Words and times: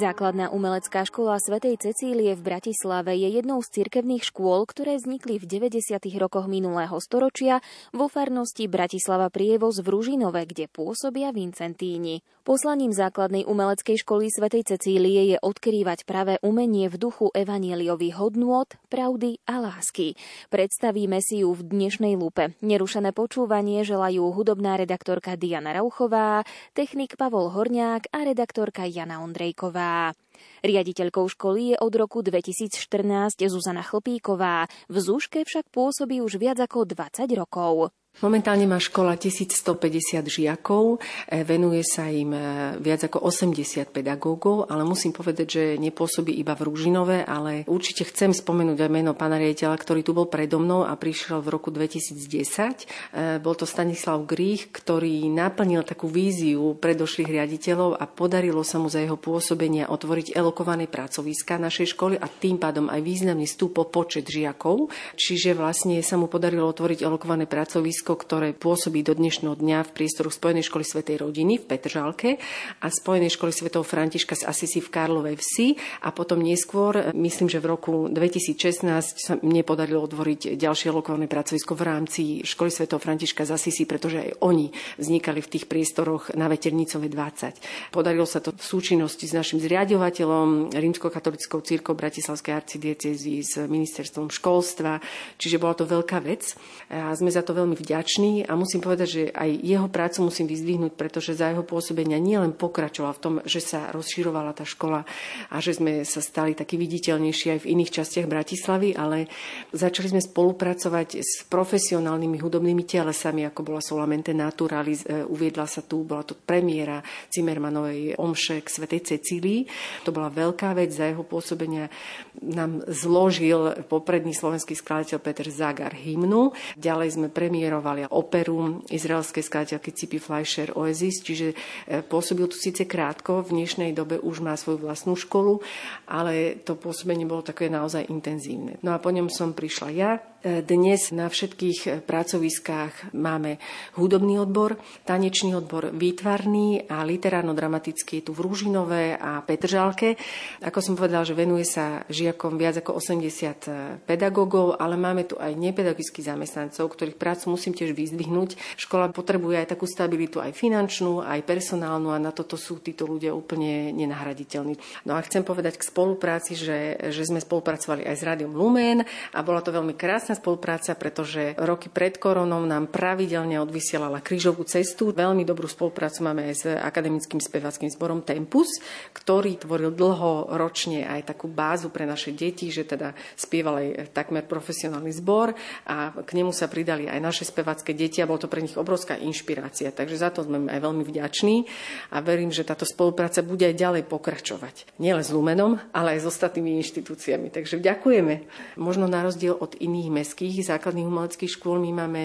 Základná 0.00 0.48
umelecká 0.48 1.04
škola 1.04 1.36
svätej 1.36 1.76
Cecílie 1.76 2.32
v 2.32 2.40
Bratislave 2.40 3.12
je 3.20 3.36
jednou 3.36 3.60
z 3.60 3.84
cirkevných 3.84 4.24
škôl, 4.32 4.64
ktoré 4.64 4.96
vznikli 4.96 5.36
v 5.36 5.44
90. 5.44 6.00
rokoch 6.16 6.48
minulého 6.48 6.96
storočia 7.04 7.60
vo 7.92 8.08
farnosti 8.08 8.64
Bratislava 8.64 9.28
Prievoz 9.28 9.84
v 9.84 9.92
Ružinove, 9.92 10.48
kde 10.48 10.72
pôsobia 10.72 11.36
Vincentíni. 11.36 12.24
Poslaním 12.48 12.96
základnej 12.96 13.44
umeleckej 13.44 14.00
školy 14.00 14.32
svätej 14.32 14.72
Cecílie 14.72 15.36
je 15.36 15.38
odkrývať 15.44 16.08
pravé 16.08 16.40
umenie 16.40 16.88
v 16.88 16.96
duchu 16.96 17.28
evanieliových 17.36 18.16
hodnôt, 18.16 18.72
pravdy 18.88 19.36
a 19.44 19.60
lásky. 19.60 20.16
Predstavíme 20.48 21.20
si 21.20 21.44
ju 21.44 21.52
v 21.52 21.60
dnešnej 21.60 22.16
lupe. 22.16 22.56
Nerušené 22.64 23.12
počúvanie 23.12 23.84
želajú 23.84 24.32
hudobná 24.32 24.80
redaktorka 24.80 25.36
Diana 25.36 25.76
Rauchová, 25.76 26.48
technik 26.72 27.20
Pavol 27.20 27.52
Horňák 27.52 28.08
a 28.08 28.24
redaktorka 28.24 28.88
Jana 28.88 29.20
Ondrejková. 29.20 29.89
Hrubá. 29.90 30.14
Riaditeľkou 30.60 31.24
školy 31.24 31.72
je 31.72 31.76
od 31.80 31.92
roku 31.96 32.20
2014 32.20 33.40
Zuzana 33.48 33.80
Chlpíková. 33.80 34.68
V 34.92 34.96
Zúške 35.00 35.42
však 35.44 35.72
pôsobí 35.72 36.20
už 36.20 36.36
viac 36.36 36.60
ako 36.60 36.84
20 36.84 37.26
rokov. 37.32 37.92
Momentálne 38.20 38.68
má 38.68 38.76
škola 38.76 39.16
1150 39.16 40.28
žiakov, 40.28 41.00
e, 41.24 41.40
venuje 41.40 41.80
sa 41.80 42.04
im 42.12 42.36
e, 42.36 42.76
viac 42.76 43.08
ako 43.08 43.24
80 43.24 43.88
pedagógov, 43.88 44.68
ale 44.68 44.84
musím 44.84 45.16
povedať, 45.16 45.46
že 45.48 45.64
nepôsobí 45.80 46.28
iba 46.28 46.52
v 46.52 46.68
Rúžinove, 46.68 47.24
ale 47.24 47.64
určite 47.64 48.04
chcem 48.04 48.36
spomenúť 48.36 48.76
aj 48.76 48.90
meno 48.92 49.16
pána 49.16 49.40
riaditeľa, 49.40 49.72
ktorý 49.72 50.04
tu 50.04 50.12
bol 50.12 50.28
predo 50.28 50.60
mnou 50.60 50.84
a 50.84 50.92
prišiel 51.00 51.40
v 51.40 51.48
roku 51.48 51.72
2010. 51.72 52.20
E, 52.20 53.40
bol 53.40 53.56
to 53.56 53.64
Stanislav 53.64 54.20
Grych, 54.28 54.68
ktorý 54.68 55.24
naplnil 55.32 55.80
takú 55.80 56.04
víziu 56.04 56.76
predošlých 56.76 57.40
riaditeľov 57.40 57.96
a 57.96 58.04
podarilo 58.04 58.60
sa 58.60 58.76
mu 58.76 58.92
za 58.92 59.00
jeho 59.00 59.16
pôsobenia 59.16 59.88
otvoriť 59.88 60.36
elokované 60.36 60.92
pracoviska 60.92 61.56
našej 61.56 61.96
školy 61.96 62.20
a 62.20 62.28
tým 62.28 62.60
pádom 62.60 62.92
aj 62.92 63.00
významne 63.00 63.48
stúpol 63.48 63.88
počet 63.88 64.28
žiakov. 64.28 64.92
Čiže 65.16 65.56
vlastne 65.56 65.96
sa 66.04 66.20
mu 66.20 66.28
podarilo 66.28 66.68
otvoriť 66.68 67.00
elokované 67.00 67.48
pracoviska 67.48 67.99
stredisko, 68.00 68.16
ktoré 68.16 68.56
pôsobí 68.56 69.04
do 69.04 69.12
dnešného 69.12 69.60
dňa 69.60 69.84
v 69.84 69.92
priestoru 69.92 70.32
Spojenej 70.32 70.64
školy 70.64 70.88
Svetej 70.88 71.20
rodiny 71.20 71.60
v 71.60 71.68
Petržalke 71.68 72.40
a 72.80 72.88
Spojenej 72.88 73.36
školy 73.36 73.52
Svetého 73.52 73.84
Františka 73.84 74.40
z 74.40 74.48
Asisi 74.48 74.80
v 74.80 74.88
Karlovej 74.88 75.36
vsi. 75.36 75.76
A 76.00 76.08
potom 76.08 76.40
neskôr, 76.40 77.12
myslím, 77.12 77.52
že 77.52 77.60
v 77.60 77.76
roku 77.76 78.08
2016 78.08 78.88
sa 79.20 79.36
mne 79.44 79.60
podarilo 79.68 80.00
otvoriť 80.00 80.56
ďalšie 80.56 80.88
lokálne 80.96 81.28
pracovisko 81.28 81.76
v 81.76 81.82
rámci 81.84 82.22
školy 82.40 82.72
Svetého 82.72 82.96
Františka 82.96 83.44
z 83.44 83.52
Asisi, 83.52 83.84
pretože 83.84 84.16
aj 84.16 84.30
oni 84.40 84.72
vznikali 84.96 85.44
v 85.44 85.50
tých 85.52 85.68
priestoroch 85.68 86.32
na 86.40 86.48
Veternicove 86.48 87.04
20. 87.04 87.92
Podarilo 87.92 88.24
sa 88.24 88.40
to 88.40 88.56
v 88.56 88.64
súčinnosti 88.64 89.28
s 89.28 89.36
našim 89.36 89.60
zriadovateľom, 89.60 90.72
rímskokatolickou 90.72 91.60
církou 91.60 91.92
Bratislavskej 91.92 92.64
arcidiecezy 92.64 93.44
s 93.44 93.60
ministerstvom 93.60 94.32
školstva, 94.32 95.04
čiže 95.36 95.60
bola 95.60 95.76
to 95.76 95.84
veľká 95.84 96.16
vec. 96.24 96.56
A 96.88 97.12
sme 97.12 97.28
za 97.28 97.44
to 97.44 97.52
veľmi 97.52 97.76
vďační 97.76 97.89
vďačný 97.90 98.46
a 98.46 98.54
musím 98.54 98.78
povedať, 98.78 99.08
že 99.10 99.22
aj 99.34 99.50
jeho 99.66 99.90
prácu 99.90 100.30
musím 100.30 100.46
vyzdvihnúť, 100.46 100.94
pretože 100.94 101.34
za 101.34 101.50
jeho 101.50 101.66
pôsobenia 101.66 102.22
nielen 102.22 102.54
pokračoval 102.54 103.18
v 103.18 103.22
tom, 103.26 103.34
že 103.42 103.58
sa 103.58 103.90
rozširovala 103.90 104.54
tá 104.54 104.62
škola 104.62 105.02
a 105.50 105.58
že 105.58 105.74
sme 105.74 106.06
sa 106.06 106.22
stali 106.22 106.54
taký 106.54 106.78
viditeľnejší 106.78 107.58
aj 107.58 107.60
v 107.66 107.70
iných 107.74 107.90
častiach 107.98 108.30
Bratislavy, 108.30 108.94
ale 108.94 109.26
začali 109.74 110.14
sme 110.14 110.22
spolupracovať 110.22 111.18
s 111.18 111.42
profesionálnymi 111.50 112.38
hudobnými 112.38 112.86
telesami, 112.86 113.42
ako 113.50 113.66
bola 113.66 113.82
Solamente 113.82 114.30
Naturalis, 114.30 115.02
e, 115.10 115.26
uviedla 115.26 115.66
sa 115.66 115.82
tu, 115.82 116.06
bola 116.06 116.22
to 116.22 116.38
premiéra 116.38 117.02
Cimermanovej 117.26 118.22
omše 118.22 118.62
k 118.62 118.70
Svetej 118.70 119.18
Cecílii. 119.18 119.66
To 120.06 120.14
bola 120.14 120.30
veľká 120.30 120.78
vec, 120.78 120.94
za 120.94 121.10
jeho 121.10 121.26
pôsobenia 121.26 121.90
nám 122.38 122.86
zložil 122.86 123.82
popredný 123.90 124.30
slovenský 124.30 124.78
skladateľ 124.78 125.18
Peter 125.18 125.48
Zagar 125.50 125.90
hymnu. 125.90 126.54
Ďalej 126.78 127.18
sme 127.18 127.26
premiérovali 127.26 127.79
moderovali 127.80 128.12
operu 128.12 128.84
izraelskej 128.92 129.40
skladateľky 129.40 129.90
Cipi 129.96 130.18
Fleischer 130.20 130.76
Oasis, 130.76 131.24
čiže 131.24 131.56
e, 131.88 132.04
pôsobil 132.04 132.44
tu 132.44 132.60
síce 132.60 132.84
krátko, 132.84 133.40
v 133.40 133.64
dnešnej 133.64 133.96
dobe 133.96 134.20
už 134.20 134.44
má 134.44 134.52
svoju 134.52 134.84
vlastnú 134.84 135.16
školu, 135.16 135.64
ale 136.04 136.60
to 136.60 136.76
pôsobenie 136.76 137.24
bolo 137.24 137.40
také 137.40 137.72
naozaj 137.72 138.12
intenzívne. 138.12 138.76
No 138.84 138.92
a 138.92 139.00
po 139.00 139.08
ňom 139.08 139.32
som 139.32 139.56
prišla 139.56 139.88
ja, 139.96 140.20
dnes 140.40 141.12
na 141.12 141.28
všetkých 141.28 142.08
pracoviskách 142.08 143.12
máme 143.12 143.60
hudobný 144.00 144.40
odbor, 144.40 144.80
tanečný 145.04 145.52
odbor 145.52 145.92
výtvarný 145.92 146.88
a 146.88 147.04
literárno-dramatický 147.04 148.24
tu 148.24 148.32
v 148.32 148.48
Rúžinové 148.48 149.20
a 149.20 149.44
Petržalke. 149.44 150.16
Ako 150.64 150.80
som 150.80 150.96
povedal, 150.96 151.28
že 151.28 151.36
venuje 151.36 151.68
sa 151.68 152.08
žiakom 152.08 152.56
viac 152.56 152.80
ako 152.80 152.96
80 153.04 154.08
pedagógov, 154.08 154.80
ale 154.80 154.96
máme 154.96 155.28
tu 155.28 155.36
aj 155.36 155.52
nepedagogických 155.52 156.32
zamestnancov, 156.32 156.88
ktorých 156.88 157.20
prácu 157.20 157.52
musím 157.52 157.76
tiež 157.76 157.92
vyzdvihnúť. 157.92 158.80
Škola 158.80 159.12
potrebuje 159.12 159.60
aj 159.60 159.76
takú 159.76 159.84
stabilitu, 159.84 160.40
aj 160.40 160.56
finančnú, 160.56 161.20
aj 161.20 161.44
personálnu 161.44 162.16
a 162.16 162.22
na 162.22 162.32
toto 162.32 162.56
sú 162.56 162.80
títo 162.80 163.04
ľudia 163.04 163.36
úplne 163.36 163.92
nenahraditeľní. 163.92 165.04
No 165.04 165.20
a 165.20 165.24
chcem 165.28 165.44
povedať 165.44 165.76
k 165.76 165.84
spolupráci, 165.84 166.56
že, 166.56 166.96
že 167.12 167.28
sme 167.28 167.44
spolupracovali 167.44 168.08
aj 168.08 168.16
s 168.16 168.24
Rádiom 168.24 168.56
Lumen 168.56 169.04
a 169.36 169.44
bola 169.44 169.60
to 169.60 169.68
veľmi 169.68 169.92
krásna 169.92 170.29
krásna 170.30 170.46
spolupráca, 170.46 170.94
pretože 170.94 171.58
roky 171.58 171.90
pred 171.90 172.14
koronou 172.14 172.62
nám 172.62 172.86
pravidelne 172.86 173.58
odvysielala 173.58 174.22
krížovú 174.22 174.62
cestu. 174.62 175.10
Veľmi 175.10 175.42
dobrú 175.42 175.66
spoluprácu 175.66 176.22
máme 176.22 176.46
aj 176.46 176.54
s 176.54 176.64
akademickým 176.70 177.42
spevackým 177.42 177.90
zborom 177.90 178.22
Tempus, 178.22 178.78
ktorý 179.10 179.58
tvoril 179.58 179.90
dlhoročne 179.90 181.02
aj 181.02 181.34
takú 181.34 181.50
bázu 181.50 181.90
pre 181.90 182.06
naše 182.06 182.30
deti, 182.30 182.70
že 182.70 182.86
teda 182.86 183.10
spieval 183.34 183.82
aj 183.82 184.14
takmer 184.14 184.46
profesionálny 184.46 185.10
zbor 185.18 185.50
a 185.90 186.14
k 186.22 186.30
nemu 186.38 186.54
sa 186.54 186.70
pridali 186.70 187.10
aj 187.10 187.18
naše 187.18 187.42
spevacké 187.42 187.90
deti 187.90 188.22
a 188.22 188.30
bol 188.30 188.38
to 188.38 188.46
pre 188.46 188.62
nich 188.62 188.78
obrovská 188.78 189.18
inšpirácia. 189.18 189.90
Takže 189.90 190.14
za 190.14 190.30
to 190.30 190.46
sme 190.46 190.70
aj 190.70 190.78
veľmi 190.78 191.02
vďační 191.02 191.66
a 192.14 192.22
verím, 192.22 192.54
že 192.54 192.62
táto 192.62 192.86
spolupráca 192.86 193.42
bude 193.42 193.66
aj 193.66 193.74
ďalej 193.74 194.02
pokračovať. 194.06 194.94
Nielen 195.02 195.26
s 195.26 195.34
Lumenom, 195.34 195.82
ale 195.90 196.14
aj 196.14 196.22
s 196.22 196.30
ostatnými 196.30 196.78
inštitúciami. 196.78 197.50
Takže 197.50 197.82
ďakujeme. 197.82 198.46
Možno 198.78 199.10
na 199.10 199.26
rozdiel 199.26 199.58
od 199.58 199.74
iných 199.74 200.19
mestských 200.20 200.68
základných 200.68 201.08
umeleckých 201.08 201.56
škôl 201.56 201.80
my 201.80 201.90
máme 202.04 202.24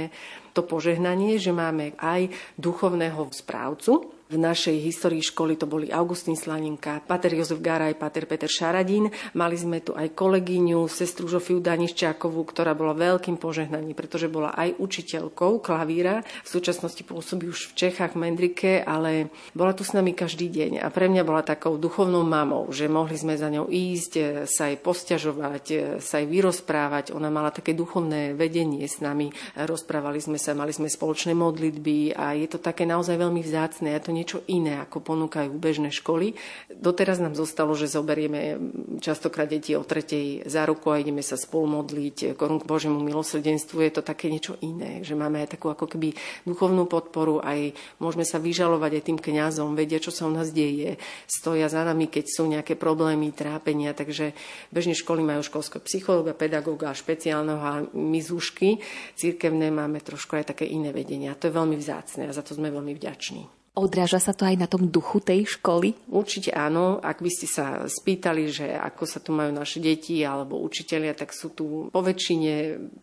to 0.51 0.67
požehnanie, 0.67 1.39
že 1.39 1.55
máme 1.55 1.95
aj 1.95 2.31
duchovného 2.59 3.31
správcu, 3.31 4.14
v 4.25 4.41
našej 4.41 4.81
histórii 4.81 5.21
školy 5.21 5.53
to 5.53 5.69
boli 5.69 5.93
Augustín 5.93 6.33
Slaninka, 6.33 6.97
Pater 7.05 7.29
Jozef 7.37 7.61
Garaj, 7.61 7.93
Pater 7.93 8.25
Peter 8.25 8.49
Šaradín. 8.49 9.13
Mali 9.37 9.53
sme 9.53 9.85
tu 9.85 9.93
aj 9.93 10.17
kolegyňu, 10.17 10.81
sestru 10.89 11.29
Žofiu 11.29 11.61
Daniščákovú, 11.61 12.41
ktorá 12.41 12.73
bola 12.73 12.97
veľkým 12.97 13.37
požehnaním, 13.37 13.93
pretože 13.93 14.25
bola 14.25 14.49
aj 14.57 14.81
učiteľkou 14.81 15.61
klavíra. 15.61 16.25
V 16.41 16.49
súčasnosti 16.49 17.05
pôsobí 17.05 17.53
už 17.53 17.69
v 17.69 17.85
Čechách, 17.85 18.17
v 18.17 18.21
Mendrike, 18.25 18.81
ale 18.81 19.29
bola 19.53 19.77
tu 19.77 19.85
s 19.85 19.93
nami 19.93 20.17
každý 20.17 20.49
deň. 20.49 20.81
A 20.81 20.89
pre 20.89 21.05
mňa 21.05 21.21
bola 21.21 21.45
takou 21.45 21.77
duchovnou 21.77 22.25
mamou, 22.25 22.73
že 22.73 22.89
mohli 22.89 23.21
sme 23.21 23.37
za 23.37 23.53
ňou 23.53 23.69
ísť, 23.69 24.11
e, 24.17 24.23
sa 24.49 24.73
jej 24.73 24.81
posťažovať, 24.81 25.65
e, 25.69 25.77
sa 26.01 26.17
jej 26.17 26.25
vyrozprávať. 26.25 27.13
Ona 27.13 27.29
mala 27.29 27.53
také 27.53 27.77
duchovné 27.77 28.33
vedenie 28.33 28.89
s 28.89 29.05
nami. 29.05 29.29
Rozprávali 29.53 30.17
sme 30.17 30.41
sa, 30.41 30.57
mali 30.57 30.73
sme 30.73 30.89
spoločné 30.89 31.37
modlitby 31.37 32.17
a 32.17 32.33
je 32.33 32.49
to 32.49 32.57
také 32.57 32.89
naozaj 32.89 33.21
veľmi 33.21 33.45
vzácne. 33.45 33.93
Ja 33.93 34.01
to 34.01 34.14
niečo 34.15 34.39
iné, 34.47 34.79
ako 34.79 35.03
ponúkajú 35.03 35.51
bežné 35.59 35.91
školy. 35.91 36.39
Doteraz 36.71 37.19
nám 37.19 37.35
zostalo, 37.35 37.75
že 37.75 37.91
zoberieme 37.91 38.55
častokrát 39.03 39.51
deti 39.51 39.75
o 39.75 39.83
tretej 39.83 40.47
za 40.47 40.63
ruku 40.63 40.95
a 40.95 41.03
ideme 41.03 41.19
sa 41.19 41.35
spolu 41.35 41.83
modliť 41.83 42.39
korun 42.39 42.63
k 42.63 42.69
Božiemu 42.69 43.03
milosrdenstvu. 43.03 43.83
Je 43.83 43.91
to 43.91 44.07
také 44.07 44.31
niečo 44.31 44.55
iné, 44.63 45.03
že 45.03 45.19
máme 45.19 45.43
aj 45.43 45.59
takú 45.59 45.67
ako 45.67 45.91
keby 45.91 46.15
duchovnú 46.47 46.87
podporu, 46.87 47.43
aj 47.43 47.75
môžeme 47.99 48.23
sa 48.23 48.39
vyžalovať 48.39 49.01
aj 49.01 49.03
tým 49.03 49.19
kňazom, 49.19 49.75
vedia, 49.75 49.99
čo 49.99 50.15
sa 50.15 50.23
u 50.23 50.31
nás 50.31 50.55
deje, 50.55 50.95
stoja 51.27 51.67
za 51.67 51.83
nami, 51.83 52.07
keď 52.07 52.25
sú 52.31 52.47
nejaké 52.47 52.79
problémy, 52.79 53.35
trápenia, 53.35 53.91
takže 53.91 54.31
bežne 54.71 54.95
školy 54.95 55.25
majú 55.25 55.43
školského 55.43 55.83
psychológa, 55.83 56.37
pedagóga 56.37 56.95
špeciálneho 56.95 57.59
a 57.59 57.73
my 57.91 58.19
zúšky 58.23 58.79
církevné 59.17 59.73
máme 59.73 59.99
trošku 60.05 60.37
aj 60.37 60.55
také 60.55 60.69
iné 60.69 60.93
vedenia. 60.93 61.35
To 61.35 61.49
je 61.49 61.57
veľmi 61.57 61.75
vzácne 61.75 62.29
a 62.29 62.35
za 62.35 62.45
to 62.45 62.53
sme 62.53 62.69
veľmi 62.69 62.93
vďační. 62.93 63.64
Odráža 63.75 64.23
sa 64.23 64.31
to 64.31 64.47
aj 64.47 64.55
na 64.55 64.71
tom 64.71 64.87
duchu 64.87 65.19
tej 65.19 65.59
školy? 65.59 65.91
Určite 66.07 66.55
áno. 66.55 67.03
Ak 67.03 67.19
by 67.19 67.27
ste 67.27 67.43
sa 67.43 67.83
spýtali, 67.83 68.47
že 68.47 68.71
ako 68.71 69.03
sa 69.03 69.19
tu 69.19 69.35
majú 69.35 69.51
naše 69.51 69.83
deti 69.83 70.23
alebo 70.23 70.63
učitelia, 70.63 71.11
tak 71.11 71.35
sú 71.35 71.51
tu 71.51 71.91
po 71.91 71.99
väčšine 71.99 72.53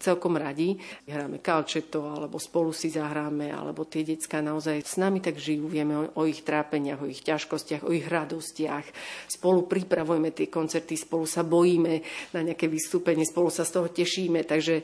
celkom 0.01 0.41
radi. 0.41 0.81
Hráme 1.05 1.45
kalčeto 1.45 2.09
alebo 2.09 2.41
spolu 2.41 2.73
si 2.73 2.89
zahráme, 2.89 3.53
alebo 3.53 3.85
tie 3.85 4.01
detská 4.01 4.41
naozaj 4.41 4.81
s 4.81 4.97
nami 4.97 5.21
tak 5.21 5.37
žijú. 5.37 5.69
Vieme 5.69 6.09
o, 6.09 6.09
o 6.09 6.23
ich 6.25 6.41
trápeniach, 6.41 7.05
o 7.05 7.11
ich 7.11 7.21
ťažkostiach, 7.21 7.85
o 7.85 7.93
ich 7.93 8.09
radostiach. 8.09 8.89
Spolu 9.29 9.69
pripravujeme 9.69 10.33
tie 10.33 10.49
koncerty, 10.49 10.97
spolu 10.97 11.29
sa 11.29 11.45
bojíme 11.45 12.01
na 12.33 12.41
nejaké 12.41 12.73
vystúpenie, 12.73 13.29
spolu 13.29 13.53
sa 13.53 13.69
z 13.69 13.77
toho 13.77 13.93
tešíme. 13.93 14.49
Takže 14.49 14.81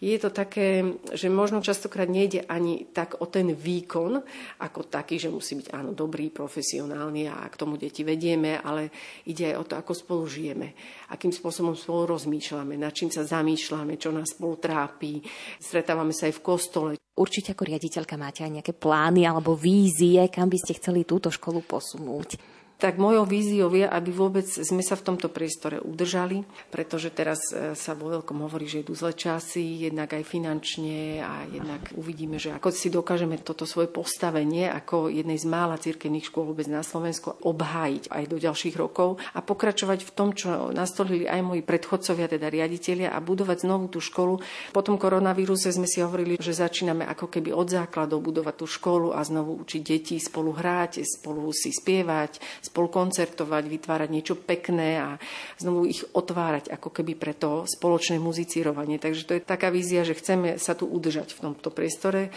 je 0.00 0.16
to 0.16 0.32
také, 0.32 0.80
že 1.12 1.28
možno 1.28 1.60
častokrát 1.60 2.08
nejde 2.08 2.48
ani 2.48 2.88
tak 2.88 3.20
o 3.20 3.28
ten 3.28 3.52
výkon, 3.52 4.24
ako 4.64 4.88
taký, 4.88 5.20
že 5.20 5.28
musí 5.28 5.60
byť 5.60 5.76
áno 5.76 5.92
dobrý, 5.92 6.32
profesionálny 6.32 7.28
a 7.28 7.44
k 7.52 7.58
tomu 7.60 7.76
deti 7.76 8.00
vedieme, 8.00 8.56
ale 8.64 8.88
ide 9.28 9.52
aj 9.52 9.56
o 9.60 9.64
to, 9.68 9.74
ako 9.76 9.92
spolu 9.92 10.24
žijeme, 10.24 10.72
akým 11.12 11.30
spôsobom 11.30 11.76
spolu 11.76 12.16
rozmýšľame, 12.16 12.80
nad 12.80 12.96
čím 12.96 13.12
sa 13.12 13.28
zamýšľame, 13.28 14.00
čo 14.00 14.08
nás 14.08 14.32
spolu 14.32 14.56
trápi. 14.56 15.20
Stretávame 15.60 16.16
sa 16.16 16.32
aj 16.32 16.34
v 16.40 16.44
kostole. 16.44 16.90
Určite 17.12 17.52
ako 17.52 17.68
riaditeľka 17.68 18.16
máte 18.16 18.40
aj 18.40 18.56
nejaké 18.56 18.72
plány 18.72 19.28
alebo 19.28 19.52
vízie, 19.52 20.24
kam 20.32 20.48
by 20.48 20.56
ste 20.56 20.80
chceli 20.80 21.04
túto 21.04 21.28
školu 21.28 21.60
posunúť 21.60 22.59
tak 22.80 22.96
mojou 22.96 23.28
víziou 23.28 23.68
je, 23.76 23.84
aby 23.84 24.08
vôbec 24.08 24.48
sme 24.48 24.80
sa 24.80 24.96
v 24.96 25.04
tomto 25.12 25.28
priestore 25.28 25.76
udržali, 25.84 26.48
pretože 26.72 27.12
teraz 27.12 27.52
e, 27.52 27.76
sa 27.76 27.92
vo 27.92 28.08
veľkom 28.08 28.40
hovorí, 28.40 28.64
že 28.64 28.80
idú 28.80 28.96
zle 28.96 29.12
časy, 29.12 29.84
jednak 29.84 30.16
aj 30.16 30.24
finančne 30.24 31.20
a 31.20 31.44
jednak 31.44 31.92
uvidíme, 31.92 32.40
že 32.40 32.56
ako 32.56 32.72
si 32.72 32.88
dokážeme 32.88 33.36
toto 33.44 33.68
svoje 33.68 33.92
postavenie 33.92 34.72
ako 34.72 35.12
jednej 35.12 35.36
z 35.36 35.44
mála 35.44 35.76
cirkevných 35.76 36.24
škôl 36.24 36.48
vôbec 36.48 36.64
na 36.72 36.80
Slovensku 36.80 37.36
obhájiť 37.44 38.08
aj 38.08 38.24
do 38.24 38.40
ďalších 38.40 38.74
rokov 38.80 39.20
a 39.36 39.44
pokračovať 39.44 40.00
v 40.08 40.14
tom, 40.16 40.32
čo 40.32 40.72
nastolili 40.72 41.28
aj 41.28 41.44
moji 41.44 41.60
predchodcovia, 41.60 42.32
teda 42.32 42.48
riaditeľia 42.48 43.12
a 43.12 43.20
budovať 43.20 43.68
znovu 43.68 43.92
tú 43.92 44.00
školu. 44.00 44.40
Po 44.72 44.80
tom 44.80 44.96
koronavíruse 44.96 45.68
sme 45.68 45.84
si 45.84 46.00
hovorili, 46.00 46.40
že 46.40 46.56
začíname 46.56 47.04
ako 47.04 47.28
keby 47.28 47.52
od 47.52 47.68
základov 47.68 48.24
budovať 48.24 48.54
tú 48.56 48.66
školu 48.70 49.12
a 49.12 49.20
znovu 49.20 49.60
učiť 49.60 49.82
deti 49.84 50.16
spolu 50.16 50.56
hrať, 50.56 51.04
spolu 51.04 51.52
si 51.52 51.74
spievať, 51.74 52.62
spolu 52.70 52.86
koncertovať, 52.86 53.66
vytvárať 53.66 54.08
niečo 54.14 54.38
pekné 54.38 55.02
a 55.02 55.18
znovu 55.58 55.90
ich 55.90 56.06
otvárať 56.06 56.70
ako 56.70 56.94
keby 56.94 57.18
pre 57.18 57.34
to 57.34 57.66
spoločné 57.66 58.22
muzicírovanie. 58.22 59.02
Takže 59.02 59.26
to 59.26 59.34
je 59.34 59.42
taká 59.42 59.74
vízia, 59.74 60.06
že 60.06 60.14
chceme 60.14 60.54
sa 60.54 60.78
tu 60.78 60.86
udržať 60.86 61.34
v 61.34 61.50
tomto 61.50 61.74
priestore 61.74 62.30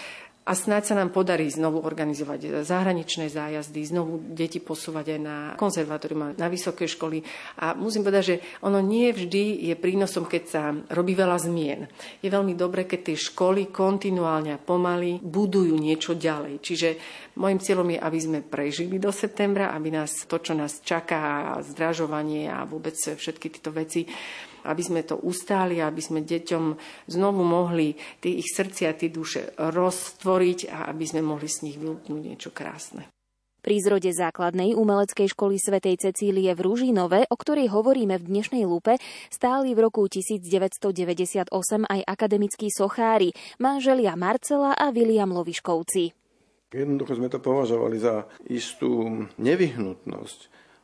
a 0.43 0.51
snáď 0.59 0.91
sa 0.91 0.95
nám 0.99 1.15
podarí 1.15 1.47
znovu 1.47 1.79
organizovať 1.79 2.67
zahraničné 2.67 3.31
zájazdy, 3.31 3.79
znovu 3.87 4.19
deti 4.19 4.59
posúvať 4.59 5.15
aj 5.15 5.19
na 5.23 5.37
konzervatórium, 5.55 6.35
na 6.35 6.47
vysoké 6.51 6.83
školy. 6.83 7.23
A 7.63 7.71
musím 7.79 8.03
povedať, 8.03 8.23
že 8.27 8.35
ono 8.59 8.83
nie 8.83 9.07
vždy 9.15 9.71
je 9.71 9.75
prínosom, 9.79 10.27
keď 10.27 10.43
sa 10.43 10.75
robí 10.91 11.15
veľa 11.15 11.39
zmien. 11.39 11.87
Je 12.19 12.27
veľmi 12.27 12.59
dobré, 12.59 12.83
keď 12.83 13.13
tie 13.13 13.17
školy 13.31 13.71
kontinuálne 13.71 14.51
a 14.51 14.59
pomaly 14.59 15.23
budujú 15.23 15.79
niečo 15.79 16.19
ďalej. 16.19 16.59
Čiže 16.59 16.89
môjim 17.39 17.63
cieľom 17.63 17.87
je, 17.95 17.99
aby 18.03 18.19
sme 18.19 18.39
prežili 18.43 18.99
do 18.99 19.15
septembra, 19.15 19.71
aby 19.71 19.95
nás 19.95 20.27
to, 20.27 20.43
čo 20.43 20.51
nás 20.51 20.83
čaká, 20.83 21.55
zdražovanie 21.63 22.51
a 22.51 22.67
vôbec 22.67 22.99
všetky 22.99 23.47
tieto 23.47 23.71
veci, 23.71 24.03
aby 24.65 24.81
sme 24.83 25.01
to 25.03 25.19
ustáli, 25.21 25.83
aby 25.83 25.99
sme 25.99 26.23
deťom 26.23 26.63
znovu 27.11 27.41
mohli 27.43 27.95
tie 28.19 28.39
ich 28.39 28.49
srdcia, 28.51 28.97
tie 28.97 29.11
duše 29.11 29.55
roztvoriť 29.59 30.59
a 30.71 30.77
aby 30.91 31.05
sme 31.07 31.21
mohli 31.23 31.47
z 31.47 31.69
nich 31.69 31.77
vylúpnúť 31.79 32.21
niečo 32.23 32.49
krásne. 32.51 33.07
Pri 33.63 33.79
zrode 33.79 34.11
základnej 34.11 34.75
umeleckej 34.75 35.31
školy 35.31 35.55
svätej 35.55 35.95
Cecílie 35.95 36.51
v 36.51 36.67
Ružinove, 36.67 37.31
o 37.31 37.35
ktorej 37.39 37.71
hovoríme 37.71 38.19
v 38.19 38.27
dnešnej 38.27 38.67
lupe, 38.67 38.99
stáli 39.31 39.71
v 39.71 39.87
roku 39.87 40.03
1998 40.03 41.47
aj 41.87 42.01
akademickí 42.03 42.67
sochári, 42.67 43.31
manželia 43.63 44.19
Marcela 44.19 44.75
a 44.75 44.91
William 44.91 45.31
Loviškovci. 45.31 46.11
Jednoducho 46.75 47.15
sme 47.15 47.31
to 47.31 47.39
považovali 47.39 48.03
za 48.03 48.27
istú 48.51 49.23
nevyhnutnosť 49.39 50.39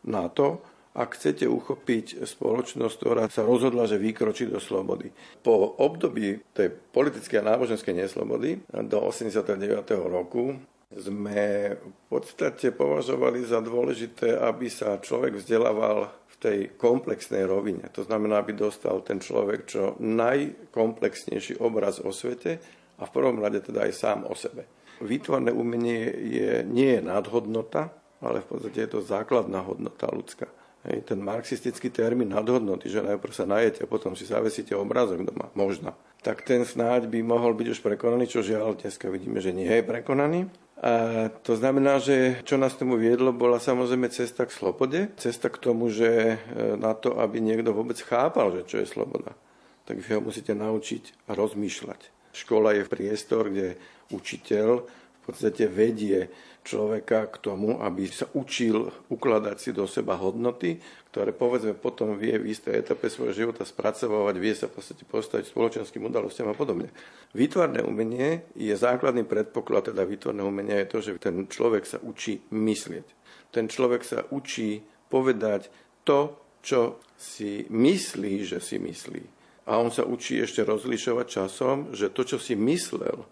na 0.07 0.31
to, 0.31 0.63
ak 0.93 1.15
chcete 1.15 1.45
uchopiť 1.45 2.25
spoločnosť, 2.25 2.95
ktorá 2.97 3.23
sa 3.29 3.45
rozhodla, 3.45 3.85
že 3.85 4.01
vykročí 4.01 4.49
do 4.49 4.57
slobody. 4.57 5.13
Po 5.45 5.77
období 5.77 6.41
tej 6.51 6.73
politickej 6.73 7.45
a 7.45 7.55
náboženskej 7.55 7.93
neslobody 7.93 8.59
do 8.89 8.97
89. 8.97 9.85
roku 10.09 10.57
sme 10.89 11.77
v 11.77 12.03
podstate 12.09 12.73
považovali 12.73 13.45
za 13.45 13.61
dôležité, 13.61 14.41
aby 14.41 14.73
sa 14.73 14.97
človek 14.97 15.37
vzdelával 15.37 16.09
v 16.09 16.35
tej 16.41 16.59
komplexnej 16.73 17.45
rovine. 17.45 17.85
To 17.93 18.01
znamená, 18.01 18.41
aby 18.41 18.57
dostal 18.57 19.05
ten 19.05 19.21
človek 19.21 19.69
čo 19.69 19.93
najkomplexnejší 20.01 21.61
obraz 21.61 22.01
o 22.01 22.09
svete 22.09 22.57
a 22.97 23.05
v 23.05 23.13
prvom 23.13 23.37
rade 23.37 23.61
teda 23.61 23.85
aj 23.85 23.93
sám 23.93 24.19
o 24.25 24.33
sebe. 24.33 24.65
Výtvarné 24.99 25.53
umenie 25.53 26.11
je, 26.27 26.51
nie 26.65 26.97
je 26.97 27.01
nadhodnota, 27.05 27.93
ale 28.19 28.41
v 28.43 28.49
podstate 28.49 28.83
je 28.83 28.89
to 28.97 29.05
základná 29.05 29.63
hodnota 29.63 30.09
ľudská. 30.11 30.58
Hej, 30.79 31.11
ten 31.11 31.19
marxistický 31.19 31.91
termín 31.91 32.31
nadhodnoty, 32.31 32.87
že 32.87 33.03
najprv 33.03 33.33
sa 33.35 33.43
najete 33.43 33.83
a 33.83 33.91
potom 33.91 34.15
si 34.15 34.23
zavesíte 34.23 34.71
obrazok 34.71 35.27
doma, 35.27 35.51
možno. 35.51 35.91
Tak 36.23 36.47
ten 36.47 36.63
snáď 36.63 37.11
by 37.11 37.19
mohol 37.19 37.51
byť 37.51 37.67
už 37.75 37.79
prekonaný, 37.83 38.31
čo 38.31 38.39
žiaľ 38.39 38.79
dneska 38.79 39.11
vidíme, 39.11 39.43
že 39.43 39.51
nie 39.51 39.67
je 39.67 39.83
prekonaný. 39.83 40.47
A 40.79 41.27
to 41.43 41.59
znamená, 41.59 41.99
že 41.99 42.39
čo 42.47 42.55
nás 42.55 42.71
tomu 42.79 42.95
viedlo, 42.95 43.35
bola 43.35 43.59
samozrejme 43.59 44.07
cesta 44.07 44.47
k 44.47 44.55
slobode, 44.55 45.11
cesta 45.19 45.51
k 45.51 45.59
tomu, 45.59 45.91
že 45.91 46.39
e, 46.39 46.79
na 46.79 46.95
to, 46.95 47.19
aby 47.19 47.43
niekto 47.43 47.75
vôbec 47.75 47.99
chápal, 47.99 48.55
že 48.55 48.63
čo 48.63 48.79
je 48.79 48.87
sloboda, 48.87 49.35
tak 49.83 49.99
vy 49.99 50.07
ho 50.15 50.23
musíte 50.23 50.55
naučiť 50.55 51.27
rozmýšľať. 51.27 52.31
Škola 52.31 52.79
je 52.79 52.87
priestor, 52.87 53.51
kde 53.51 53.75
učiteľ 54.15 54.87
v 54.87 55.21
podstate 55.27 55.67
vedie 55.67 56.31
človeka 56.69 57.25
k 57.33 57.41
tomu, 57.41 57.81
aby 57.81 58.05
sa 58.05 58.29
učil 58.37 58.93
ukladať 59.09 59.57
si 59.57 59.69
do 59.73 59.89
seba 59.89 60.13
hodnoty, 60.13 60.77
ktoré 61.09 61.33
povedzme 61.33 61.73
potom 61.73 62.13
vie 62.13 62.37
v 62.37 62.53
istej 62.53 62.85
etape 62.85 63.09
svojho 63.09 63.33
života 63.33 63.65
spracovávať, 63.65 64.35
vie 64.37 64.53
sa 64.53 64.69
v 64.69 64.77
podstate 64.77 65.03
postaviť 65.09 65.49
spoločenským 65.49 66.05
udalostiam 66.05 66.45
a 66.45 66.53
podobne. 66.53 66.93
Výtvarné 67.33 67.81
umenie 67.81 68.45
je 68.53 68.69
základný 68.77 69.25
predpoklad, 69.25 69.89
teda 69.89 70.05
výtvarné 70.05 70.45
umenia 70.45 70.77
je 70.85 70.91
to, 70.93 70.97
že 71.01 71.17
ten 71.17 71.49
človek 71.49 71.89
sa 71.89 71.97
učí 71.97 72.45
myslieť. 72.53 73.07
Ten 73.49 73.65
človek 73.65 74.05
sa 74.05 74.29
učí 74.29 74.85
povedať 75.09 75.73
to, 76.05 76.37
čo 76.61 77.01
si 77.17 77.65
myslí, 77.65 78.45
že 78.45 78.61
si 78.61 78.77
myslí. 78.77 79.23
A 79.65 79.81
on 79.81 79.89
sa 79.89 80.05
učí 80.05 80.37
ešte 80.37 80.61
rozlišovať 80.61 81.25
časom, 81.25 81.77
že 81.97 82.13
to, 82.13 82.21
čo 82.25 82.37
si 82.37 82.53
myslel, 82.53 83.25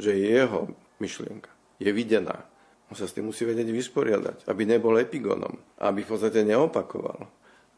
že 0.00 0.16
je 0.16 0.28
jeho 0.40 0.72
myšlienka, 0.96 1.52
je 1.76 1.92
videná 1.92 2.49
on 2.90 2.98
sa 2.98 3.06
s 3.06 3.14
tým 3.14 3.30
musí 3.30 3.46
vedieť 3.46 3.70
vysporiadať, 3.70 4.36
aby 4.50 4.66
nebol 4.66 4.98
epigonom, 4.98 5.78
aby 5.78 6.02
v 6.02 6.10
podstate 6.10 6.42
neopakoval. 6.42 7.22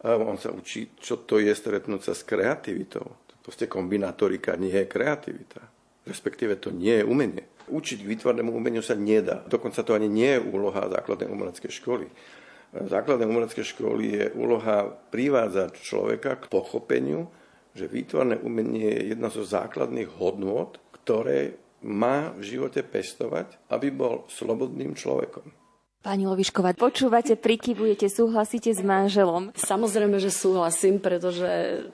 A 0.03 0.19
on 0.19 0.41
sa 0.41 0.51
učí, 0.51 0.97
čo 0.99 1.21
to 1.23 1.37
je 1.39 1.53
stretnúť 1.53 2.01
sa 2.11 2.13
s 2.17 2.25
kreativitou. 2.25 3.05
To 3.05 3.35
proste 3.45 3.69
kombinatorika 3.69 4.57
nie 4.57 4.73
je 4.73 4.89
kreativita. 4.89 5.63
Respektíve 6.09 6.59
to 6.59 6.75
nie 6.75 6.99
je 6.99 7.05
umenie. 7.07 7.47
Učiť 7.71 8.03
k 8.03 8.11
výtvarnému 8.11 8.51
umeniu 8.51 8.83
sa 8.83 8.99
nedá. 8.99 9.47
Dokonca 9.47 9.87
to 9.87 9.95
ani 9.95 10.11
nie 10.11 10.35
je 10.35 10.45
úloha 10.49 10.91
základnej 10.91 11.31
umeleckej 11.31 11.71
školy. 11.71 12.11
Základnej 12.73 13.29
umeleckej 13.29 13.69
školy 13.69 14.05
je 14.17 14.25
úloha 14.35 14.91
privádzať 15.13 15.77
človeka 15.79 16.41
k 16.41 16.51
pochopeniu, 16.51 17.29
že 17.77 17.87
výtvarné 17.87 18.41
umenie 18.41 18.91
je 18.97 19.03
jedna 19.15 19.29
zo 19.29 19.45
základných 19.45 20.09
hodnôt, 20.19 20.81
ktoré 21.05 21.62
má 21.83 22.31
v 22.35 22.43
živote 22.57 22.81
pestovať, 22.87 23.59
aby 23.71 23.91
bol 23.91 24.25
slobodným 24.31 24.95
človekom. 24.95 25.63
Pani 26.03 26.27
Lovišková, 26.27 26.75
počúvate, 26.75 27.39
prikyvujete, 27.39 28.11
súhlasíte 28.11 28.75
s 28.75 28.83
manželom? 28.83 29.55
Samozrejme, 29.55 30.19
že 30.19 30.35
súhlasím, 30.35 30.99
pretože 30.99 31.47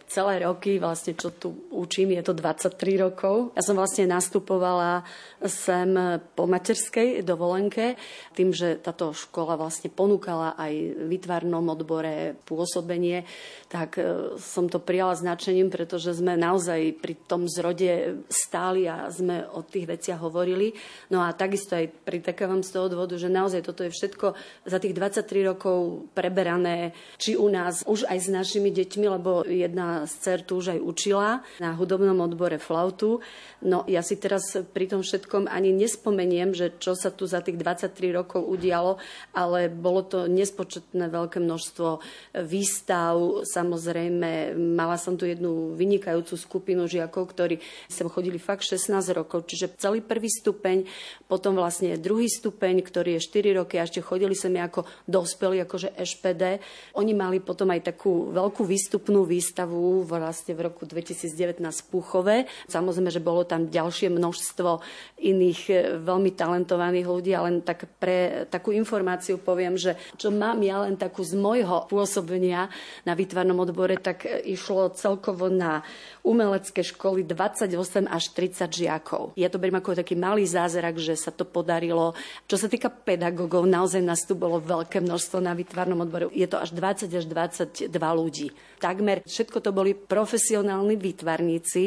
celé 0.09 0.49
roky, 0.49 0.81
vlastne 0.81 1.13
čo 1.13 1.29
tu 1.29 1.68
učím, 1.79 2.11
je 2.19 2.27
to 2.27 2.35
23 2.35 2.75
rokov. 2.99 3.55
Ja 3.55 3.63
som 3.63 3.79
vlastne 3.79 4.11
nastupovala 4.11 5.07
sem 5.47 5.95
po 6.35 6.51
materskej 6.51 7.23
dovolenke, 7.23 7.95
tým, 8.35 8.51
že 8.51 8.83
táto 8.83 9.15
škola 9.15 9.55
vlastne 9.55 9.87
ponúkala 9.87 10.59
aj 10.59 10.73
v 10.75 11.05
výtvarnom 11.15 11.63
odbore 11.71 12.35
pôsobenie, 12.43 13.23
tak 13.71 14.03
e, 14.03 14.35
som 14.43 14.67
to 14.67 14.83
prijala 14.83 15.15
značením, 15.15 15.71
pretože 15.71 16.19
sme 16.19 16.35
naozaj 16.35 16.99
pri 16.99 17.15
tom 17.29 17.47
zrode 17.47 18.25
stáli 18.27 18.91
a 18.91 19.07
sme 19.13 19.47
o 19.55 19.63
tých 19.63 19.87
veciach 19.87 20.19
hovorili. 20.19 20.75
No 21.15 21.23
a 21.23 21.31
takisto 21.31 21.79
aj 21.79 21.87
pritakávam 22.03 22.65
z 22.65 22.75
toho 22.75 22.91
dôvodu, 22.91 23.15
že 23.15 23.31
naozaj 23.31 23.63
toto 23.63 23.87
je 23.87 23.95
všetko 23.95 24.27
za 24.67 24.79
tých 24.83 24.97
23 24.97 25.51
rokov 25.55 26.09
preberané, 26.17 26.97
či 27.21 27.39
u 27.39 27.47
nás, 27.47 27.87
už 27.87 28.09
aj 28.09 28.19
s 28.19 28.29
našimi 28.33 28.75
deťmi, 28.75 29.07
lebo 29.07 29.45
jedna 29.47 30.09
z 30.09 30.13
dcer 30.19 30.39
tu 30.43 30.59
už 30.59 30.75
aj 30.75 30.81
učila 30.81 31.29
na 31.61 31.68
hudobnom 31.75 32.17
odbore 32.23 32.57
flautu. 32.63 33.21
No 33.61 33.83
ja 33.91 34.01
si 34.07 34.15
teraz 34.15 34.55
pri 34.73 34.87
tom 34.87 35.03
všetkom 35.03 35.51
ani 35.51 35.75
nespomeniem, 35.75 36.55
že 36.55 36.73
čo 36.79 36.95
sa 36.95 37.11
tu 37.11 37.27
za 37.27 37.43
tých 37.43 37.59
23 37.59 38.15
rokov 38.15 38.47
udialo, 38.47 39.03
ale 39.35 39.67
bolo 39.67 40.07
to 40.07 40.31
nespočetné 40.31 41.11
veľké 41.11 41.43
množstvo 41.43 41.99
výstav. 42.47 43.43
Samozrejme, 43.43 44.55
mala 44.57 44.95
som 44.95 45.19
tu 45.19 45.27
jednu 45.27 45.75
vynikajúcu 45.75 46.39
skupinu 46.39 46.87
žiakov, 46.87 47.35
ktorí 47.35 47.59
sem 47.91 48.07
chodili 48.07 48.39
fakt 48.39 48.63
16 48.63 48.95
rokov, 49.11 49.51
čiže 49.51 49.75
celý 49.75 50.01
prvý 50.01 50.31
stupeň, 50.31 50.87
potom 51.27 51.59
vlastne 51.59 51.99
druhý 51.99 52.31
stupeň, 52.31 52.81
ktorý 52.87 53.19
je 53.19 53.27
4 53.27 53.59
roky 53.59 53.77
až 53.77 53.89
ešte 53.89 54.05
chodili 54.05 54.37
sem 54.37 54.53
ako 54.55 54.85
dospeli, 55.09 55.65
akože 55.65 55.97
ešpede. 55.99 56.61
Oni 57.01 57.17
mali 57.17 57.41
potom 57.43 57.73
aj 57.73 57.91
takú 57.91 58.31
veľkú 58.31 58.63
výstupnú 58.63 59.25
výstavu 59.25 60.05
vlastne 60.05 60.53
v 60.53 60.69
roku 60.69 60.85
2019 60.85 61.58
v 61.59 61.87
Púchove. 61.91 62.37
Samozrejme, 62.71 63.11
že 63.11 63.19
bolo 63.19 63.43
tam 63.43 63.67
ďalšie 63.67 64.09
množstvo 64.15 64.79
iných 65.19 65.61
e, 65.69 65.75
veľmi 65.99 66.31
talentovaných 66.33 67.07
ľudí, 67.11 67.35
ale 67.35 67.61
tak 67.67 67.91
pre 67.99 68.47
takú 68.47 68.71
informáciu 68.71 69.43
poviem, 69.43 69.75
že 69.75 69.99
čo 70.15 70.31
mám 70.31 70.63
ja 70.63 70.87
len 70.87 70.95
takú 70.95 71.27
z 71.27 71.35
môjho 71.35 71.91
pôsobenia 71.91 72.71
na 73.03 73.19
výtvarnom 73.19 73.59
odbore, 73.59 73.99
tak 73.99 74.25
e, 74.25 74.43
išlo 74.55 74.95
celkovo 74.95 75.51
na 75.51 75.83
umelecké 76.29 76.85
školy 76.85 77.25
28 77.25 78.05
až 78.05 78.25
30 78.37 78.69
žiakov. 78.69 79.33
Ja 79.33 79.49
to 79.49 79.57
beriem 79.57 79.81
ako 79.81 79.97
taký 79.97 80.13
malý 80.13 80.45
zázrak, 80.45 81.01
že 81.01 81.17
sa 81.17 81.33
to 81.33 81.49
podarilo. 81.49 82.13
Čo 82.45 82.61
sa 82.61 82.69
týka 82.69 82.93
pedagógov, 82.93 83.65
naozaj 83.65 84.05
nás 84.05 84.29
tu 84.29 84.37
bolo 84.37 84.61
veľké 84.61 85.01
množstvo 85.01 85.41
na 85.41 85.57
výtvarnom 85.57 86.05
odbore. 86.05 86.29
Je 86.37 86.45
to 86.45 86.61
až 86.61 86.77
20 86.77 87.09
až 87.09 87.25
22 87.25 87.89
ľudí. 87.89 88.53
Takmer 88.77 89.25
všetko 89.25 89.59
to 89.65 89.71
boli 89.73 89.97
profesionálni 89.97 91.01
výtvarníci 91.01 91.85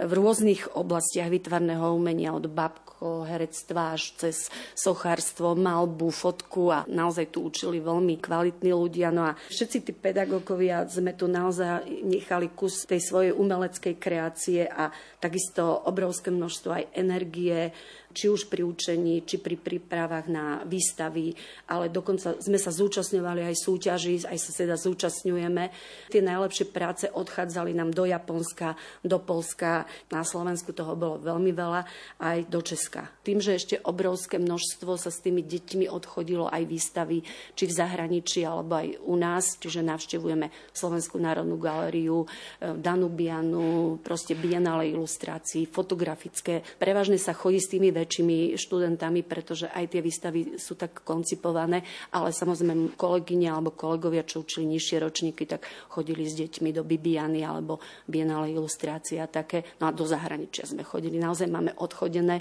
v 0.00 0.12
rôznych 0.16 0.72
oblastiach 0.72 1.28
výtvarného 1.28 1.92
umenia 1.92 2.32
od 2.32 2.46
babko, 2.46 3.26
herectva 3.26 3.98
až 3.98 4.14
cez 4.14 4.36
sochárstvo, 4.78 5.58
malbu, 5.58 6.08
fotku 6.14 6.70
a 6.70 6.86
naozaj 6.86 7.34
tu 7.34 7.42
učili 7.50 7.82
veľmi 7.82 8.22
kvalitní 8.22 8.70
ľudia. 8.70 9.10
No 9.10 9.26
a 9.26 9.36
všetci 9.50 9.78
tí 9.82 9.92
pedagógovia 9.92 10.86
sme 10.86 11.18
tu 11.18 11.26
naozaj 11.26 11.82
nechali 12.06 12.54
kus 12.54 12.86
tej 12.86 13.02
svojej 13.02 13.32
umeleckej 13.34 13.81
umeleckej 13.82 13.98
kreácie 13.98 14.62
a 14.70 14.94
takisto 15.18 15.66
obrovské 15.90 16.30
množstvo 16.30 16.70
aj 16.70 16.84
energie, 16.94 17.74
či 18.12 18.28
už 18.28 18.52
pri 18.52 18.62
učení, 18.62 19.24
či 19.24 19.40
pri 19.40 19.56
prípravách 19.56 20.28
na 20.28 20.60
výstavy, 20.68 21.32
ale 21.72 21.88
dokonca 21.88 22.36
sme 22.38 22.60
sa 22.60 22.68
zúčastňovali 22.68 23.48
aj 23.48 23.56
súťaží, 23.56 24.14
aj 24.28 24.38
sa 24.38 24.52
teda 24.52 24.76
zúčastňujeme. 24.76 25.64
Tie 26.12 26.20
najlepšie 26.20 26.68
práce 26.68 27.08
odchádzali 27.08 27.72
nám 27.72 27.90
do 27.90 28.04
Japonska, 28.04 28.76
do 29.00 29.16
Polska, 29.16 29.88
na 30.12 30.22
Slovensku 30.22 30.76
toho 30.76 30.92
bolo 30.92 31.16
veľmi 31.24 31.50
veľa, 31.56 31.82
aj 32.20 32.38
do 32.52 32.60
Česka. 32.60 33.08
Tým, 33.24 33.40
že 33.40 33.56
ešte 33.56 33.80
obrovské 33.80 34.36
množstvo 34.36 35.00
sa 35.00 35.08
s 35.08 35.24
tými 35.24 35.40
deťmi 35.40 35.88
odchodilo 35.88 36.52
aj 36.52 36.68
výstavy, 36.68 37.24
či 37.56 37.64
v 37.64 37.72
zahraničí, 37.72 38.44
alebo 38.44 38.76
aj 38.76 38.88
u 39.08 39.16
nás, 39.16 39.56
čiže 39.56 39.80
navštevujeme 39.80 40.52
Slovenskú 40.76 41.16
národnú 41.16 41.56
galériu, 41.56 42.28
e, 42.60 42.76
Danubianu, 42.76 43.71
proste 44.00 44.36
Bienale 44.36 44.90
ilustrácií, 44.90 45.68
fotografické. 45.68 46.64
Prevažne 46.78 47.16
sa 47.16 47.36
chodí 47.36 47.58
s 47.60 47.70
tými 47.72 47.92
väčšími 47.92 48.56
študentami, 48.56 49.24
pretože 49.24 49.68
aj 49.70 49.84
tie 49.92 50.00
výstavy 50.00 50.40
sú 50.60 50.74
tak 50.78 51.04
koncipované, 51.04 51.84
ale 52.14 52.32
samozrejme 52.32 52.96
kolegyne 52.96 53.52
alebo 53.52 53.74
kolegovia, 53.74 54.26
čo 54.26 54.42
učili 54.42 54.68
nižšie 54.76 54.96
ročníky, 55.02 55.44
tak 55.44 55.66
chodili 55.92 56.24
s 56.24 56.36
deťmi 56.38 56.70
do 56.72 56.82
Bibiany 56.82 57.44
alebo 57.44 57.82
Bienale 58.08 58.52
ilustrácie 58.52 59.20
a 59.20 59.28
také. 59.28 59.76
No 59.78 59.88
a 59.88 59.94
do 59.94 60.04
zahraničia 60.08 60.68
sme 60.68 60.86
chodili. 60.86 61.20
Naozaj 61.20 61.48
máme 61.48 61.72
odchodené 61.78 62.40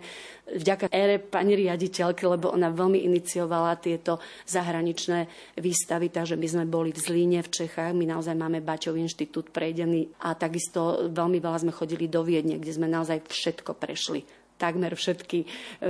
vďaka 0.51 0.91
ére 0.91 1.19
pani 1.21 1.55
riaditeľky, 1.55 2.27
lebo 2.27 2.51
ona 2.51 2.71
veľmi 2.71 3.03
iniciovala 3.07 3.79
tieto 3.79 4.19
zahraničné 4.47 5.27
výstavy, 5.59 6.11
takže 6.11 6.35
my 6.35 6.47
sme 6.47 6.65
boli 6.67 6.91
v 6.91 6.99
Zlíne 6.99 7.39
v 7.43 7.49
Čechách, 7.51 7.95
my 7.95 8.05
naozaj 8.07 8.35
máme 8.35 8.59
Baťov 8.63 8.99
inštitút 8.99 9.49
prejdený 9.51 10.11
a 10.23 10.35
takisto 10.35 11.10
veľmi 11.11 11.37
veľa 11.43 11.67
sme 11.67 11.75
chodili 11.75 12.07
do 12.07 12.23
Viedne, 12.23 12.57
kde 12.57 12.71
sme 12.71 12.87
naozaj 12.87 13.27
všetko 13.27 13.75
prešli 13.77 14.40
takmer 14.61 14.93
všetky 14.93 15.39
e, 15.41 15.47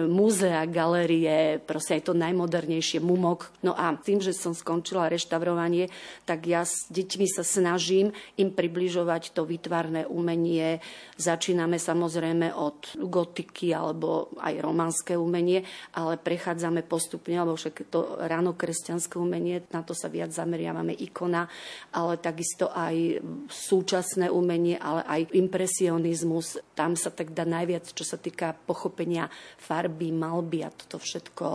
múzea, 0.07 0.63
galerie, 0.71 1.59
proste 1.59 1.99
aj 1.99 2.07
to 2.07 2.13
najmodernejšie, 2.15 3.03
mumok. 3.03 3.51
No 3.59 3.75
a 3.75 3.91
tým, 3.99 4.23
že 4.23 4.31
som 4.31 4.55
skončila 4.55 5.11
reštaurovanie, 5.11 5.91
tak 6.23 6.47
ja 6.47 6.63
s 6.63 6.87
deťmi 6.87 7.27
sa 7.27 7.43
snažím 7.43 8.15
im 8.39 8.55
približovať 8.55 9.35
to 9.35 9.43
výtvarné 9.43 10.07
umenie. 10.07 10.79
Začíname 11.19 11.75
samozrejme 11.75 12.55
od 12.55 12.95
gotiky 12.95 13.75
alebo 13.75 14.31
aj 14.39 14.63
románske 14.63 15.19
umenie, 15.19 15.67
ale 15.91 16.15
prechádzame 16.15 16.87
postupne, 16.87 17.35
lebo 17.35 17.59
však 17.59 17.91
to 17.91 18.23
ráno 18.23 18.55
kresťanské 18.55 19.19
umenie, 19.19 19.67
na 19.75 19.83
to 19.83 19.91
sa 19.91 20.07
viac 20.07 20.31
zameriavame 20.31 20.95
ikona, 20.95 21.49
ale 21.91 22.15
takisto 22.21 22.71
aj 22.71 23.19
súčasné 23.49 24.31
umenie, 24.31 24.77
ale 24.77 25.01
aj 25.03 25.21
impresionizmus. 25.35 26.61
Tam 26.77 26.95
sa 26.95 27.09
tak 27.09 27.35
dá 27.35 27.43
najviac, 27.43 27.89
čo 27.91 28.05
sa 28.05 28.21
týka 28.21 28.60
pochopenia 28.63 29.27
farby, 29.57 30.13
malby 30.13 30.63
a 30.63 30.69
toto 30.69 31.01
všetko 31.01 31.45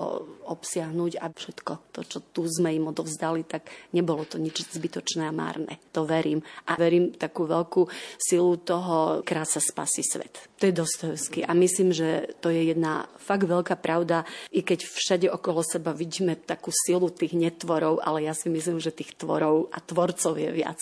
obsiahnuť 0.51 1.13
a 1.23 1.27
všetko 1.31 1.73
to, 1.95 2.01
čo 2.05 2.19
tu 2.35 2.45
sme 2.45 2.75
im 2.75 2.91
odovzdali, 2.91 3.47
tak 3.47 3.71
nebolo 3.95 4.27
to 4.27 4.37
nič 4.37 4.67
zbytočné 4.75 5.31
a 5.31 5.35
márne. 5.35 5.79
To 5.95 6.05
verím. 6.05 6.43
A 6.67 6.77
verím 6.77 7.15
takú 7.15 7.47
veľkú 7.47 7.89
silu 8.19 8.59
toho 8.61 9.23
krása 9.23 9.63
spasí 9.63 10.03
svet. 10.03 10.51
To 10.59 10.67
je 10.69 10.75
Dostojevský. 10.75 11.45
A 11.45 11.53
myslím, 11.55 11.93
že 11.93 12.37
to 12.41 12.51
je 12.51 12.73
jedna 12.73 13.07
fakt 13.21 13.45
veľká 13.45 13.79
pravda, 13.79 14.27
i 14.51 14.65
keď 14.65 14.89
všade 14.89 15.27
okolo 15.31 15.61
seba 15.63 15.93
vidíme 15.93 16.37
takú 16.37 16.73
silu 16.73 17.13
tých 17.13 17.37
netvorov, 17.37 18.01
ale 18.03 18.25
ja 18.25 18.33
si 18.33 18.49
myslím, 18.49 18.81
že 18.81 18.95
tých 18.95 19.15
tvorov 19.17 19.69
a 19.73 19.79
tvorcov 19.81 20.37
je 20.37 20.51
viac. 20.51 20.81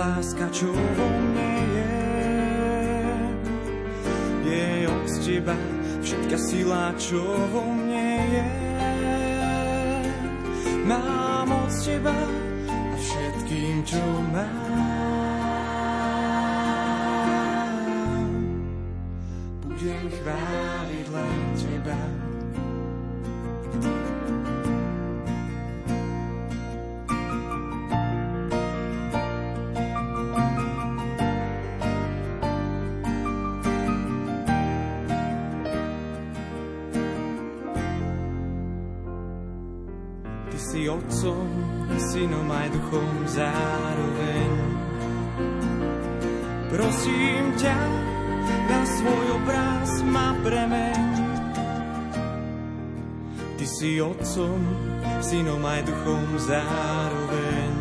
Láska, 0.00 0.48
čo 0.52 0.68
vo 0.72 1.06
mne 1.08 1.52
je. 1.74 1.92
Je 4.44 4.66
od 4.88 5.06
teba 5.20 5.56
všetka 6.00 6.36
sila, 6.38 6.92
čo 6.96 7.20
vo 7.52 7.62
mne 7.64 8.08
je. 8.32 8.59
Aj 42.60 42.68
duchom 42.76 43.12
zároveň. 43.24 44.50
Prosím 46.68 47.44
ťa, 47.56 47.78
na 48.68 48.80
svoj 48.84 49.26
obraz 49.40 49.88
ma 50.04 50.36
premeň. 50.44 51.08
Ty 53.56 53.64
si 53.64 53.96
otcom, 54.00 54.60
synom 55.24 55.64
aj 55.64 55.80
duchom 55.88 56.24
zároveň. 56.36 57.74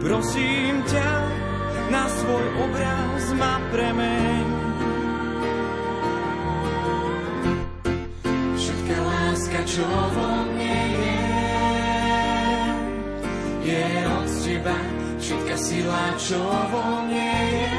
Prosím 0.00 0.82
ťa, 0.88 1.12
na 1.92 2.04
svoj 2.08 2.46
obraz 2.56 3.22
ma 3.36 3.60
premeň. 3.68 4.46
Všetká 8.56 8.96
láska, 8.96 9.60
čo 9.68 9.84
vo 9.86 10.31
Všetka 15.22 15.54
sila, 15.54 16.18
čo 16.18 16.42
vo 16.42 17.06
mne 17.06 17.30
je, 17.54 17.70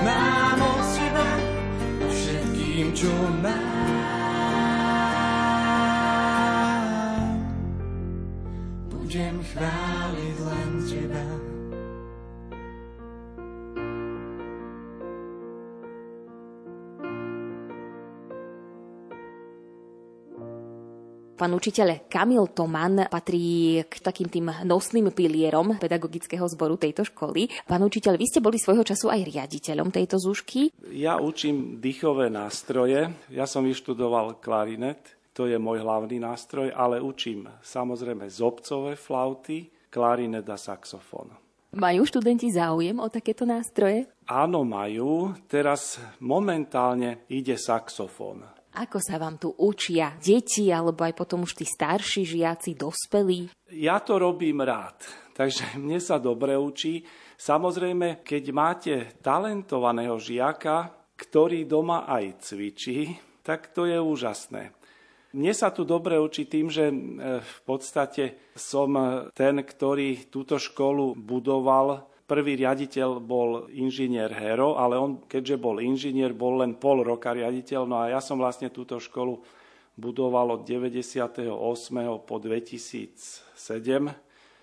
mám 0.00 0.56
od 0.64 0.80
teba 0.96 1.28
všetkým, 2.08 2.88
čo 2.96 3.12
mám. 3.44 3.60
Budem 8.88 9.44
chváliť 9.44 9.89
Pán 21.40 21.56
učiteľ 21.56 22.04
Kamil 22.04 22.52
Toman 22.52 23.08
patrí 23.08 23.80
k 23.88 23.94
takým 24.04 24.28
tým 24.28 24.52
nosným 24.68 25.08
pilierom 25.08 25.80
pedagogického 25.80 26.44
zboru 26.44 26.76
tejto 26.76 27.00
školy. 27.08 27.48
Pán 27.64 27.80
učiteľ, 27.80 28.20
vy 28.20 28.28
ste 28.28 28.44
boli 28.44 28.60
svojho 28.60 28.84
času 28.84 29.08
aj 29.08 29.24
riaditeľom 29.24 29.88
tejto 29.88 30.20
zúšky. 30.20 30.68
Ja 30.92 31.16
učím 31.16 31.80
dýchové 31.80 32.28
nástroje. 32.28 33.16
Ja 33.32 33.48
som 33.48 33.64
vyštudoval 33.64 34.36
klarinet, 34.44 35.16
to 35.32 35.48
je 35.48 35.56
môj 35.56 35.80
hlavný 35.80 36.20
nástroj, 36.20 36.76
ale 36.76 37.00
učím 37.00 37.48
samozrejme 37.64 38.28
zobcové 38.28 39.00
flauty, 39.00 39.72
klarinet 39.88 40.44
a 40.44 40.60
saxofón. 40.60 41.32
Majú 41.72 42.04
študenti 42.04 42.52
záujem 42.52 43.00
o 43.00 43.08
takéto 43.08 43.48
nástroje? 43.48 44.12
Áno, 44.28 44.60
majú. 44.68 45.32
Teraz 45.48 45.96
momentálne 46.20 47.24
ide 47.32 47.56
saxofón. 47.56 48.59
Ako 48.70 49.02
sa 49.02 49.18
vám 49.18 49.34
tu 49.34 49.50
učia 49.58 50.14
deti, 50.22 50.70
alebo 50.70 51.02
aj 51.02 51.14
potom 51.18 51.42
už 51.42 51.58
tí 51.58 51.66
starší 51.66 52.22
žiaci, 52.22 52.78
dospelí? 52.78 53.50
Ja 53.74 53.98
to 53.98 54.22
robím 54.22 54.62
rád, 54.62 55.02
takže 55.34 55.74
mne 55.74 55.98
sa 55.98 56.22
dobre 56.22 56.54
učí. 56.54 57.02
Samozrejme, 57.34 58.22
keď 58.22 58.44
máte 58.54 58.94
talentovaného 59.18 60.20
žiaka, 60.22 60.92
ktorý 61.18 61.66
doma 61.66 62.06
aj 62.06 62.46
cvičí, 62.46 63.18
tak 63.42 63.74
to 63.74 63.90
je 63.90 63.98
úžasné. 63.98 64.70
Mne 65.30 65.54
sa 65.54 65.70
tu 65.70 65.86
dobre 65.86 66.18
učí 66.18 66.50
tým, 66.50 66.66
že 66.66 66.90
e, 66.90 66.94
v 67.38 67.58
podstate 67.62 68.50
som 68.58 68.90
ten, 69.30 69.62
ktorý 69.62 70.26
túto 70.26 70.58
školu 70.58 71.14
budoval 71.14 72.09
Prvý 72.30 72.54
riaditeľ 72.54 73.18
bol 73.18 73.66
inžinier 73.74 74.30
Hero, 74.30 74.78
ale 74.78 74.94
on, 74.94 75.26
keďže 75.26 75.58
bol 75.58 75.82
inžinier, 75.82 76.30
bol 76.30 76.62
len 76.62 76.78
pol 76.78 77.02
roka 77.02 77.34
riaditeľ. 77.34 77.90
No 77.90 77.98
a 77.98 78.14
ja 78.14 78.22
som 78.22 78.38
vlastne 78.38 78.70
túto 78.70 79.02
školu 79.02 79.42
budoval 79.98 80.54
od 80.54 80.62
98. 80.62 81.50
po 82.22 82.36
2007. 82.38 83.50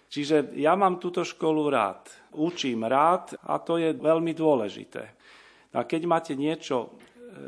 Čiže 0.08 0.56
ja 0.56 0.80
mám 0.80 0.96
túto 1.04 1.28
školu 1.28 1.68
rád. 1.68 2.08
Učím 2.40 2.88
rád 2.88 3.36
a 3.44 3.60
to 3.60 3.76
je 3.76 3.92
veľmi 3.92 4.32
dôležité. 4.32 5.04
A 5.76 5.84
keď 5.84 6.08
máte 6.08 6.34
niečo 6.40 6.96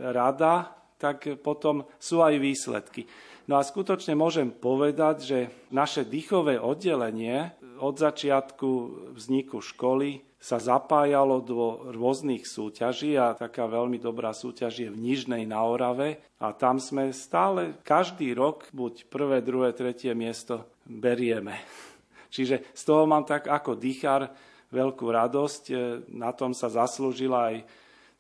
rada, 0.03 0.75
tak 0.99 1.39
potom 1.39 1.87
sú 1.95 2.19
aj 2.19 2.35
výsledky. 2.43 3.07
No 3.47 3.55
a 3.55 3.63
skutočne 3.63 4.19
môžem 4.19 4.51
povedať, 4.51 5.15
že 5.23 5.39
naše 5.71 6.03
dýchové 6.03 6.59
oddelenie 6.59 7.55
od 7.79 7.95
začiatku 7.97 8.69
vzniku 9.15 9.63
školy 9.63 10.21
sa 10.39 10.55
zapájalo 10.55 11.43
do 11.43 11.91
rôznych 11.91 12.47
súťaží 12.47 13.19
a 13.19 13.35
taká 13.35 13.67
veľmi 13.67 13.99
dobrá 13.99 14.31
súťaž 14.31 14.87
je 14.87 14.89
v 14.91 14.95
Nižnej 14.95 15.43
na 15.43 15.59
Orave 15.67 16.23
a 16.39 16.55
tam 16.55 16.79
sme 16.79 17.11
stále 17.11 17.75
každý 17.83 18.31
rok 18.31 18.71
buď 18.71 19.11
prvé, 19.11 19.43
druhé, 19.43 19.75
tretie 19.75 20.15
miesto 20.15 20.63
berieme. 20.87 21.59
Čiže 22.35 22.71
z 22.71 22.83
toho 22.87 23.03
mám 23.03 23.27
tak 23.27 23.51
ako 23.51 23.75
dýchar 23.75 24.31
veľkú 24.71 25.11
radosť. 25.11 25.63
E, 25.69 25.75
na 26.15 26.31
tom 26.31 26.55
sa 26.55 26.71
zaslúžila 26.71 27.51
aj 27.51 27.57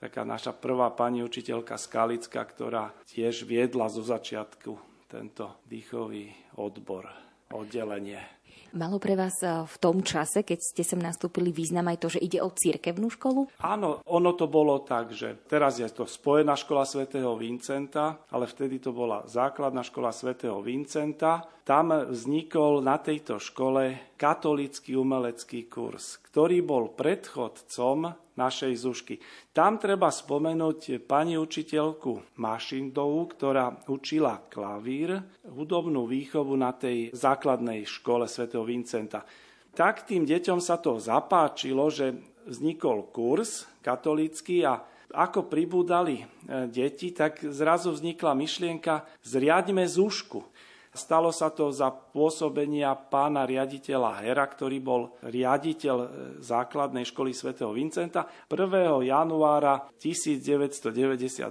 taká 0.01 0.27
naša 0.27 0.51
prvá 0.51 0.91
pani 0.91 1.23
učiteľka 1.23 1.79
Skalická, 1.79 2.43
ktorá 2.43 2.91
tiež 3.07 3.47
viedla 3.47 3.87
zo 3.87 4.03
začiatku 4.03 4.75
tento 5.09 5.63
dýchový 5.65 6.29
odbor, 6.59 7.09
oddelenie. 7.49 8.38
Malo 8.73 9.01
pre 9.01 9.17
vás 9.17 9.41
eh, 9.41 9.49
v 9.65 9.75
tom 9.81 10.05
čase, 10.05 10.45
keď 10.45 10.59
ste 10.61 10.83
sem 10.85 11.01
nastúpili, 11.01 11.49
význam 11.49 11.89
aj 11.89 11.97
to, 11.97 12.07
že 12.13 12.19
ide 12.21 12.39
o 12.41 12.53
cirkevnú 12.53 13.09
školu? 13.09 13.49
Áno, 13.65 14.05
ono 14.05 14.31
to 14.37 14.45
bolo 14.45 14.85
tak, 14.85 15.13
že 15.13 15.33
teraz 15.49 15.81
je 15.81 15.89
to 15.89 16.05
Spojená 16.05 16.53
škola 16.53 16.85
svätého 16.85 17.33
Vincenta, 17.33 18.21
ale 18.29 18.45
vtedy 18.45 18.77
to 18.77 18.93
bola 18.93 19.25
základná 19.25 19.81
škola 19.81 20.13
svätého 20.13 20.61
Vincenta. 20.61 21.45
Tam 21.69 21.93
vznikol 21.93 22.81
na 22.81 22.97
tejto 22.97 23.37
škole 23.37 24.17
katolický 24.17 24.97
umelecký 24.97 25.69
kurz, 25.69 26.17
ktorý 26.25 26.65
bol 26.65 26.97
predchodcom 26.97 28.09
našej 28.33 28.73
Zušky. 28.73 29.21
Tam 29.53 29.77
treba 29.77 30.09
spomenúť 30.09 31.05
pani 31.05 31.37
učiteľku 31.37 32.41
Mašindovú, 32.41 33.21
ktorá 33.29 33.85
učila 33.85 34.49
klavír, 34.49 35.21
hudobnú 35.45 36.09
výchovu 36.09 36.57
na 36.57 36.73
tej 36.73 37.13
základnej 37.13 37.85
škole 37.85 38.25
svätého 38.25 38.65
Vincenta. 38.65 39.21
Tak 39.69 40.09
tým 40.09 40.25
deťom 40.25 40.57
sa 40.57 40.81
to 40.81 40.97
zapáčilo, 40.97 41.93
že 41.93 42.17
vznikol 42.49 43.13
kurz 43.13 43.69
katolícky 43.85 44.65
a 44.65 44.81
ako 45.13 45.45
pribúdali 45.45 46.21
e, 46.21 46.25
deti, 46.65 47.13
tak 47.13 47.45
zrazu 47.45 47.93
vznikla 47.93 48.33
myšlienka 48.33 49.05
zriadme 49.21 49.85
zúšku. 49.85 50.41
Stalo 50.89 51.29
sa 51.29 51.53
to 51.53 51.69
za 51.69 51.93
pôsobenia 51.93 52.97
pána 52.97 53.45
riaditeľa 53.45 54.25
Hera, 54.25 54.49
ktorý 54.49 54.81
bol 54.81 55.13
riaditeľ 55.21 55.97
e, 56.01 56.07
základnej 56.41 57.05
školy 57.05 57.29
svätého 57.29 57.69
Vincenta. 57.69 58.25
1. 58.49 59.05
januára 59.05 59.85
1998 60.01 61.45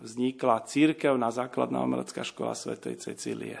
vznikla 0.00 0.64
církevná 0.64 1.28
základná 1.28 1.84
umelecká 1.84 2.24
škola 2.24 2.56
svätej 2.56 2.96
Cecílie. 2.96 3.60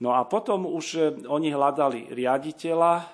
No 0.00 0.16
a 0.16 0.24
potom 0.24 0.64
už 0.64 0.86
e, 0.96 1.00
oni 1.28 1.52
hľadali 1.52 2.16
riaditeľa, 2.16 2.92
e, 2.96 3.04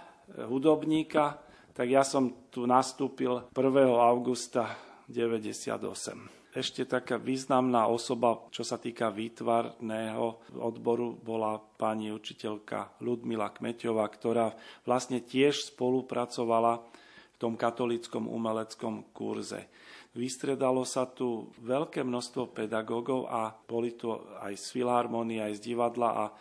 hudobníka, 0.47 1.43
tak 1.75 1.91
ja 1.91 2.07
som 2.07 2.47
tu 2.47 2.63
nastúpil 2.63 3.51
1. 3.51 3.91
augusta 3.91 4.71
1998 5.11 6.40
ešte 6.51 6.83
taká 6.83 7.15
významná 7.15 7.87
osoba, 7.87 8.43
čo 8.51 8.67
sa 8.67 8.75
týka 8.75 9.15
výtvarného 9.15 10.59
odboru, 10.59 11.15
bola 11.15 11.63
pani 11.63 12.11
učiteľka 12.11 12.99
Ludmila 13.07 13.55
Kmeťová, 13.55 14.03
ktorá 14.11 14.51
vlastne 14.83 15.23
tiež 15.23 15.71
spolupracovala 15.71 16.83
v 16.83 17.37
tom 17.39 17.55
katolickom 17.55 18.27
umeleckom 18.27 19.15
kurze. 19.15 19.71
Vystredalo 20.11 20.83
sa 20.83 21.07
tu 21.07 21.55
veľké 21.63 22.03
množstvo 22.03 22.51
pedagógov 22.51 23.31
a 23.31 23.55
boli 23.55 23.95
tu 23.95 24.11
aj 24.43 24.59
z 24.59 24.67
filharmonie, 24.75 25.39
aj 25.39 25.63
z 25.63 25.71
divadla 25.71 26.09
a 26.11 26.25
e, 26.27 26.33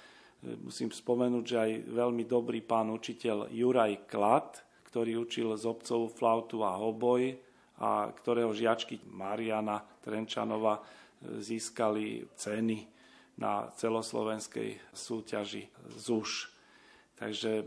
musím 0.57 0.89
spomenúť, 0.89 1.43
že 1.45 1.57
aj 1.61 1.71
veľmi 1.93 2.25
dobrý 2.25 2.65
pán 2.65 2.89
učiteľ 2.89 3.53
Juraj 3.53 4.09
Klad, 4.09 4.65
ktorý 4.89 5.21
učil 5.21 5.53
z 5.53 5.69
obcovú 5.69 6.09
flautu 6.09 6.65
a 6.65 6.81
hoboj, 6.81 7.37
a 7.79 8.11
ktorého 8.11 8.51
žiačky 8.51 8.99
Mariana 9.07 9.79
Trenčanova 10.03 10.79
e, 10.79 10.81
získali 11.39 12.27
ceny 12.35 12.77
na 13.39 13.71
celoslovenskej 13.71 14.91
súťaži 14.91 15.63
ZUŠ. 15.95 16.51
Takže 17.19 17.63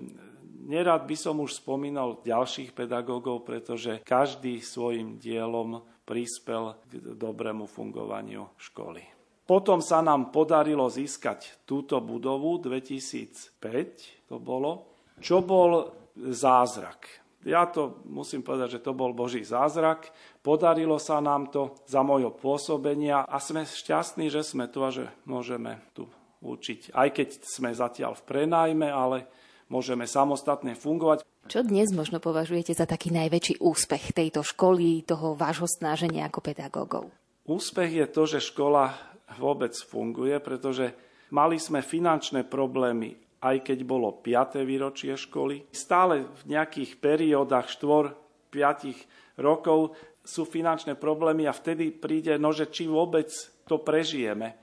nerad 0.69 1.05
by 1.09 1.17
som 1.17 1.41
už 1.41 1.61
spomínal 1.61 2.21
ďalších 2.25 2.77
pedagógov, 2.77 3.45
pretože 3.45 4.01
každý 4.05 4.61
svojim 4.61 5.17
dielom 5.17 5.81
prispel 6.05 6.77
k 6.89 7.17
dobrému 7.17 7.65
fungovaniu 7.69 8.53
školy. 8.61 9.05
Potom 9.43 9.85
sa 9.85 10.01
nám 10.01 10.33
podarilo 10.33 10.89
získať 10.89 11.65
túto 11.69 12.01
budovu 12.01 12.57
2005, 12.63 14.29
to 14.29 14.37
bolo, 14.41 14.87
čo 15.21 15.45
bol 15.45 15.93
zázrak. 16.17 17.22
Ja 17.43 17.67
to 17.67 18.03
musím 18.07 18.47
povedať, 18.47 18.79
že 18.79 18.85
to 18.87 18.95
bol 18.95 19.11
Boží 19.11 19.43
zázrak. 19.43 20.15
Podarilo 20.47 21.03
sa 21.03 21.19
nám 21.19 21.51
to 21.51 21.75
za 21.91 22.07
môjho 22.07 22.31
pôsobenia 22.31 23.27
a 23.27 23.43
sme 23.43 23.67
šťastní, 23.67 24.31
že 24.31 24.47
sme 24.47 24.71
tu 24.71 24.83
a 24.87 24.95
že 24.95 25.11
môžeme 25.27 25.83
tu 25.91 26.07
učiť. 26.43 26.95
Aj 26.95 27.11
keď 27.11 27.43
sme 27.43 27.75
zatiaľ 27.75 28.15
v 28.19 28.27
prenajme, 28.27 28.87
ale 28.87 29.27
môžeme 29.67 30.07
samostatne 30.07 30.79
fungovať. 30.79 31.27
Čo 31.51 31.67
dnes 31.67 31.91
možno 31.91 32.23
považujete 32.23 32.71
za 32.71 32.87
taký 32.87 33.11
najväčší 33.11 33.59
úspech 33.59 34.15
tejto 34.15 34.47
školy, 34.47 35.03
toho 35.03 35.35
vášho 35.35 35.67
snaženia 35.67 36.31
ako 36.31 36.39
pedagógov? 36.39 37.05
Úspech 37.43 37.91
je 37.91 38.07
to, 38.07 38.23
že 38.31 38.39
škola 38.39 38.95
vôbec 39.43 39.75
funguje, 39.75 40.39
pretože 40.39 40.95
mali 41.35 41.59
sme 41.59 41.83
finančné 41.83 42.47
problémy 42.47 43.19
aj 43.43 43.57
keď 43.67 43.79
bolo 43.83 44.23
5. 44.23 44.63
výročie 44.63 45.19
školy. 45.19 45.75
Stále 45.75 46.31
v 46.47 46.55
nejakých 46.55 47.03
periódach 47.03 47.67
4-5 47.67 49.43
rokov 49.43 49.99
sú 50.23 50.47
finančné 50.47 50.95
problémy 50.95 51.51
a 51.51 51.57
vtedy 51.57 51.91
príde, 51.91 52.39
no 52.39 52.55
že 52.55 52.71
či 52.71 52.87
vôbec 52.87 53.27
to 53.67 53.83
prežijeme. 53.83 54.55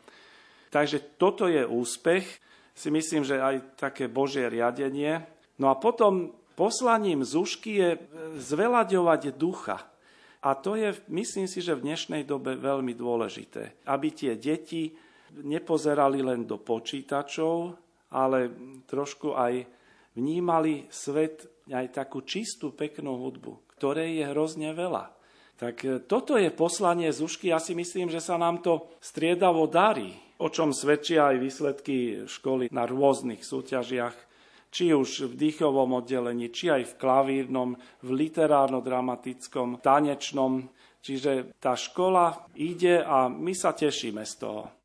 Takže 0.71 1.19
toto 1.19 1.51
je 1.51 1.67
úspech, 1.67 2.25
si 2.71 2.87
myslím, 2.87 3.27
že 3.27 3.43
aj 3.43 3.75
také 3.75 4.07
Božie 4.07 4.47
riadenie. 4.47 5.19
No 5.59 5.67
a 5.67 5.75
potom 5.75 6.31
poslaním 6.55 7.27
Zušky 7.27 7.71
je 7.75 7.89
zvelaďovať 8.39 9.35
ducha. 9.35 9.83
A 10.39 10.55
to 10.55 10.79
je, 10.79 10.95
myslím 11.11 11.51
si, 11.51 11.59
že 11.59 11.75
v 11.75 11.83
dnešnej 11.83 12.23
dobe 12.23 12.55
veľmi 12.55 12.95
dôležité, 12.95 13.83
aby 13.91 14.15
tie 14.15 14.39
deti 14.39 14.95
nepozerali 15.43 16.23
len 16.23 16.47
do 16.47 16.55
počítačov, 16.63 17.75
ale 18.09 18.49
trošku 18.89 19.37
aj 19.37 19.65
vnímali 20.17 20.89
svet 20.89 21.47
aj 21.69 21.93
takú 21.93 22.25
čistú, 22.25 22.73
peknú 22.73 23.21
hudbu, 23.21 23.77
ktorej 23.77 24.21
je 24.21 24.25
hrozne 24.33 24.73
veľa. 24.73 25.13
Tak 25.59 25.75
e, 25.85 25.89
toto 26.07 26.39
je 26.39 26.49
poslanie 26.49 27.11
Zušky. 27.11 27.51
Ja 27.51 27.59
si 27.61 27.75
myslím, 27.75 28.09
že 28.09 28.23
sa 28.23 28.39
nám 28.39 28.63
to 28.63 28.89
striedavo 29.03 29.67
darí, 29.69 30.15
o 30.39 30.47
čom 30.47 30.71
svedčia 30.71 31.35
aj 31.35 31.37
výsledky 31.37 31.97
školy 32.25 32.71
na 32.71 32.87
rôznych 32.87 33.43
súťažiach, 33.43 34.15
či 34.69 34.93
už 34.93 35.33
v 35.33 35.49
dýchovom 35.49 35.99
oddelení, 35.99 36.49
či 36.53 36.71
aj 36.71 36.95
v 36.95 36.97
klavírnom, 36.97 37.69
v 38.05 38.09
literárno-dramatickom, 38.09 39.81
tanečnom. 39.81 40.69
Čiže 40.99 41.57
tá 41.59 41.79
škola 41.79 42.43
ide 42.59 43.01
a 43.01 43.31
my 43.31 43.55
sa 43.55 43.71
tešíme 43.71 44.23
z 44.23 44.33
toho. 44.35 44.78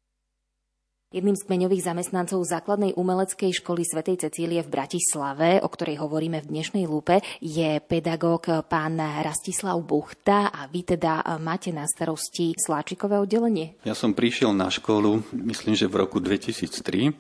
Jedným 1.15 1.39
z 1.39 1.47
kmeňových 1.47 1.95
zamestnancov 1.95 2.43
základnej 2.43 2.99
umeleckej 2.99 3.63
školy 3.63 3.87
svätej 3.87 4.27
Cecílie 4.27 4.67
v 4.67 4.73
Bratislave, 4.75 5.63
o 5.63 5.71
ktorej 5.71 6.03
hovoríme 6.03 6.43
v 6.43 6.51
dnešnej 6.51 6.91
lúpe, 6.91 7.23
je 7.39 7.79
pedagóg 7.87 8.67
pán 8.67 8.99
Rastislav 8.99 9.79
Buchta 9.79 10.51
a 10.51 10.67
vy 10.67 10.83
teda 10.83 11.39
máte 11.39 11.71
na 11.71 11.87
starosti 11.87 12.59
sláčikové 12.59 13.23
oddelenie? 13.23 13.79
Ja 13.87 13.95
som 13.95 14.11
prišiel 14.11 14.59
na 14.59 14.67
školu, 14.67 15.23
myslím, 15.31 15.79
že 15.79 15.87
v 15.87 16.03
roku 16.03 16.19
2003 16.19 17.15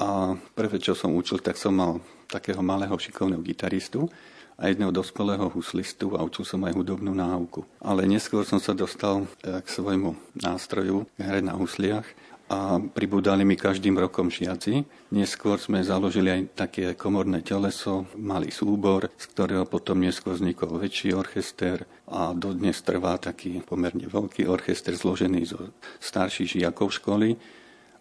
a 0.00 0.40
prvé, 0.56 0.80
čo 0.80 0.96
som 0.96 1.12
učil, 1.12 1.44
tak 1.44 1.60
som 1.60 1.76
mal 1.76 2.00
takého 2.32 2.64
malého 2.64 2.96
šikovného 2.96 3.44
gitaristu 3.44 4.08
a 4.56 4.72
jedného 4.72 4.88
dospelého 4.88 5.52
huslistu 5.52 6.16
a 6.16 6.24
učil 6.24 6.48
som 6.48 6.64
aj 6.64 6.80
hudobnú 6.80 7.12
náuku. 7.12 7.60
Ale 7.84 8.08
neskôr 8.08 8.48
som 8.48 8.56
sa 8.56 8.72
dostal 8.72 9.28
eh, 9.44 9.60
k 9.60 9.68
svojmu 9.68 10.16
nástroju, 10.32 11.04
hre 11.20 11.44
na 11.44 11.52
husliach 11.60 12.08
a 12.44 12.76
pribúdali 12.76 13.40
mi 13.40 13.56
každým 13.56 13.96
rokom 13.96 14.28
žiaci. 14.28 14.84
Neskôr 15.16 15.56
sme 15.56 15.80
založili 15.80 16.28
aj 16.28 16.42
také 16.52 16.84
komorné 16.92 17.40
teleso, 17.40 18.04
malý 18.20 18.52
súbor, 18.52 19.08
z 19.16 19.24
ktorého 19.32 19.64
potom 19.64 20.04
neskôr 20.04 20.36
vznikol 20.36 20.76
väčší 20.76 21.16
orchester 21.16 21.88
a 22.04 22.36
dodnes 22.36 22.76
trvá 22.84 23.16
taký 23.16 23.64
pomerne 23.64 24.04
veľký 24.04 24.44
orchester 24.44 24.92
zložený 24.92 25.40
zo 25.48 25.72
starších 26.04 26.60
žiakov 26.60 26.92
školy 27.00 27.36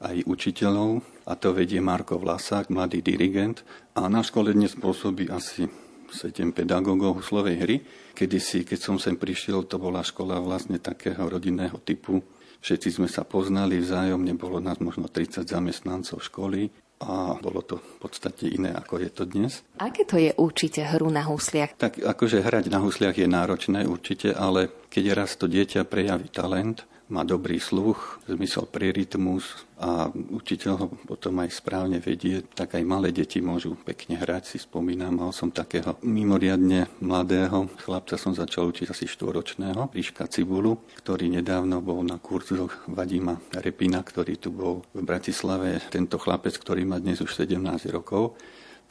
aj 0.04 0.28
učiteľov 0.28 1.00
a 1.24 1.34
to 1.40 1.56
vedie 1.56 1.80
Marko 1.80 2.20
Vlasák, 2.20 2.68
mladý 2.68 3.00
dirigent 3.00 3.64
a 3.96 4.12
na 4.12 4.20
škole 4.20 4.52
dnes 4.52 4.76
pôsobí 4.76 5.32
asi 5.32 5.72
7 6.14 6.54
pedagógov 6.54 7.24
huslovej 7.24 7.58
hry. 7.58 7.76
Kedysi, 8.14 8.62
keď 8.68 8.80
som 8.80 8.96
sem 9.02 9.18
prišiel, 9.18 9.66
to 9.66 9.82
bola 9.82 10.06
škola 10.06 10.38
vlastne 10.38 10.78
takého 10.78 11.26
rodinného 11.26 11.82
typu, 11.82 12.22
Všetci 12.63 12.95
sme 12.95 13.12
sa 13.12 13.28
poznali 13.28 13.84
vzájomne, 13.84 14.39
bolo 14.39 14.63
nás 14.63 14.80
možno 14.80 15.12
30 15.12 15.43
zamestnancov 15.43 16.23
školy 16.23 16.71
a 17.04 17.36
bolo 17.43 17.60
to 17.60 17.76
v 17.76 17.95
podstate 17.99 18.47
iné, 18.47 18.71
ako 18.71 19.04
je 19.04 19.10
to 19.12 19.28
dnes. 19.28 19.67
Aké 19.84 20.08
to 20.08 20.15
je 20.15 20.32
určite 20.39 20.80
hru 20.80 21.12
na 21.12 21.28
husliach? 21.28 21.76
Tak 21.76 21.99
akože 21.99 22.39
hrať 22.39 22.71
na 22.71 22.80
husliach 22.80 23.19
je 23.19 23.28
náročné 23.28 23.84
určite, 23.84 24.32
ale 24.32 24.71
keď 24.88 25.12
raz 25.12 25.36
to 25.36 25.52
dieťa 25.52 25.84
prejaví 25.84 26.32
talent, 26.32 26.88
má 27.13 27.21
dobrý 27.21 27.62
sluch, 27.62 28.17
zmysel 28.26 28.65
pre 28.65 28.89
rytmus 28.89 29.69
a 29.78 30.10
učiteľ 30.10 30.73
ho 30.82 30.88
potom 31.06 31.38
aj 31.45 31.54
správne 31.54 32.02
vedie, 32.02 32.41
tak 32.41 32.73
aj 32.73 32.82
malé 32.82 33.13
deti 33.13 33.38
môžu 33.38 33.78
pekne 33.78 34.17
hrať. 34.17 34.49
Si 34.49 34.58
spomínam, 34.58 35.21
mal 35.21 35.30
som 35.30 35.54
takého 35.54 35.93
mimoriadne 36.02 36.89
mladého 36.97 37.69
chlapca, 37.86 38.17
som 38.17 38.34
začal 38.34 38.73
učiť 38.73 38.89
asi 38.89 39.06
štvoročného, 39.06 39.93
Ríška 39.93 40.26
Cibulu, 40.26 40.82
ktorý 40.97 41.30
nedávno 41.30 41.86
bol 41.86 42.02
na 42.02 42.17
kurzoch 42.17 42.89
Vadima 42.89 43.38
Repina, 43.54 44.02
ktorý 44.02 44.41
tu 44.41 44.49
bol 44.49 44.82
v 44.97 45.06
Bratislave. 45.06 45.86
Tento 45.93 46.17
chlapec, 46.17 46.58
ktorý 46.58 46.82
má 46.89 46.97
dnes 46.97 47.21
už 47.21 47.30
17 47.38 47.62
rokov, 47.93 48.34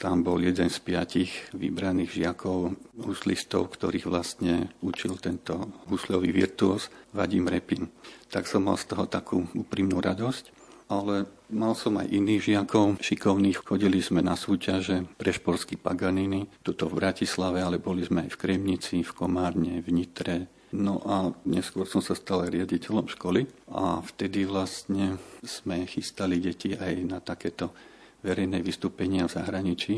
tam 0.02 0.26
bol 0.26 0.42
jeden 0.42 0.66
z 0.66 0.82
piatich 0.82 1.30
vybraných 1.54 2.10
žiakov, 2.10 2.74
huslistov, 2.98 3.70
ktorých 3.70 4.10
vlastne 4.10 4.74
učil 4.82 5.14
tento 5.22 5.70
huslový 5.86 6.34
virtuos 6.34 6.90
Vadim 7.14 7.46
Repin. 7.46 7.86
Tak 8.26 8.50
som 8.50 8.66
mal 8.66 8.74
z 8.74 8.90
toho 8.90 9.06
takú 9.06 9.46
úprimnú 9.54 10.02
radosť. 10.02 10.58
Ale 10.90 11.30
mal 11.48 11.72
som 11.78 11.96
aj 12.02 12.10
iných 12.10 12.42
žiakov 12.52 12.98
šikovných. 12.98 13.62
Chodili 13.62 14.02
sme 14.02 14.20
na 14.20 14.34
súťaže 14.34 15.06
pre 15.16 15.30
šporský 15.30 15.78
Paganiny, 15.78 16.50
tuto 16.66 16.90
v 16.90 16.98
Bratislave, 16.98 17.62
ale 17.62 17.78
boli 17.78 18.02
sme 18.02 18.26
aj 18.26 18.34
v 18.34 18.40
Kremnici, 18.42 19.06
v 19.06 19.12
Komárne, 19.14 19.78
v 19.80 19.88
Nitre, 19.94 20.50
No 20.72 21.04
a 21.04 21.28
neskôr 21.44 21.84
som 21.84 22.00
sa 22.00 22.16
stal 22.16 22.48
riaditeľom 22.48 23.04
školy 23.04 23.44
a 23.76 24.00
vtedy 24.00 24.48
vlastne 24.48 25.20
sme 25.44 25.84
chystali 25.84 26.40
deti 26.40 26.72
aj 26.72 26.92
na 27.04 27.20
takéto 27.20 27.76
verejné 28.22 28.62
vystúpenia 28.62 29.26
v 29.26 29.34
zahraničí, 29.36 29.94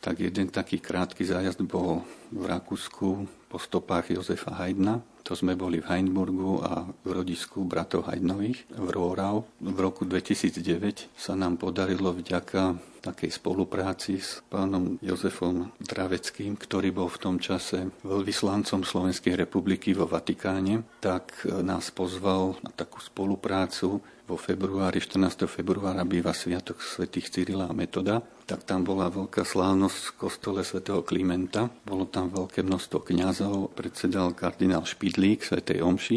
tak 0.00 0.20
jeden 0.20 0.52
taký 0.52 0.78
krátky 0.78 1.24
zájazd 1.24 1.64
bol 1.64 2.04
v 2.30 2.44
Rakúsku 2.46 3.08
po 3.48 3.58
stopách 3.58 4.12
Jozefa 4.12 4.54
Haydna. 4.54 5.00
To 5.26 5.34
sme 5.34 5.58
boli 5.58 5.82
v 5.82 5.90
Heinburgu 5.90 6.62
a 6.62 6.86
v 6.86 7.08
rodisku 7.10 7.66
bratov 7.66 8.06
Haydnových 8.06 8.70
v 8.70 8.88
Rórau. 8.94 9.42
V 9.58 9.78
roku 9.82 10.06
2009 10.06 11.10
sa 11.18 11.34
nám 11.34 11.58
podarilo 11.58 12.14
vďaka 12.14 12.78
takej 13.02 13.30
spolupráci 13.34 14.22
s 14.22 14.46
pánom 14.46 14.94
Jozefom 15.02 15.74
Draveckým, 15.82 16.54
ktorý 16.54 16.94
bol 16.94 17.10
v 17.10 17.18
tom 17.22 17.36
čase 17.42 17.90
veľvyslancom 18.06 18.86
Slovenskej 18.86 19.34
republiky 19.34 19.90
vo 19.94 20.06
Vatikáne, 20.06 20.86
tak 21.02 21.42
nás 21.62 21.90
pozval 21.90 22.62
na 22.62 22.70
takú 22.70 23.02
spoluprácu 23.02 23.98
vo 24.26 24.34
februári, 24.34 24.98
14. 24.98 25.46
februára 25.46 26.02
býva 26.02 26.34
Sviatok 26.34 26.82
svätých 26.82 27.30
Cyrila 27.30 27.70
a 27.70 27.74
Metoda, 27.74 28.18
tak 28.42 28.66
tam 28.66 28.82
bola 28.82 29.06
veľká 29.06 29.46
slávnosť 29.46 29.98
v 30.02 30.16
kostole 30.18 30.60
svätého 30.66 31.06
Klimenta. 31.06 31.70
Bolo 31.86 32.10
tam 32.10 32.34
veľké 32.34 32.66
množstvo 32.66 33.06
kňazov, 33.06 33.78
predsedal 33.78 34.34
kardinál 34.34 34.82
Špidlík 34.82 35.46
svätej 35.46 35.78
Omši 35.78 36.16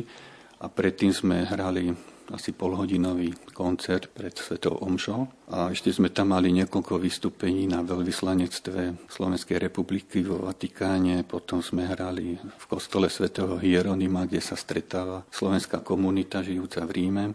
a 0.58 0.66
predtým 0.68 1.14
sme 1.14 1.46
hrali 1.46 1.94
asi 2.30 2.54
polhodinový 2.54 3.34
koncert 3.58 4.10
pred 4.14 4.34
Svetou 4.38 4.78
Omšou 4.78 5.50
a 5.50 5.74
ešte 5.74 5.90
sme 5.90 6.14
tam 6.14 6.34
mali 6.34 6.54
niekoľko 6.54 7.02
vystúpení 7.02 7.66
na 7.66 7.82
veľvyslanectve 7.82 9.10
Slovenskej 9.10 9.58
republiky 9.58 10.22
vo 10.22 10.46
Vatikáne, 10.46 11.26
potom 11.26 11.66
sme 11.66 11.90
hrali 11.90 12.38
v 12.38 12.66
kostole 12.70 13.10
svätého 13.10 13.58
Hieronima, 13.58 14.30
kde 14.30 14.42
sa 14.46 14.54
stretáva 14.54 15.26
slovenská 15.34 15.82
komunita 15.82 16.46
žijúca 16.46 16.86
v 16.86 16.94
Ríme 16.94 17.26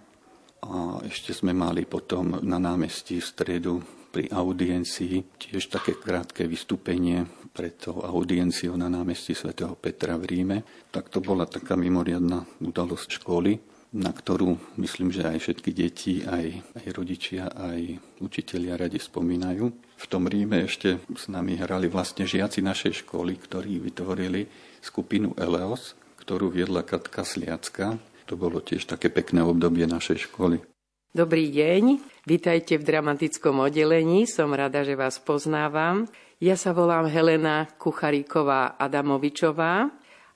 a 0.64 1.04
ešte 1.04 1.36
sme 1.36 1.52
mali 1.52 1.84
potom 1.84 2.40
na 2.40 2.56
námestí 2.56 3.20
v 3.20 3.28
stredu 3.28 3.74
pri 4.14 4.30
audiencii 4.30 5.36
tiež 5.36 5.68
také 5.68 5.98
krátke 5.98 6.46
vystúpenie 6.46 7.26
pred 7.50 7.74
tou 7.78 8.02
audienciou 8.02 8.78
na 8.78 8.86
námestí 8.86 9.34
svätého 9.34 9.74
Petra 9.74 10.14
v 10.18 10.24
Ríme. 10.26 10.58
Tak 10.90 11.10
to 11.10 11.18
bola 11.18 11.46
taká 11.46 11.74
mimoriadná 11.74 12.46
udalosť 12.62 13.22
školy, 13.22 13.58
na 13.94 14.10
ktorú 14.10 14.78
myslím, 14.78 15.14
že 15.14 15.22
aj 15.22 15.38
všetky 15.38 15.70
deti, 15.70 16.14
aj, 16.26 16.46
aj 16.82 16.86
rodičia, 16.94 17.46
aj 17.50 17.98
učitelia 18.18 18.74
radi 18.74 18.98
spomínajú. 18.98 19.64
V 19.94 20.06
tom 20.10 20.26
Ríme 20.26 20.66
ešte 20.66 20.98
s 21.14 21.30
nami 21.30 21.54
hrali 21.58 21.86
vlastne 21.86 22.26
žiaci 22.26 22.58
našej 22.62 23.06
školy, 23.06 23.38
ktorí 23.38 23.78
vytvorili 23.82 24.50
skupinu 24.82 25.34
Eleos, 25.38 25.94
ktorú 26.18 26.50
viedla 26.50 26.82
Katka 26.82 27.22
Sliacka, 27.22 27.98
to 28.24 28.34
bolo 28.40 28.60
tiež 28.64 28.88
také 28.88 29.12
pekné 29.12 29.44
obdobie 29.44 29.84
našej 29.84 30.28
školy. 30.28 30.64
Dobrý 31.14 31.46
deň, 31.54 32.02
vitajte 32.26 32.74
v 32.74 32.88
dramatickom 32.90 33.62
oddelení, 33.62 34.26
som 34.26 34.50
rada, 34.50 34.82
že 34.82 34.98
vás 34.98 35.22
poznávam. 35.22 36.10
Ja 36.42 36.58
sa 36.58 36.74
volám 36.74 37.06
Helena 37.06 37.70
Kucharíková 37.78 38.74
Adamovičová 38.74 39.94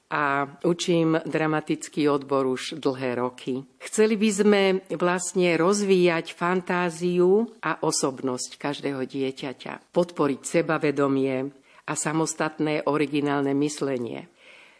a 0.09 0.47
učím 0.63 1.19
dramatický 1.27 2.07
odbor 2.07 2.47
už 2.47 2.79
dlhé 2.79 3.19
roky. 3.19 3.67
Chceli 3.83 4.15
by 4.15 4.31
sme 4.31 4.63
vlastne 4.95 5.59
rozvíjať 5.59 6.33
fantáziu 6.33 7.51
a 7.61 7.83
osobnosť 7.83 8.57
každého 8.57 9.03
dieťaťa, 9.03 9.93
podporiť 9.93 10.41
sebavedomie 10.47 11.51
a 11.85 11.93
samostatné 11.93 12.87
originálne 12.87 13.53
myslenie. 13.59 14.31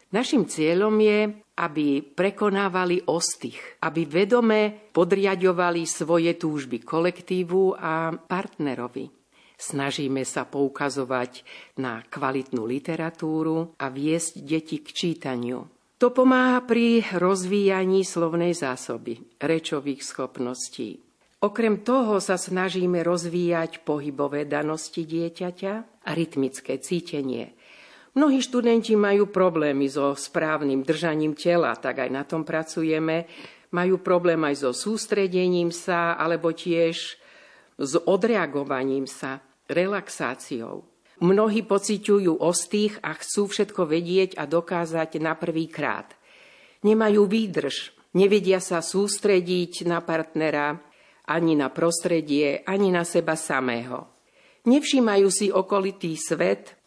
Našim 0.09 0.49
cieľom 0.49 0.97
je, 0.97 1.37
aby 1.59 1.99
prekonávali 1.99 3.03
ostych, 3.11 3.59
aby 3.83 4.07
vedome 4.07 4.71
podriadovali 4.95 5.83
svoje 5.83 6.39
túžby 6.39 6.79
kolektívu 6.79 7.75
a 7.75 8.15
partnerovi. 8.15 9.11
Snažíme 9.59 10.23
sa 10.23 10.47
poukazovať 10.47 11.43
na 11.83 11.99
kvalitnú 12.07 12.63
literatúru 12.63 13.75
a 13.75 13.91
viesť 13.91 14.39
deti 14.39 14.79
k 14.79 14.87
čítaniu. 14.95 15.67
To 15.99 16.15
pomáha 16.15 16.63
pri 16.63 17.03
rozvíjaní 17.11 18.07
slovnej 18.07 18.55
zásoby, 18.55 19.19
rečových 19.35 20.07
schopností. 20.07 21.03
Okrem 21.43 21.83
toho 21.83 22.23
sa 22.23 22.39
snažíme 22.39 23.03
rozvíjať 23.03 23.83
pohybové 23.83 24.47
danosti 24.47 25.03
dieťaťa 25.03 25.73
a 26.07 26.09
rytmické 26.15 26.79
cítenie. 26.79 27.51
Mnohí 28.17 28.41
študenti 28.41 28.97
majú 28.97 29.29
problémy 29.29 29.85
so 29.85 30.17
správnym 30.17 30.81
držaním 30.81 31.37
tela, 31.37 31.77
tak 31.77 32.01
aj 32.01 32.09
na 32.09 32.25
tom 32.25 32.41
pracujeme. 32.41 33.29
Majú 33.69 34.01
problém 34.01 34.41
aj 34.49 34.65
so 34.65 34.71
sústredením 34.73 35.69
sa, 35.69 36.17
alebo 36.17 36.49
tiež 36.49 36.97
s 37.77 37.93
odreagovaním 38.09 39.05
sa, 39.05 39.45
relaxáciou. 39.69 40.89
Mnohí 41.19 41.67
pociťujú 41.67 42.39
ostých 42.41 42.97
a 43.03 43.13
chcú 43.13 43.51
všetko 43.51 43.85
vedieť 43.85 44.39
a 44.39 44.47
dokázať 44.47 45.19
na 45.19 45.35
prvý 45.35 45.67
krát. 45.67 46.15
Nemajú 46.81 47.27
výdrž, 47.27 47.91
nevedia 48.15 48.63
sa 48.63 48.79
sústrediť 48.79 49.83
na 49.83 49.99
partnera, 49.99 50.79
ani 51.29 51.53
na 51.53 51.69
prostredie, 51.69 52.65
ani 52.65 52.89
na 52.89 53.05
seba 53.05 53.37
samého. 53.37 54.09
Nevšímajú 54.65 55.27
si 55.29 55.51
okolitý 55.53 56.17
svet, 56.17 56.78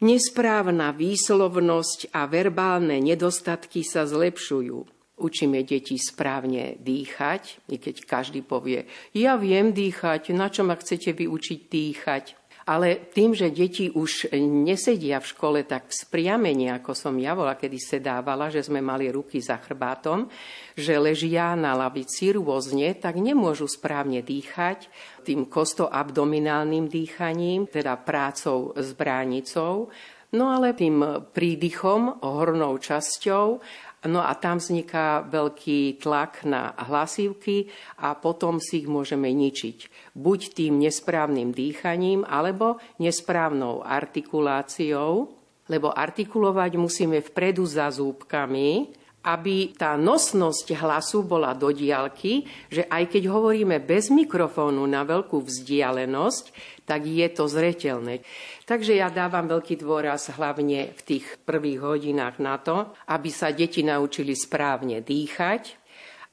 Nesprávna 0.00 0.96
výslovnosť 0.96 2.16
a 2.16 2.24
verbálne 2.24 3.04
nedostatky 3.04 3.84
sa 3.84 4.08
zlepšujú. 4.08 4.88
Učíme 5.20 5.60
deti 5.60 6.00
správne 6.00 6.80
dýchať, 6.80 7.68
i 7.68 7.76
keď 7.76 8.08
každý 8.08 8.40
povie, 8.40 8.88
ja 9.12 9.36
viem 9.36 9.76
dýchať, 9.76 10.32
na 10.32 10.48
čo 10.48 10.64
ma 10.64 10.80
chcete 10.80 11.12
vyučiť 11.12 11.68
dýchať. 11.68 12.39
Ale 12.70 13.10
tým, 13.10 13.34
že 13.34 13.50
deti 13.50 13.90
už 13.90 14.30
nesedia 14.38 15.18
v 15.18 15.26
škole 15.26 15.66
tak 15.66 15.90
spriamene, 15.90 16.70
ako 16.78 16.94
som 16.94 17.18
ja 17.18 17.34
bola, 17.34 17.58
kedy 17.58 17.74
sedávala, 17.82 18.46
že 18.46 18.62
sme 18.62 18.78
mali 18.78 19.10
ruky 19.10 19.42
za 19.42 19.58
chrbátom, 19.58 20.30
že 20.78 20.94
ležia 20.94 21.58
na 21.58 21.74
lavici 21.74 22.30
rôzne, 22.30 22.94
tak 22.94 23.18
nemôžu 23.18 23.66
správne 23.66 24.22
dýchať 24.22 24.86
tým 25.26 25.50
kostoabdominálnym 25.50 26.86
dýchaním, 26.86 27.66
teda 27.66 27.98
prácou 27.98 28.70
s 28.78 28.94
bránicou, 28.94 29.90
no 30.38 30.54
ale 30.54 30.70
tým 30.70 31.26
prídychom, 31.34 32.22
hornou 32.22 32.78
časťou 32.78 33.58
No 34.08 34.24
a 34.24 34.32
tam 34.32 34.56
vzniká 34.56 35.28
veľký 35.28 36.00
tlak 36.00 36.48
na 36.48 36.72
hlasívky 36.88 37.68
a 38.00 38.16
potom 38.16 38.56
si 38.56 38.80
ich 38.80 38.88
môžeme 38.88 39.28
ničiť. 39.28 40.10
Buď 40.16 40.56
tým 40.56 40.80
nesprávnym 40.80 41.52
dýchaním, 41.52 42.24
alebo 42.24 42.80
nesprávnou 42.96 43.84
artikuláciou, 43.84 45.28
lebo 45.68 45.92
artikulovať 45.92 46.80
musíme 46.80 47.20
vpredu 47.20 47.68
za 47.68 47.92
zúbkami, 47.92 48.88
aby 49.20 49.76
tá 49.76 50.00
nosnosť 50.00 50.72
hlasu 50.80 51.20
bola 51.20 51.52
do 51.52 51.68
diálky, 51.68 52.48
že 52.72 52.88
aj 52.88 53.04
keď 53.12 53.28
hovoríme 53.28 53.76
bez 53.84 54.08
mikrofónu 54.08 54.80
na 54.88 55.04
veľkú 55.04 55.44
vzdialenosť, 55.44 56.44
tak 56.88 57.04
je 57.04 57.28
to 57.28 57.44
zretelné. 57.44 58.24
Takže 58.70 58.94
ja 58.94 59.10
dávam 59.10 59.50
veľký 59.50 59.82
dôraz 59.82 60.30
hlavne 60.30 60.94
v 60.94 61.00
tých 61.02 61.42
prvých 61.42 61.82
hodinách 61.82 62.38
na 62.38 62.54
to, 62.54 62.94
aby 63.10 63.26
sa 63.26 63.50
deti 63.50 63.82
naučili 63.82 64.38
správne 64.38 65.02
dýchať, 65.02 65.80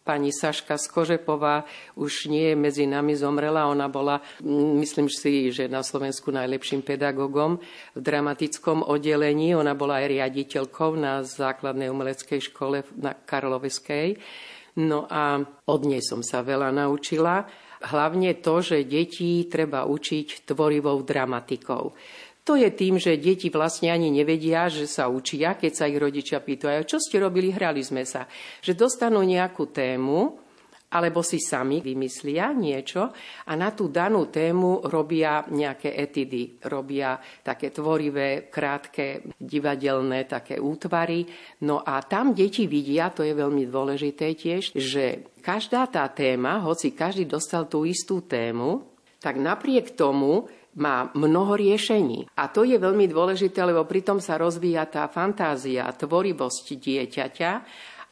Pani 0.07 0.31
Saška 0.31 0.79
Skožepová 0.79 1.67
už 1.99 2.31
nie 2.31 2.53
je 2.53 2.55
medzi 2.55 2.87
nami, 2.87 3.11
zomrela. 3.11 3.67
Ona 3.67 3.91
bola, 3.91 4.23
myslím 4.79 5.11
si, 5.11 5.51
že 5.51 5.67
na 5.67 5.83
Slovensku 5.83 6.31
najlepším 6.31 6.79
pedagogom 6.79 7.59
v 7.91 7.99
dramatickom 7.99 8.87
oddelení. 8.87 9.51
Ona 9.51 9.75
bola 9.75 9.99
aj 9.99 10.07
riaditeľkou 10.07 10.95
na 10.95 11.27
základnej 11.27 11.91
umeleckej 11.91 12.39
škole 12.39 12.87
na 12.95 13.19
Karloveskej. 13.19 14.15
No 14.79 15.11
a 15.11 15.43
od 15.67 15.81
nej 15.83 15.99
som 15.99 16.23
sa 16.23 16.39
veľa 16.39 16.71
naučila. 16.71 17.43
Hlavne 17.77 18.39
to, 18.39 18.63
že 18.63 18.87
deti 18.87 19.43
treba 19.51 19.83
učiť 19.85 20.47
tvorivou 20.47 21.03
dramatikou. 21.03 21.93
To 22.47 22.55
je 22.55 22.71
tým, 22.71 22.95
že 22.95 23.19
deti 23.19 23.51
vlastne 23.51 23.91
ani 23.91 24.07
nevedia, 24.07 24.71
že 24.71 24.87
sa 24.87 25.11
učia, 25.11 25.59
keď 25.59 25.71
sa 25.75 25.85
ich 25.91 25.99
rodičia 25.99 26.39
pýtajú, 26.39 26.87
čo 26.87 26.95
ste 26.95 27.19
robili, 27.19 27.51
hrali 27.51 27.83
sme 27.83 28.07
sa. 28.07 28.23
Že 28.63 28.87
dostanú 28.87 29.19
nejakú 29.19 29.67
tému, 29.67 30.47
alebo 30.87 31.19
si 31.19 31.43
sami 31.43 31.83
vymyslia 31.83 32.55
niečo 32.55 33.11
a 33.43 33.51
na 33.59 33.75
tú 33.75 33.91
danú 33.91 34.31
tému 34.31 34.87
robia 34.87 35.43
nejaké 35.51 35.91
etidy, 35.91 36.63
robia 36.71 37.19
také 37.43 37.75
tvorivé, 37.75 38.47
krátke, 38.47 39.35
divadelné 39.35 40.23
také 40.23 40.55
útvary. 40.55 41.27
No 41.67 41.83
a 41.83 41.99
tam 42.07 42.31
deti 42.31 42.71
vidia, 42.71 43.11
to 43.11 43.27
je 43.27 43.35
veľmi 43.35 43.67
dôležité 43.67 44.31
tiež, 44.31 44.79
že 44.79 45.35
každá 45.43 45.91
tá 45.91 46.07
téma, 46.07 46.63
hoci 46.63 46.95
každý 46.95 47.27
dostal 47.27 47.67
tú 47.67 47.83
istú 47.83 48.23
tému, 48.23 48.87
tak 49.19 49.35
napriek 49.35 49.91
tomu 49.97 50.47
má 50.77 51.09
mnoho 51.17 51.57
riešení. 51.57 52.29
A 52.37 52.47
to 52.53 52.61
je 52.61 52.77
veľmi 52.77 53.09
dôležité, 53.09 53.65
lebo 53.65 53.83
pritom 53.83 54.21
sa 54.21 54.37
rozvíja 54.37 54.85
tá 54.85 55.09
fantázia, 55.09 55.89
tvorivosť 55.89 56.65
dieťaťa, 56.77 57.51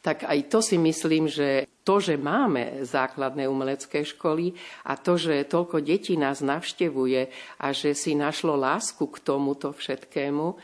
tak 0.06 0.22
aj 0.22 0.38
to 0.46 0.62
si 0.62 0.78
myslím, 0.78 1.26
že 1.26 1.66
to, 1.82 1.98
že 1.98 2.14
máme 2.14 2.86
základné 2.86 3.50
umelecké 3.50 4.06
školy 4.06 4.54
a 4.86 4.94
to, 4.94 5.18
že 5.18 5.50
toľko 5.50 5.82
detí 5.82 6.14
nás 6.14 6.46
navštevuje 6.46 7.26
a 7.58 7.66
že 7.74 7.90
si 7.90 8.14
našlo 8.14 8.54
lásku 8.54 9.02
k 9.02 9.18
tomuto 9.18 9.74
všetkému, 9.74 10.54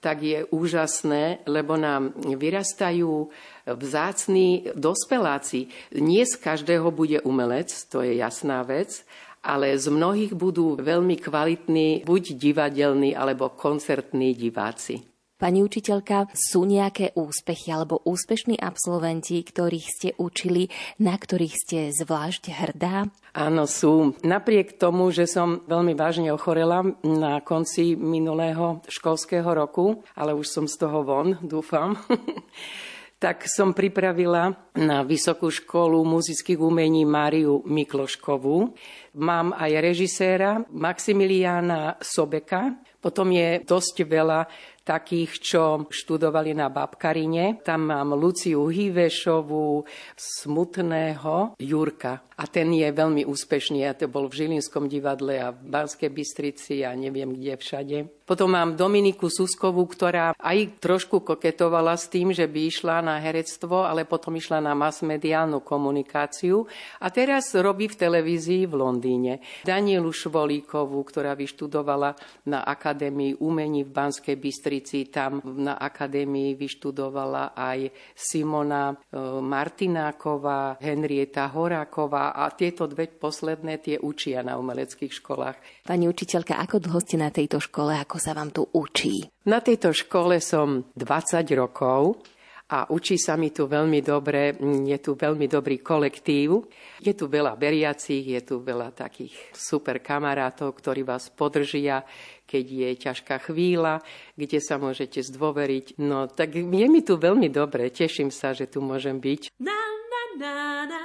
tak 0.00 0.24
je 0.24 0.44
úžasné, 0.48 1.44
lebo 1.44 1.76
nám 1.76 2.16
vyrastajú 2.16 3.28
vzácní 3.68 4.72
dospeláci. 4.72 5.68
Nie 5.96 6.24
z 6.24 6.40
každého 6.40 6.88
bude 6.88 7.20
umelec, 7.20 7.68
to 7.92 8.00
je 8.00 8.16
jasná 8.16 8.64
vec, 8.64 9.04
ale 9.40 9.76
z 9.76 9.88
mnohých 9.88 10.32
budú 10.36 10.76
veľmi 10.76 11.16
kvalitní 11.16 12.04
buď 12.04 12.24
divadelní 12.36 13.16
alebo 13.16 13.52
koncertní 13.52 14.36
diváci. 14.36 15.10
Pani 15.40 15.64
učiteľka, 15.64 16.28
sú 16.36 16.68
nejaké 16.68 17.16
úspechy 17.16 17.72
alebo 17.72 18.04
úspešní 18.04 18.60
absolventi, 18.60 19.40
ktorých 19.40 19.86
ste 19.88 20.08
učili, 20.20 20.68
na 21.00 21.16
ktorých 21.16 21.56
ste 21.56 21.78
zvlášť 21.96 22.52
hrdá? 22.52 23.08
Áno, 23.32 23.64
sú. 23.64 24.12
Napriek 24.20 24.76
tomu, 24.76 25.08
že 25.08 25.24
som 25.24 25.64
veľmi 25.64 25.96
vážne 25.96 26.28
ochorela 26.28 26.84
na 27.00 27.40
konci 27.40 27.96
minulého 27.96 28.84
školského 28.84 29.48
roku, 29.48 30.04
ale 30.12 30.36
už 30.36 30.44
som 30.44 30.68
z 30.68 30.76
toho 30.76 31.08
von, 31.08 31.40
dúfam. 31.40 31.96
tak 33.20 33.44
som 33.44 33.76
pripravila 33.76 34.72
na 34.80 35.04
Vysokú 35.04 35.52
školu 35.52 36.00
muzických 36.08 36.56
umení 36.56 37.04
Máriu 37.04 37.60
Mikloškovú. 37.68 38.72
Mám 39.20 39.52
aj 39.52 39.70
režiséra 39.76 40.64
Maximiliána 40.72 42.00
Sobeka, 42.00 42.80
potom 42.96 43.28
je 43.28 43.60
dosť 43.60 44.08
veľa 44.08 44.48
takých, 44.82 45.30
čo 45.38 45.62
študovali 45.86 46.56
na 46.56 46.72
Babkarine. 46.72 47.60
Tam 47.60 47.92
mám 47.92 48.16
Luciu 48.16 48.66
Hivešovú, 48.66 49.84
smutného 50.16 51.60
Jurka. 51.60 52.24
A 52.40 52.48
ten 52.48 52.72
je 52.72 52.88
veľmi 52.88 53.28
úspešný. 53.28 53.84
A 53.84 53.92
to 53.92 54.08
bol 54.08 54.32
v 54.32 54.44
Žilinskom 54.44 54.88
divadle 54.88 55.36
a 55.36 55.52
v 55.52 55.60
Banskej 55.60 56.08
Bystrici 56.08 56.80
a 56.80 56.96
neviem 56.96 57.36
kde 57.36 57.60
všade. 57.60 57.98
Potom 58.24 58.54
mám 58.54 58.78
Dominiku 58.78 59.26
Suskovú, 59.26 59.84
ktorá 59.90 60.32
aj 60.38 60.78
trošku 60.78 61.20
koketovala 61.26 61.98
s 61.98 62.06
tým, 62.06 62.30
že 62.30 62.46
by 62.46 62.60
išla 62.70 63.02
na 63.02 63.18
herectvo, 63.18 63.82
ale 63.82 64.06
potom 64.06 64.38
išla 64.38 64.62
na 64.62 64.72
masmediálnu 64.72 65.60
komunikáciu. 65.66 66.64
A 67.02 67.10
teraz 67.10 67.50
robí 67.58 67.90
v 67.90 67.98
televízii 67.98 68.70
v 68.70 68.74
Londýne. 68.78 69.32
Danielu 69.66 70.08
Švolíkovú, 70.14 71.02
ktorá 71.02 71.34
vyštudovala 71.34 72.14
na 72.46 72.62
Akadémii 72.62 73.42
umení 73.42 73.82
v 73.82 73.90
Banskej 73.90 74.38
Bystrici. 74.38 74.69
Tam 75.10 75.42
na 75.42 75.74
Akadémii 75.74 76.54
vyštudovala 76.54 77.58
aj 77.58 77.90
Simona 78.14 78.94
e, 78.94 79.18
Martináková, 79.42 80.78
Henrieta 80.78 81.50
Horáková 81.50 82.30
a 82.30 82.46
tieto 82.54 82.86
dve 82.86 83.10
posledné 83.10 83.82
tie 83.82 83.98
učia 83.98 84.46
na 84.46 84.54
umeleckých 84.54 85.10
školách. 85.10 85.58
Pani 85.82 86.06
učiteľka, 86.06 86.62
ako 86.62 86.78
dlho 86.78 87.00
ste 87.02 87.18
na 87.18 87.34
tejto 87.34 87.58
škole, 87.58 87.98
ako 87.98 88.16
sa 88.22 88.30
vám 88.30 88.54
tu 88.54 88.62
učí? 88.70 89.26
Na 89.50 89.58
tejto 89.58 89.90
škole 89.90 90.38
som 90.38 90.86
20 90.94 91.50
rokov 91.58 92.22
a 92.70 92.86
učí 92.86 93.18
sa 93.18 93.34
mi 93.34 93.50
tu 93.50 93.66
veľmi 93.66 93.98
dobre, 93.98 94.54
je 94.86 94.98
tu 95.02 95.18
veľmi 95.18 95.50
dobrý 95.50 95.82
kolektív. 95.82 96.70
Je 97.02 97.10
tu 97.18 97.26
veľa 97.26 97.58
veriacich, 97.58 98.22
je 98.22 98.40
tu 98.46 98.62
veľa 98.62 98.94
takých 98.94 99.34
super 99.50 99.98
kamarátov, 99.98 100.78
ktorí 100.78 101.02
vás 101.02 101.34
podržia, 101.34 102.06
keď 102.46 102.64
je 102.70 102.90
ťažká 102.94 103.42
chvíľa, 103.42 103.98
kde 104.38 104.62
sa 104.62 104.78
môžete 104.78 105.18
zdôveriť. 105.18 105.98
No 105.98 106.30
tak 106.30 106.54
je 106.54 106.86
mi 106.86 107.02
tu 107.02 107.18
veľmi 107.18 107.50
dobre, 107.50 107.90
teším 107.90 108.30
sa, 108.30 108.54
že 108.54 108.70
tu 108.70 108.78
môžem 108.78 109.18
byť. 109.18 109.50
Na, 109.58 109.74
na, 110.06 110.22
na, 110.38 110.54
na, 110.86 111.02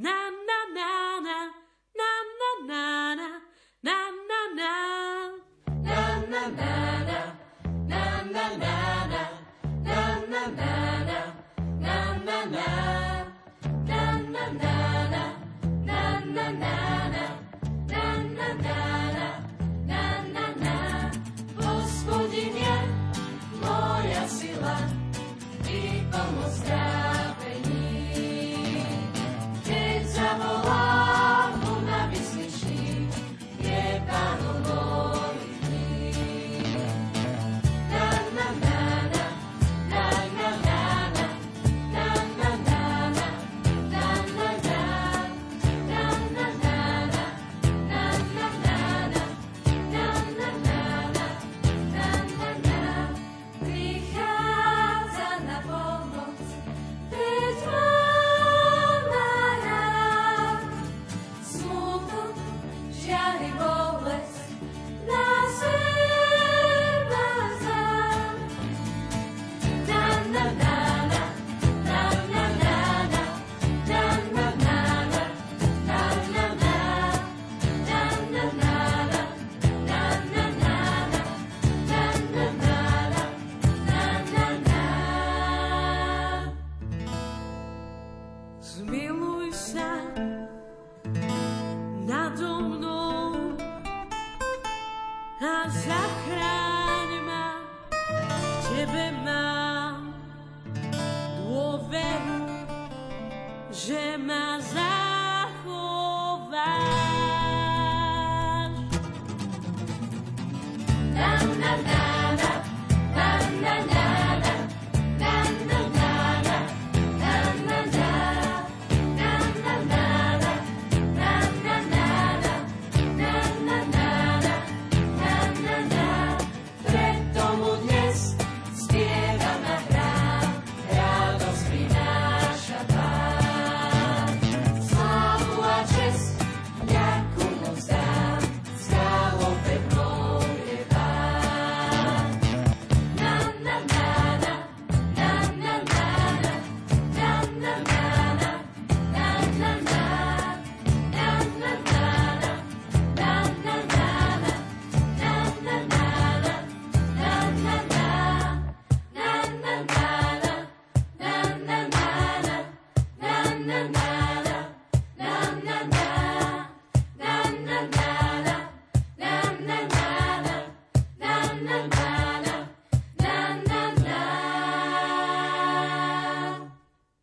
na, 0.00 0.16
na, 0.32 0.58
na. 0.72 0.91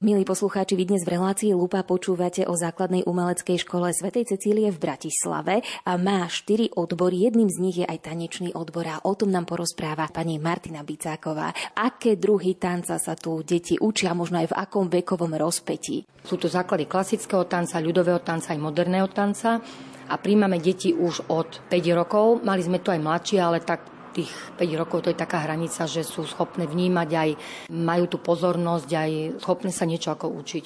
Milí 0.10 0.26
poslucháči, 0.26 0.74
vy 0.74 0.90
dnes 0.90 1.06
v 1.06 1.22
relácii 1.22 1.54
Lupa 1.54 1.86
počúvate 1.86 2.42
o 2.50 2.58
základnej 2.58 3.06
umeleckej 3.06 3.62
škole 3.62 3.94
Svetej 3.94 4.34
Cecílie 4.34 4.74
v 4.74 4.82
Bratislave 4.82 5.62
a 5.86 6.02
má 6.02 6.26
štyri 6.26 6.66
odbory. 6.74 7.30
Jedným 7.30 7.46
z 7.46 7.58
nich 7.62 7.78
je 7.78 7.86
aj 7.86 8.10
tanečný 8.10 8.50
odbor 8.58 8.90
a 8.90 9.06
o 9.06 9.14
tom 9.14 9.30
nám 9.30 9.46
porozpráva 9.46 10.10
pani 10.10 10.42
Martina 10.42 10.82
Bicáková. 10.82 11.54
Aké 11.78 12.18
druhy 12.18 12.58
tanca 12.58 12.98
sa 12.98 13.14
tu 13.14 13.46
deti 13.46 13.78
učia, 13.78 14.18
možno 14.18 14.42
aj 14.42 14.50
v 14.50 14.58
akom 14.58 14.90
vekovom 14.90 15.30
rozpetí? 15.38 16.10
Sú 16.26 16.42
to 16.42 16.50
základy 16.50 16.90
klasického 16.90 17.46
tanca, 17.46 17.78
ľudového 17.78 18.26
tanca 18.26 18.58
aj 18.58 18.66
moderného 18.66 19.14
tanca 19.14 19.62
a 20.10 20.18
príjmame 20.18 20.58
deti 20.58 20.90
už 20.90 21.30
od 21.30 21.70
5 21.70 21.86
rokov. 21.94 22.42
Mali 22.42 22.66
sme 22.66 22.82
tu 22.82 22.90
aj 22.90 22.98
mladšie, 22.98 23.38
ale 23.38 23.62
tak 23.62 23.99
tých 24.12 24.32
5 24.58 24.80
rokov 24.82 25.06
to 25.06 25.12
je 25.14 25.18
taká 25.18 25.46
hranica, 25.46 25.86
že 25.86 26.02
sú 26.02 26.26
schopné 26.26 26.66
vnímať 26.66 27.10
aj, 27.14 27.30
majú 27.72 28.06
tú 28.10 28.18
pozornosť, 28.20 28.90
aj 28.90 29.12
schopné 29.42 29.72
sa 29.72 29.86
niečo 29.86 30.12
ako 30.12 30.34
učiť. 30.34 30.66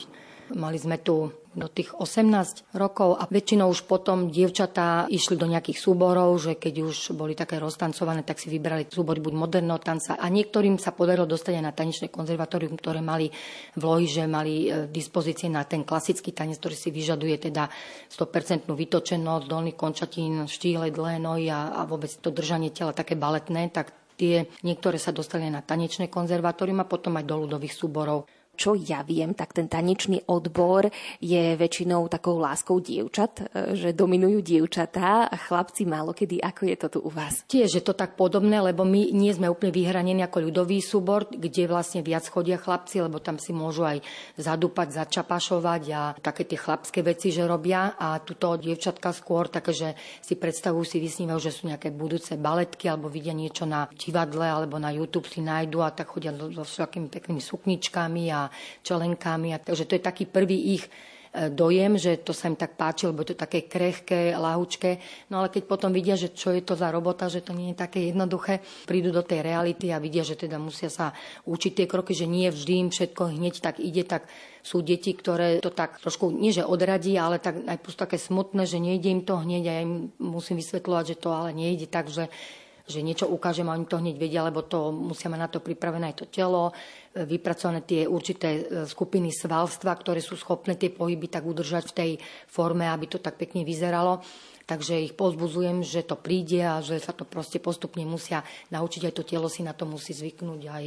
Mali 0.57 0.77
sme 0.79 0.99
tu 0.99 1.42
do 1.53 1.69
tých 1.69 1.93
18 1.93 2.73
rokov 2.73 3.21
a 3.21 3.29
väčšinou 3.29 3.69
už 3.69 3.85
potom 3.85 4.33
dievčatá 4.33 5.05
išli 5.09 5.37
do 5.37 5.45
nejakých 5.45 5.77
súborov, 5.77 6.33
že 6.41 6.57
keď 6.57 6.73
už 6.81 6.97
boli 7.13 7.37
také 7.37 7.61
roztancované, 7.61 8.25
tak 8.25 8.41
si 8.41 8.49
vybrali 8.49 8.89
súbory 8.89 9.21
buď 9.21 9.33
moderného 9.33 9.77
tanca 9.77 10.17
a 10.17 10.25
niektorým 10.29 10.81
sa 10.81 10.93
podarilo 10.93 11.29
dostať 11.29 11.53
aj 11.61 11.63
na 11.63 11.73
tanečné 11.73 12.07
konzervatórium, 12.09 12.73
ktoré 12.77 13.05
mali 13.05 13.29
vlohy, 13.77 14.05
že 14.09 14.25
mali 14.25 14.67
e, 14.67 14.89
dispozície 14.89 15.47
na 15.47 15.61
ten 15.63 15.85
klasický 15.85 16.33
tanec, 16.33 16.57
ktorý 16.57 16.75
si 16.75 16.89
vyžaduje 16.89 17.37
teda 17.37 17.69
100% 18.09 18.65
vytočenosť, 18.65 19.45
dolný 19.45 19.77
končatín, 19.77 20.49
štíhle, 20.49 20.89
dlhé 20.89 21.21
nohy 21.21 21.53
a, 21.53 21.73
a 21.77 21.81
vôbec 21.85 22.09
to 22.09 22.33
držanie 22.33 22.73
tela 22.73 22.97
také 22.97 23.13
baletné, 23.13 23.69
tak 23.69 23.93
tie 24.17 24.45
niektoré 24.61 25.01
sa 25.01 25.13
dostali 25.13 25.49
na 25.49 25.65
tanečné 25.65 26.09
konzervatórium 26.09 26.81
a 26.81 26.89
potom 26.89 27.17
aj 27.17 27.25
do 27.25 27.45
ľudových 27.45 27.73
súborov 27.73 28.29
čo 28.53 28.77
ja 28.77 29.01
viem, 29.01 29.33
tak 29.33 29.51
ten 29.57 29.65
tanečný 29.65 30.29
odbor 30.29 30.87
je 31.17 31.57
väčšinou 31.57 32.05
takou 32.05 32.37
láskou 32.37 32.77
dievčat, 32.77 33.33
e, 33.41 33.73
že 33.73 33.97
dominujú 33.97 34.45
dievčatá 34.45 35.25
a 35.25 35.35
chlapci 35.35 35.89
málo 35.89 36.13
kedy. 36.13 36.37
Ako 36.37 36.69
je 36.69 36.77
to 36.77 36.87
tu 36.93 36.99
u 37.01 37.09
vás? 37.09 37.41
Tiež 37.49 37.81
je 37.81 37.83
to 37.83 37.97
tak 37.97 38.13
podobné, 38.13 38.61
lebo 38.61 38.85
my 38.85 39.09
nie 39.09 39.33
sme 39.33 39.49
úplne 39.49 39.73
vyhranení 39.73 40.21
ako 40.21 40.49
ľudový 40.49 40.79
súbor, 40.85 41.25
kde 41.27 41.65
vlastne 41.65 42.05
viac 42.05 42.29
chodia 42.29 42.61
chlapci, 42.61 43.01
lebo 43.01 43.17
tam 43.17 43.41
si 43.41 43.51
môžu 43.51 43.89
aj 43.89 44.05
zadúpať, 44.37 45.01
začapašovať 45.01 45.83
a 45.91 46.01
také 46.21 46.45
tie 46.45 46.59
chlapské 46.61 47.01
veci, 47.01 47.33
že 47.33 47.49
robia. 47.49 47.97
A 47.97 48.21
tuto 48.21 48.53
dievčatka 48.55 49.09
skôr 49.11 49.49
také, 49.49 49.73
že 49.73 49.89
si 50.21 50.37
predstavujú, 50.37 50.85
si 50.85 50.97
vysnívajú, 51.01 51.39
že 51.41 51.51
sú 51.51 51.67
nejaké 51.67 51.89
budúce 51.89 52.37
baletky 52.37 52.85
alebo 52.85 53.09
vidia 53.09 53.33
niečo 53.33 53.65
na 53.65 53.89
divadle 53.91 54.45
alebo 54.45 54.77
na 54.77 54.93
YouTube 54.93 55.25
si 55.25 55.41
nájdu 55.41 55.81
a 55.81 55.89
tak 55.89 56.13
chodia 56.13 56.29
so 56.33 56.61
všetkými 56.61 57.09
peknými 57.09 57.41
sukničkami 57.41 58.23
a 58.29 58.42
čelenkami. 58.81 59.53
A, 59.53 59.61
takže 59.61 59.85
to 59.85 59.95
je 59.95 60.03
taký 60.03 60.25
prvý 60.25 60.75
ich 60.79 60.83
e, 60.87 61.51
dojem, 61.53 61.99
že 61.99 62.23
to 62.23 62.31
sa 62.31 62.49
im 62.49 62.57
tak 62.57 62.79
páči, 62.79 63.05
lebo 63.05 63.21
to 63.21 63.37
také 63.37 63.67
krehké, 63.67 64.33
lahučké. 64.33 64.97
No 65.29 65.43
ale 65.43 65.53
keď 65.53 65.63
potom 65.67 65.91
vidia, 65.91 66.17
že 66.17 66.33
čo 66.33 66.55
je 66.55 66.63
to 66.63 66.73
za 66.73 66.89
robota, 66.89 67.29
že 67.29 67.45
to 67.45 67.53
nie 67.53 67.75
je 67.75 67.81
také 67.83 68.09
jednoduché, 68.09 68.63
prídu 68.87 69.13
do 69.13 69.21
tej 69.21 69.45
reality 69.45 69.91
a 69.93 70.01
vidia, 70.01 70.25
že 70.25 70.39
teda 70.39 70.57
musia 70.57 70.87
sa 70.87 71.11
učiť 71.45 71.83
tie 71.83 71.87
kroky, 71.87 72.17
že 72.17 72.25
nie 72.25 72.49
vždy 72.49 72.73
im 72.87 72.89
všetko 72.89 73.35
hneď 73.35 73.59
tak 73.61 73.77
ide, 73.83 74.07
tak 74.07 74.25
sú 74.63 74.79
deti, 74.79 75.11
ktoré 75.11 75.59
to 75.59 75.75
tak 75.75 75.99
trošku, 75.99 76.31
nie 76.31 76.55
že 76.55 76.63
odradí, 76.63 77.19
ale 77.19 77.35
tak 77.35 77.67
aj 77.67 77.83
také 77.99 78.15
smutné, 78.15 78.63
že 78.63 78.79
nejde 78.79 79.11
im 79.11 79.21
to 79.27 79.35
hneď 79.35 79.63
a 79.67 79.73
ja 79.75 79.81
im 79.83 80.15
musím 80.23 80.55
vysvetľovať, 80.63 81.05
že 81.13 81.19
to 81.19 81.29
ale 81.35 81.51
nejde 81.51 81.91
tak, 81.91 82.07
že 82.07 82.31
že 82.83 82.99
niečo 82.99 83.31
ukážem 83.31 83.63
a 83.71 83.75
oni 83.79 83.87
to 83.87 83.95
hneď 83.95 84.15
vedia, 84.19 84.43
lebo 84.43 84.67
to 84.67 84.91
musia 84.91 85.31
mať 85.31 85.39
na 85.39 85.49
to 85.49 85.63
pripravené 85.63 86.11
aj 86.11 86.17
to 86.19 86.27
telo, 86.27 86.69
e, 86.69 87.23
vypracované 87.23 87.79
tie 87.87 88.03
určité 88.03 88.49
e, 88.59 88.61
skupiny 88.83 89.31
svalstva, 89.31 89.95
ktoré 89.95 90.19
sú 90.19 90.35
schopné 90.35 90.75
tie 90.75 90.91
pohyby 90.91 91.31
tak 91.31 91.47
udržať 91.47 91.83
v 91.91 91.95
tej 91.95 92.11
forme, 92.51 92.83
aby 92.83 93.07
to 93.07 93.23
tak 93.23 93.39
pekne 93.39 93.63
vyzeralo. 93.63 94.19
Takže 94.63 94.99
ich 94.99 95.15
pozbudzujem, 95.15 95.83
že 95.83 96.07
to 96.07 96.15
príde 96.15 96.63
a 96.63 96.79
že 96.79 96.99
sa 96.99 97.11
to 97.11 97.27
proste 97.27 97.59
postupne 97.59 98.03
musia 98.07 98.43
naučiť, 98.71 99.11
aj 99.11 99.15
to 99.15 99.23
telo 99.27 99.51
si 99.51 99.59
na 99.63 99.75
to 99.75 99.83
musí 99.83 100.15
zvyknúť, 100.15 100.61
aj 100.71 100.83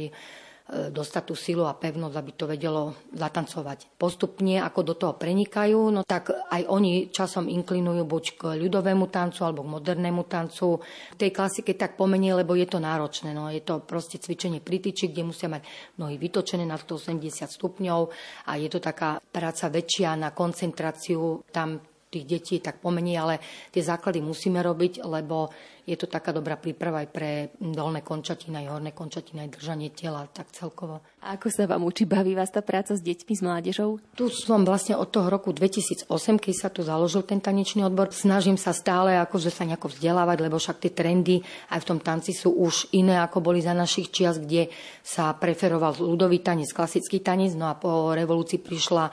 dostať 0.67 1.23
tú 1.23 1.35
silu 1.35 1.63
a 1.63 1.75
pevnosť, 1.79 2.15
aby 2.19 2.31
to 2.35 2.43
vedelo 2.43 2.91
zatancovať. 3.15 3.95
Postupne, 3.95 4.59
ako 4.59 4.79
do 4.83 4.95
toho 4.99 5.13
prenikajú, 5.15 5.79
no 5.95 6.03
tak 6.03 6.31
aj 6.31 6.67
oni 6.67 7.07
časom 7.07 7.47
inklinujú 7.47 8.03
buď 8.03 8.23
k 8.35 8.41
ľudovému 8.59 9.07
tancu 9.07 9.47
alebo 9.47 9.63
k 9.63 9.73
modernému 9.79 10.27
tancu. 10.27 10.83
V 11.15 11.17
tej 11.17 11.31
klasike 11.31 11.71
tak 11.79 11.95
pomenie, 11.95 12.35
lebo 12.35 12.51
je 12.51 12.67
to 12.67 12.83
náročné. 12.83 13.31
No, 13.31 13.47
je 13.47 13.63
to 13.63 13.79
proste 13.79 14.19
cvičenie 14.19 14.59
pri 14.59 14.83
tyči, 14.83 15.07
kde 15.07 15.23
musia 15.23 15.47
mať 15.47 15.63
nohy 16.03 16.19
vytočené 16.19 16.67
na 16.67 16.75
180 16.75 17.47
stupňov 17.47 18.01
a 18.51 18.51
je 18.59 18.67
to 18.67 18.83
taká 18.83 19.23
práca 19.23 19.71
väčšia 19.71 20.19
na 20.19 20.35
koncentráciu. 20.35 21.47
Tam 21.47 21.79
tých 22.07 22.25
detí 22.25 22.55
tak 22.63 22.79
pomení, 22.79 23.19
ale 23.19 23.39
tie 23.71 23.83
základy 23.83 24.23
musíme 24.23 24.63
robiť, 24.63 25.03
lebo 25.03 25.51
je 25.87 25.95
to 25.95 26.11
taká 26.11 26.35
dobrá 26.35 26.59
príprava 26.59 26.99
aj 26.99 27.09
pre 27.15 27.31
dolné 27.63 28.03
končatiny, 28.03 28.59
aj 28.59 28.67
horné 28.75 28.91
končatiny, 28.91 29.47
aj 29.47 29.53
držanie 29.55 29.89
tela, 29.95 30.27
tak 30.27 30.51
celkovo. 30.51 30.99
A 31.23 31.39
ako 31.39 31.47
sa 31.47 31.63
vám 31.63 31.87
učí, 31.87 32.03
baví 32.03 32.35
vás 32.35 32.51
tá 32.51 32.59
práca 32.59 32.91
s 32.91 32.99
deťmi, 32.99 33.33
s 33.35 33.39
mládežou? 33.39 34.03
Tu 34.19 34.27
som 34.27 34.67
vlastne 34.67 34.99
od 34.99 35.07
toho 35.07 35.31
roku 35.31 35.55
2008, 35.55 36.11
keď 36.43 36.55
sa 36.59 36.67
tu 36.67 36.83
založil 36.83 37.23
ten 37.23 37.39
tanečný 37.39 37.87
odbor. 37.87 38.11
Snažím 38.11 38.59
sa 38.59 38.75
stále 38.75 39.15
akože 39.15 39.47
sa 39.47 39.63
nejako 39.63 39.95
vzdelávať, 39.95 40.37
lebo 40.43 40.59
však 40.59 40.83
tie 40.83 40.91
trendy 40.91 41.39
aj 41.71 41.79
v 41.79 41.87
tom 41.87 41.99
tanci 42.03 42.35
sú 42.35 42.51
už 42.51 42.91
iné, 42.91 43.23
ako 43.23 43.39
boli 43.39 43.63
za 43.63 43.71
našich 43.71 44.11
čias, 44.11 44.43
kde 44.43 44.67
sa 44.99 45.31
preferoval 45.39 45.95
ľudový 46.03 46.43
tanec, 46.43 46.67
klasický 46.75 47.23
tanec, 47.23 47.55
no 47.55 47.71
a 47.71 47.79
po 47.79 48.11
revolúcii 48.11 48.59
prišla 48.59 49.07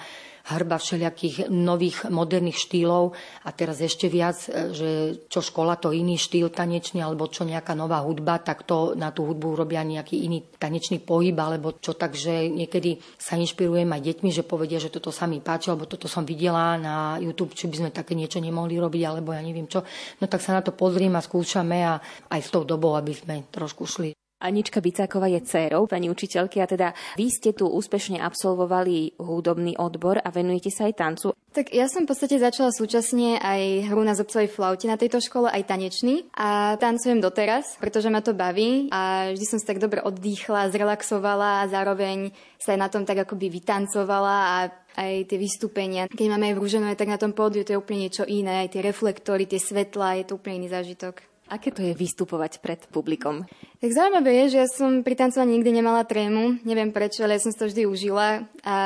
hrba 0.45 0.77
všelijakých 0.77 1.49
nových 1.49 2.13
moderných 2.13 2.61
štýlov 2.61 3.17
a 3.45 3.51
teraz 3.57 3.81
ešte 3.81 4.13
viac, 4.13 4.37
e, 4.45 4.77
že 4.77 4.89
čo 5.33 5.41
škola 5.41 5.81
to 5.81 5.89
iný 5.97 6.21
štýl 6.21 6.53
tanečný 6.53 7.01
alebo 7.01 7.33
čo 7.33 7.49
nejaká 7.49 7.73
nová 7.73 8.05
hudba, 8.05 8.45
tak 8.45 8.69
to 8.69 8.93
na 8.93 9.09
tú 9.09 9.25
hudbu 9.25 9.57
robia 9.57 9.81
nejaký 9.81 10.29
iný 10.29 10.45
tanečný 10.61 11.01
pohyb 11.01 11.37
alebo 11.41 11.81
čo 11.81 11.97
takže 11.97 12.53
niekedy 12.53 13.01
sa 13.17 13.41
inšpirujem 13.41 13.89
aj 13.89 14.03
deťmi, 14.05 14.31
že 14.31 14.45
povedia, 14.45 14.77
že 14.77 14.93
toto 14.93 15.09
sa 15.09 15.25
mi 15.25 15.41
páči 15.41 15.73
alebo 15.73 15.89
toto 15.89 16.13
som 16.13 16.29
videla 16.29 16.77
na 16.77 17.17
YouTube, 17.17 17.57
či 17.57 17.65
by 17.65 17.77
sme 17.81 17.91
také 17.95 18.13
niečo 18.13 18.37
nemohli 18.37 18.77
robiť 18.77 19.03
alebo 19.09 19.33
ja 19.33 19.41
neviem 19.41 19.65
čo. 19.65 19.81
No 20.21 20.29
tak 20.29 20.45
sa 20.45 20.53
na 20.53 20.61
to 20.61 20.77
pozriem 20.77 21.17
a 21.17 21.25
skúšame 21.25 21.79
a 21.81 21.97
aj 22.29 22.41
s 22.45 22.53
tou 22.53 22.69
dobou, 22.69 22.93
aby 23.01 23.17
sme 23.17 23.49
trošku 23.49 23.89
šli 23.89 24.13
Anička 24.45 24.85
Bicáková 24.85 25.33
je 25.33 25.41
dcérou 25.41 25.89
pani 25.89 26.13
učiteľky 26.13 26.61
a 26.61 26.69
teda 26.69 26.93
vy 27.17 27.33
ste 27.33 27.57
tu 27.57 27.65
úspešne 27.65 28.21
absolvovali 28.21 29.17
hudobný 29.17 29.81
odbor 29.81 30.21
a 30.21 30.29
venujete 30.29 30.69
sa 30.69 30.85
aj 30.85 30.95
tancu. 31.01 31.29
Tak 31.55 31.73
ja 31.73 31.89
som 31.89 32.05
v 32.05 32.13
podstate 32.13 32.37
začala 32.37 32.75
súčasne 32.75 33.41
aj 33.41 33.89
hru 33.89 34.03
na 34.05 34.13
zobcovej 34.13 34.51
flaute 34.53 34.85
na 34.91 35.01
tejto 35.01 35.23
škole, 35.23 35.49
aj 35.49 35.71
tanečný 35.71 36.29
a 36.35 36.77
tancujem 36.77 37.23
doteraz, 37.23 37.79
pretože 37.81 38.11
ma 38.13 38.21
to 38.21 38.37
baví 38.37 38.93
a 38.93 39.33
vždy 39.33 39.47
som 39.49 39.59
sa 39.63 39.73
tak 39.73 39.81
dobre 39.81 40.03
oddychla, 40.03 40.69
zrelaxovala 40.75 41.65
a 41.65 41.69
zároveň 41.71 42.35
sa 42.59 42.75
aj 42.75 42.79
na 42.85 42.89
tom 42.91 43.07
tak 43.07 43.23
akoby 43.23 43.49
vytancovala 43.49 44.37
a 44.51 44.57
aj 44.99 45.31
tie 45.31 45.39
vystúpenia. 45.39 46.11
Keď 46.11 46.27
máme 46.27 46.51
aj 46.51 46.55
v 46.59 46.63
Rúženové, 46.63 46.95
tak 46.99 47.11
na 47.11 47.23
tom 47.23 47.35
pódiu 47.35 47.63
to 47.63 47.75
je 47.75 47.81
úplne 47.81 48.11
niečo 48.11 48.27
iné, 48.27 48.67
aj 48.67 48.75
tie 48.75 48.83
reflektory, 48.83 49.47
tie 49.47 49.63
svetla, 49.63 50.19
je 50.21 50.25
to 50.27 50.37
úplne 50.39 50.67
iný 50.67 50.75
zážitok. 50.75 51.34
Aké 51.45 51.69
to 51.69 51.85
je 51.85 51.93
vystupovať 51.93 52.65
pred 52.65 52.81
publikom? 52.89 53.45
Tak 53.77 53.91
zaujímavé 53.93 54.33
je, 54.45 54.57
že 54.57 54.59
ja 54.65 54.69
som 54.69 55.05
pri 55.05 55.13
tancovaní 55.13 55.61
nikdy 55.61 55.77
nemala 55.77 56.01
trému. 56.09 56.65
Neviem 56.65 56.89
prečo, 56.89 57.21
ale 57.21 57.37
ja 57.37 57.45
som 57.45 57.53
to 57.53 57.69
vždy 57.69 57.85
užila 57.85 58.49
a 58.65 58.77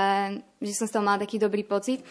že 0.58 0.74
som 0.74 0.90
z 0.90 0.98
toho 0.98 1.06
mala 1.06 1.22
taký 1.22 1.38
dobrý 1.38 1.62
pocit 1.62 2.02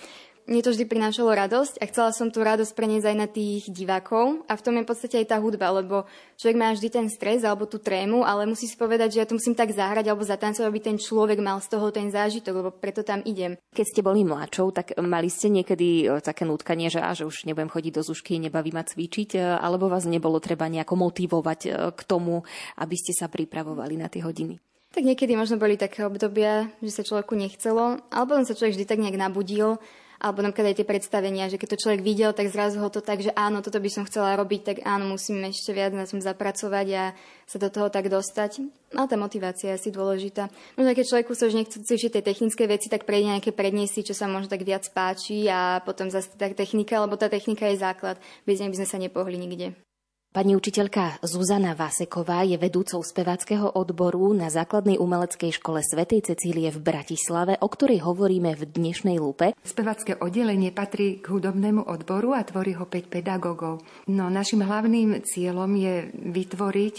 mne 0.48 0.64
to 0.64 0.72
vždy 0.72 0.88
prinášalo 0.88 1.36
radosť 1.36 1.84
a 1.84 1.86
chcela 1.92 2.16
som 2.16 2.32
tú 2.32 2.40
radosť 2.40 2.72
preniesť 2.72 3.08
aj 3.12 3.18
na 3.20 3.28
tých 3.28 3.68
divákov 3.68 4.48
a 4.48 4.56
v 4.56 4.64
tom 4.64 4.80
je 4.80 4.84
v 4.88 4.90
podstate 4.90 5.16
aj 5.20 5.28
tá 5.36 5.38
hudba, 5.44 5.76
lebo 5.76 6.08
človek 6.40 6.58
má 6.58 6.72
vždy 6.72 6.88
ten 6.88 7.08
stres 7.12 7.44
alebo 7.44 7.68
tú 7.68 7.84
trému, 7.84 8.24
ale 8.24 8.48
musí 8.48 8.64
si 8.64 8.80
povedať, 8.80 9.20
že 9.20 9.20
ja 9.20 9.28
to 9.28 9.36
musím 9.36 9.60
tak 9.60 9.76
zahrať 9.76 10.08
alebo 10.08 10.24
zatancovať, 10.24 10.68
aby 10.72 10.80
ten 10.80 10.96
človek 10.96 11.44
mal 11.44 11.60
z 11.60 11.68
toho 11.76 11.92
ten 11.92 12.08
zážitok, 12.08 12.54
lebo 12.64 12.70
preto 12.72 13.04
tam 13.04 13.20
idem. 13.28 13.60
Keď 13.76 13.86
ste 13.86 14.02
boli 14.02 14.24
mladšou, 14.24 14.72
tak 14.72 14.96
mali 15.04 15.28
ste 15.28 15.52
niekedy 15.52 16.08
e, 16.08 16.24
také 16.24 16.48
nutkanie, 16.48 16.88
že, 16.88 17.04
že 17.12 17.28
už 17.28 17.44
nebudem 17.44 17.68
chodiť 17.68 17.92
do 18.00 18.04
zušky, 18.08 18.40
nebaví 18.40 18.72
ma 18.72 18.88
cvičiť, 18.88 19.30
e, 19.36 19.40
alebo 19.60 19.92
vás 19.92 20.08
nebolo 20.08 20.40
treba 20.40 20.72
nejako 20.72 20.96
motivovať 20.96 21.60
e, 21.68 21.70
k 21.92 22.02
tomu, 22.08 22.48
aby 22.80 22.96
ste 22.96 23.12
sa 23.12 23.28
pripravovali 23.28 24.00
na 24.00 24.08
tie 24.08 24.24
hodiny? 24.24 24.64
Tak 24.96 25.04
niekedy 25.04 25.36
možno 25.36 25.60
boli 25.60 25.76
také 25.76 26.08
obdobia, 26.08 26.72
že 26.80 26.90
sa 26.90 27.04
človeku 27.04 27.36
nechcelo, 27.36 28.00
alebo 28.08 28.34
potom 28.34 28.48
sa 28.48 28.56
človek 28.56 28.80
vždy 28.80 28.86
tak 28.88 29.04
nejak 29.04 29.20
nabudil 29.20 29.78
alebo 30.18 30.42
napríklad 30.42 30.74
aj 30.74 30.78
tie 30.82 30.88
predstavenia, 30.88 31.50
že 31.50 31.62
keď 31.62 31.78
to 31.78 31.82
človek 31.88 32.02
videl, 32.02 32.34
tak 32.34 32.50
zrazu 32.50 32.82
ho 32.82 32.90
to 32.90 33.06
tak, 33.06 33.22
že 33.22 33.32
áno, 33.38 33.62
toto 33.62 33.78
by 33.78 33.90
som 33.90 34.04
chcela 34.06 34.38
robiť, 34.38 34.62
tak 34.62 34.78
áno, 34.84 35.14
musím 35.14 35.46
ešte 35.46 35.74
viac 35.74 35.94
na 35.94 36.10
tom 36.10 36.22
zapracovať 36.22 36.88
a 36.98 37.04
sa 37.48 37.58
do 37.58 37.70
toho 37.72 37.88
tak 37.88 38.10
dostať. 38.12 38.66
No 38.92 39.08
tá 39.08 39.16
motivácia 39.16 39.72
je 39.72 39.78
asi 39.78 39.90
dôležitá. 39.94 40.52
Možno 40.76 40.92
keď 40.92 41.06
človeku 41.08 41.32
sa 41.38 41.48
už 41.48 41.56
nechce 41.56 41.78
cvičiť 41.80 42.20
tie 42.20 42.24
technické 42.24 42.68
veci, 42.68 42.92
tak 42.92 43.08
prejde 43.08 43.38
nejaké 43.38 43.52
predniesy, 43.56 44.04
čo 44.04 44.18
sa 44.18 44.28
možno 44.28 44.52
tak 44.52 44.68
viac 44.68 44.84
páči 44.92 45.48
a 45.48 45.80
potom 45.84 46.12
zase 46.12 46.34
tak 46.36 46.60
technika, 46.60 47.00
lebo 47.00 47.16
tá 47.16 47.32
technika 47.32 47.70
je 47.70 47.80
základ. 47.80 48.20
Bez 48.44 48.60
nej 48.60 48.72
by 48.74 48.78
sme 48.84 48.88
sa 48.88 48.98
nepohli 49.00 49.38
nikde. 49.40 49.87
Pani 50.28 50.60
učiteľka 50.60 51.24
Zuzana 51.24 51.72
Vaseková 51.72 52.44
je 52.44 52.60
vedúcou 52.60 53.00
speváckého 53.00 53.72
odboru 53.80 54.36
na 54.36 54.52
základnej 54.52 55.00
umeleckej 55.00 55.56
škole 55.56 55.80
Svetej 55.80 56.30
Cecílie 56.30 56.68
v 56.68 56.84
Bratislave, 56.84 57.56
o 57.56 57.68
ktorej 57.72 58.04
hovoríme 58.04 58.52
v 58.52 58.68
dnešnej 58.68 59.24
lupe. 59.24 59.56
Spevácké 59.64 60.20
oddelenie 60.20 60.76
patrí 60.76 61.24
k 61.24 61.32
hudobnému 61.32 61.88
odboru 61.88 62.36
a 62.36 62.44
tvorí 62.44 62.76
ho 62.76 62.84
5 62.84 63.08
pedagógov. 63.08 63.88
No 64.12 64.28
našim 64.28 64.68
hlavným 64.68 65.24
cieľom 65.24 65.72
je 65.80 66.12
vytvoriť 66.12 66.96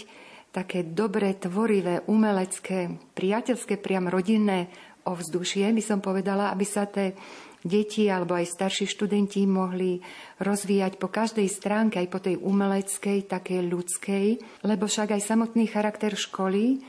také 0.49 0.81
dobré, 0.81 1.37
tvorivé, 1.37 2.01
umelecké, 2.09 3.13
priateľské, 3.13 3.77
priam 3.77 4.09
rodinné 4.09 4.73
ovzdušie, 5.05 5.69
by 5.69 5.83
som 5.85 6.01
povedala, 6.01 6.49
aby 6.49 6.65
sa 6.65 6.89
tie 6.89 7.13
deti 7.63 8.07
alebo 8.07 8.35
aj 8.35 8.47
starší 8.47 8.87
študenti 8.87 9.43
mohli 9.43 9.99
rozvíjať 10.39 10.95
po 10.95 11.11
každej 11.11 11.47
stránke, 11.51 11.99
aj 11.99 12.09
po 12.09 12.19
tej 12.23 12.39
umeleckej, 12.39 13.27
takej 13.27 13.61
ľudskej, 13.67 14.27
lebo 14.63 14.87
však 14.87 15.15
aj 15.15 15.21
samotný 15.27 15.67
charakter 15.67 16.15
školy, 16.15 16.79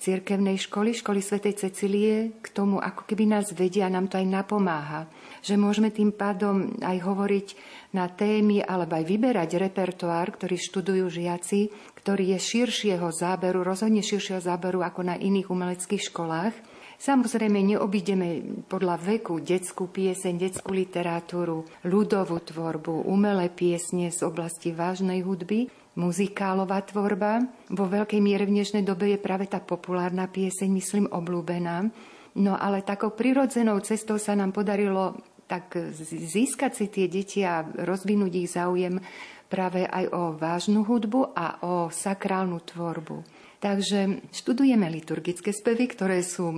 cirkevnej 0.00 0.56
školy, 0.56 0.96
školy 0.96 1.20
svätej 1.20 1.60
Cecilie, 1.60 2.40
k 2.40 2.46
tomu 2.56 2.80
ako 2.80 3.04
keby 3.04 3.28
nás 3.28 3.52
vedia, 3.52 3.92
nám 3.92 4.08
to 4.08 4.16
aj 4.16 4.24
napomáha. 4.24 5.04
Že 5.44 5.60
môžeme 5.60 5.92
tým 5.92 6.16
pádom 6.16 6.72
aj 6.80 6.98
hovoriť 7.04 7.48
na 7.92 8.08
témy 8.08 8.64
alebo 8.64 8.96
aj 8.96 9.04
vyberať 9.04 9.60
repertoár, 9.60 10.32
ktorý 10.32 10.56
študujú 10.56 11.04
žiaci, 11.04 11.68
ktorý 12.00 12.32
je 12.32 12.38
širšieho 12.40 13.12
záberu, 13.12 13.60
rozhodne 13.60 14.00
širšieho 14.00 14.40
záberu 14.40 14.80
ako 14.80 15.04
na 15.04 15.20
iných 15.20 15.52
umeleckých 15.52 16.08
školách 16.08 16.69
Samozrejme, 17.00 17.64
neobídeme 17.64 18.60
podľa 18.68 19.00
veku 19.00 19.40
detskú 19.40 19.88
pieseň, 19.88 20.36
detskú 20.36 20.76
literatúru, 20.76 21.64
ľudovú 21.88 22.44
tvorbu, 22.44 23.08
umelé 23.08 23.48
piesne 23.48 24.12
z 24.12 24.20
oblasti 24.20 24.76
vážnej 24.76 25.24
hudby, 25.24 25.72
muzikálová 25.96 26.84
tvorba. 26.84 27.40
Vo 27.72 27.88
veľkej 27.88 28.20
miere 28.20 28.44
v 28.44 28.60
dnešnej 28.60 28.84
dobe 28.84 29.16
je 29.16 29.18
práve 29.18 29.48
tá 29.48 29.64
populárna 29.64 30.28
pieseň, 30.28 30.68
myslím, 30.76 31.06
oblúbená. 31.08 31.88
No 32.36 32.52
ale 32.60 32.84
takou 32.84 33.16
prirodzenou 33.16 33.80
cestou 33.80 34.20
sa 34.20 34.36
nám 34.36 34.52
podarilo 34.52 35.16
tak 35.48 35.80
získať 36.04 36.72
si 36.76 36.86
tie 36.92 37.08
deti 37.08 37.40
a 37.48 37.64
rozvinúť 37.64 38.32
ich 38.44 38.52
záujem 38.52 39.00
práve 39.48 39.88
aj 39.88 40.04
o 40.12 40.36
vážnu 40.36 40.84
hudbu 40.84 41.32
a 41.32 41.64
o 41.64 41.88
sakrálnu 41.88 42.60
tvorbu. 42.60 43.39
Takže 43.60 44.24
študujeme 44.32 44.88
liturgické 44.88 45.52
spevy, 45.52 45.92
ktoré 45.92 46.24
sú 46.24 46.48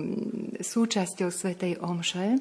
súčasťou 0.63 1.35
Svetej 1.35 1.83
Omše 1.83 2.39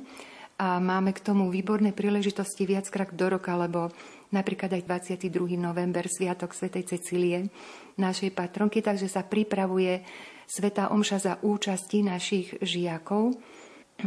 a 0.62 0.78
máme 0.78 1.18
k 1.18 1.26
tomu 1.26 1.50
výborné 1.50 1.90
príležitosti 1.98 2.70
viackrát 2.70 3.10
do 3.10 3.26
roka, 3.26 3.58
lebo 3.58 3.90
napríklad 4.30 4.78
aj 4.78 4.86
22. 5.18 5.58
november, 5.58 6.06
Sviatok 6.06 6.54
Svetej 6.54 6.94
Cecílie, 6.94 7.50
našej 7.98 8.38
patronky, 8.38 8.86
takže 8.86 9.10
sa 9.10 9.26
pripravuje 9.26 10.06
Sveta 10.46 10.94
Omša 10.94 11.18
za 11.18 11.34
účasti 11.42 12.06
našich 12.06 12.62
žiakov. 12.62 13.34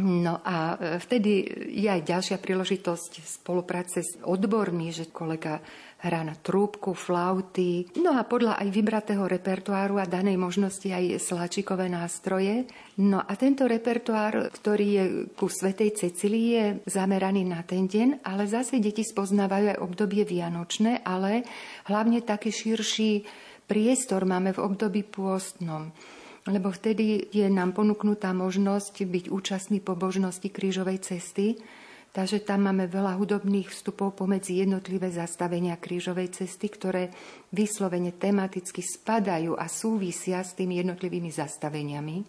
No 0.01 0.43
a 0.43 0.75
vtedy 0.99 1.47
je 1.71 1.87
aj 1.87 2.03
ďalšia 2.03 2.37
príležitosť 2.39 3.23
spolupráce 3.23 4.03
s 4.03 4.19
odbormi, 4.23 4.91
že 4.91 5.07
kolega 5.07 5.63
hrá 6.05 6.21
na 6.21 6.37
trúbku, 6.37 6.93
flauty, 6.93 7.89
no 7.97 8.13
a 8.13 8.21
podľa 8.27 8.61
aj 8.61 8.69
vybratého 8.69 9.25
repertoáru 9.25 9.97
a 9.97 10.05
danej 10.05 10.37
možnosti 10.37 10.85
aj 10.85 11.17
sláčikové 11.17 11.89
nástroje. 11.89 12.69
No 13.01 13.23
a 13.23 13.33
tento 13.33 13.65
repertoár, 13.65 14.53
ktorý 14.53 14.85
je 14.85 15.03
ku 15.33 15.49
Svetej 15.49 15.97
Cecílii, 15.97 16.47
je 16.51 16.65
zameraný 16.85 17.47
na 17.47 17.65
ten 17.65 17.89
deň, 17.89 18.21
ale 18.21 18.45
zase 18.45 18.77
deti 18.77 19.01
spoznávajú 19.01 19.75
aj 19.75 19.81
obdobie 19.81 20.27
vianočné, 20.27 21.01
ale 21.01 21.41
hlavne 21.89 22.21
taký 22.21 22.53
širší 22.53 23.25
priestor 23.65 24.29
máme 24.29 24.53
v 24.53 24.61
období 24.61 25.01
pôstnom 25.01 25.89
lebo 26.45 26.69
vtedy 26.69 27.29
je 27.33 27.47
nám 27.49 27.73
ponúknutá 27.73 28.29
možnosť 28.33 29.05
byť 29.05 29.25
účastný 29.33 29.81
pobožnosti 29.81 30.49
krížovej 30.49 31.01
cesty, 31.01 31.57
Takže 32.15 32.47
tam 32.47 32.71
máme 32.71 32.87
veľa 32.87 33.19
hudobných 33.19 33.75
vstupov 33.75 34.15
pomedzi 34.15 34.63
jednotlivé 34.63 35.11
zastavenia 35.11 35.75
krížovej 35.75 36.31
cesty, 36.31 36.71
ktoré 36.71 37.11
vyslovene 37.51 38.15
tematicky 38.15 38.79
spadajú 38.79 39.59
a 39.59 39.67
súvisia 39.67 40.39
s 40.39 40.55
tými 40.55 40.79
jednotlivými 40.79 41.27
zastaveniami. 41.27 42.23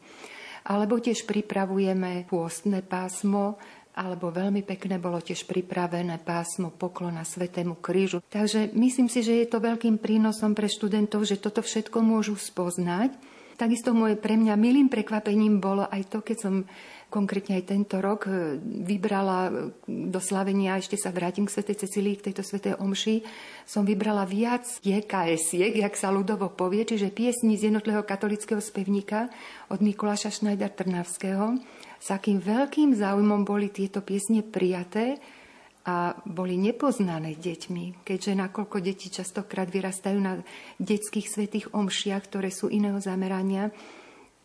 Alebo 0.67 0.99
tiež 0.99 1.23
pripravujeme 1.23 2.27
pôstne 2.27 2.83
pásmo, 2.83 3.63
alebo 3.95 4.35
veľmi 4.35 4.67
pekné 4.67 4.99
bolo 4.99 5.23
tiež 5.23 5.47
pripravené 5.47 6.19
pásmo 6.19 6.75
poklona 6.75 7.23
Svetému 7.23 7.79
krížu. 7.79 8.19
Takže 8.27 8.75
myslím 8.75 9.07
si, 9.07 9.23
že 9.23 9.39
je 9.39 9.47
to 9.47 9.63
veľkým 9.63 10.03
prínosom 10.03 10.59
pre 10.59 10.67
študentov, 10.67 11.23
že 11.23 11.39
toto 11.39 11.63
všetko 11.63 12.03
môžu 12.03 12.35
spoznať. 12.35 13.15
Takisto 13.57 13.97
moje 13.97 14.21
pre 14.21 14.37
mňa 14.37 14.53
milým 14.61 14.93
prekvapením 14.93 15.65
bolo 15.65 15.89
aj 15.89 16.13
to, 16.13 16.21
keď 16.21 16.37
som 16.37 16.55
konkrétne 17.09 17.57
aj 17.57 17.65
tento 17.73 17.97
rok 18.05 18.29
e, 18.29 18.61
vybrala 18.61 19.49
e, 19.49 19.51
do 19.89 20.21
slavenia, 20.21 20.77
ešte 20.77 21.01
sa 21.01 21.09
vrátim 21.09 21.49
k 21.49 21.57
Sv. 21.57 21.73
Cecílii, 21.73 22.21
k 22.21 22.31
tejto 22.31 22.45
Svetej 22.45 22.77
Omši, 22.77 23.25
som 23.65 23.89
vybrala 23.89 24.29
viac 24.29 24.67
GKS-iek, 24.85 25.81
jak 25.81 25.95
sa 25.97 26.13
ľudovo 26.13 26.53
povie, 26.53 26.85
čiže 26.85 27.15
piesni 27.15 27.57
z 27.57 27.73
jednotlivého 27.73 28.05
katolického 28.05 28.61
spevníka 28.61 29.33
od 29.73 29.81
Mikuláša 29.81 30.29
Schneider 30.29 30.69
Trnavského. 30.69 31.57
S 31.97 32.13
akým 32.13 32.43
veľkým 32.43 32.93
záujmom 32.93 33.49
boli 33.49 33.73
tieto 33.73 34.05
piesne 34.05 34.45
prijaté 34.45 35.17
a 35.87 36.19
boli 36.27 36.59
nepoznané 36.59 37.39
deťmi, 37.39 38.03
keďže 38.03 38.35
nakoľko 38.35 38.83
deti 38.83 39.07
častokrát 39.07 39.71
vyrastajú 39.71 40.19
na 40.19 40.43
detských 40.83 41.31
svetých 41.31 41.67
omšiach, 41.71 42.27
ktoré 42.27 42.51
sú 42.51 42.67
iného 42.67 42.99
zamerania, 42.99 43.71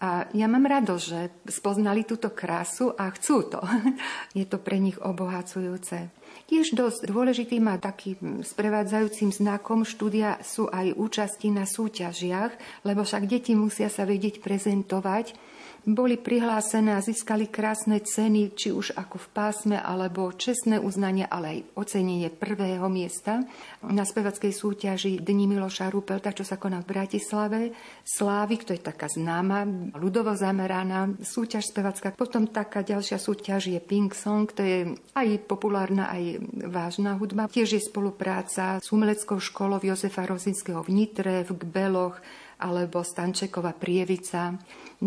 a 0.01 0.25
ja 0.33 0.49
mám 0.49 0.65
rado, 0.65 0.97
že 0.97 1.29
spoznali 1.45 2.01
túto 2.09 2.33
krásu 2.33 2.89
a 2.97 3.05
chcú 3.13 3.45
to. 3.45 3.61
Je 4.37 4.49
to 4.49 4.57
pre 4.57 4.81
nich 4.81 4.97
obohacujúce. 4.97 6.09
Tiež 6.49 6.73
dosť 6.73 7.05
dôležitým 7.05 7.69
a 7.69 7.77
takým 7.77 8.41
sprevádzajúcim 8.41 9.29
znakom 9.29 9.85
štúdia 9.85 10.41
sú 10.41 10.65
aj 10.73 10.97
účasti 10.97 11.53
na 11.53 11.69
súťažiach, 11.69 12.81
lebo 12.81 13.05
však 13.05 13.29
deti 13.29 13.53
musia 13.53 13.93
sa 13.93 14.09
vedieť 14.09 14.41
prezentovať 14.41 15.37
boli 15.81 16.13
prihlásené 16.17 16.93
a 16.93 17.01
získali 17.01 17.49
krásne 17.49 17.97
ceny, 18.05 18.53
či 18.53 18.69
už 18.69 18.93
ako 18.93 19.17
v 19.17 19.27
pásme, 19.33 19.77
alebo 19.81 20.29
čestné 20.29 20.77
uznanie, 20.77 21.25
ale 21.25 21.47
aj 21.47 21.59
ocenenie 21.73 22.29
prvého 22.29 22.85
miesta 22.85 23.41
na 23.81 24.05
spevackej 24.05 24.53
súťaži 24.53 25.17
Dni 25.25 25.49
Miloša 25.49 25.89
Rupelta, 25.89 26.37
čo 26.37 26.45
sa 26.45 26.61
koná 26.61 26.85
v 26.85 26.91
Bratislave. 26.93 27.59
Slávik, 28.05 28.61
to 28.61 28.77
je 28.77 28.81
taká 28.81 29.09
známa, 29.09 29.65
ľudovo 29.97 30.37
zameraná 30.37 31.17
súťaž 31.17 31.73
spevacká. 31.73 32.13
Potom 32.13 32.45
taká 32.45 32.85
ďalšia 32.85 33.17
súťaž 33.17 33.73
je 33.73 33.79
Pink 33.81 34.13
Song, 34.13 34.45
to 34.53 34.61
je 34.61 34.79
aj 35.17 35.27
populárna, 35.49 36.13
aj 36.13 36.45
vážna 36.69 37.17
hudba. 37.17 37.49
Tiež 37.49 37.73
je 37.73 37.81
spolupráca 37.81 38.77
s 38.77 38.87
umeleckou 38.93 39.41
školou 39.41 39.81
Jozefa 39.81 40.29
Rozinského 40.29 40.85
v 40.85 40.93
Nitre, 40.93 41.41
v 41.41 41.57
Gbeloch, 41.57 42.21
alebo 42.61 43.01
Stančekova 43.01 43.73
Prievica. 43.73 44.53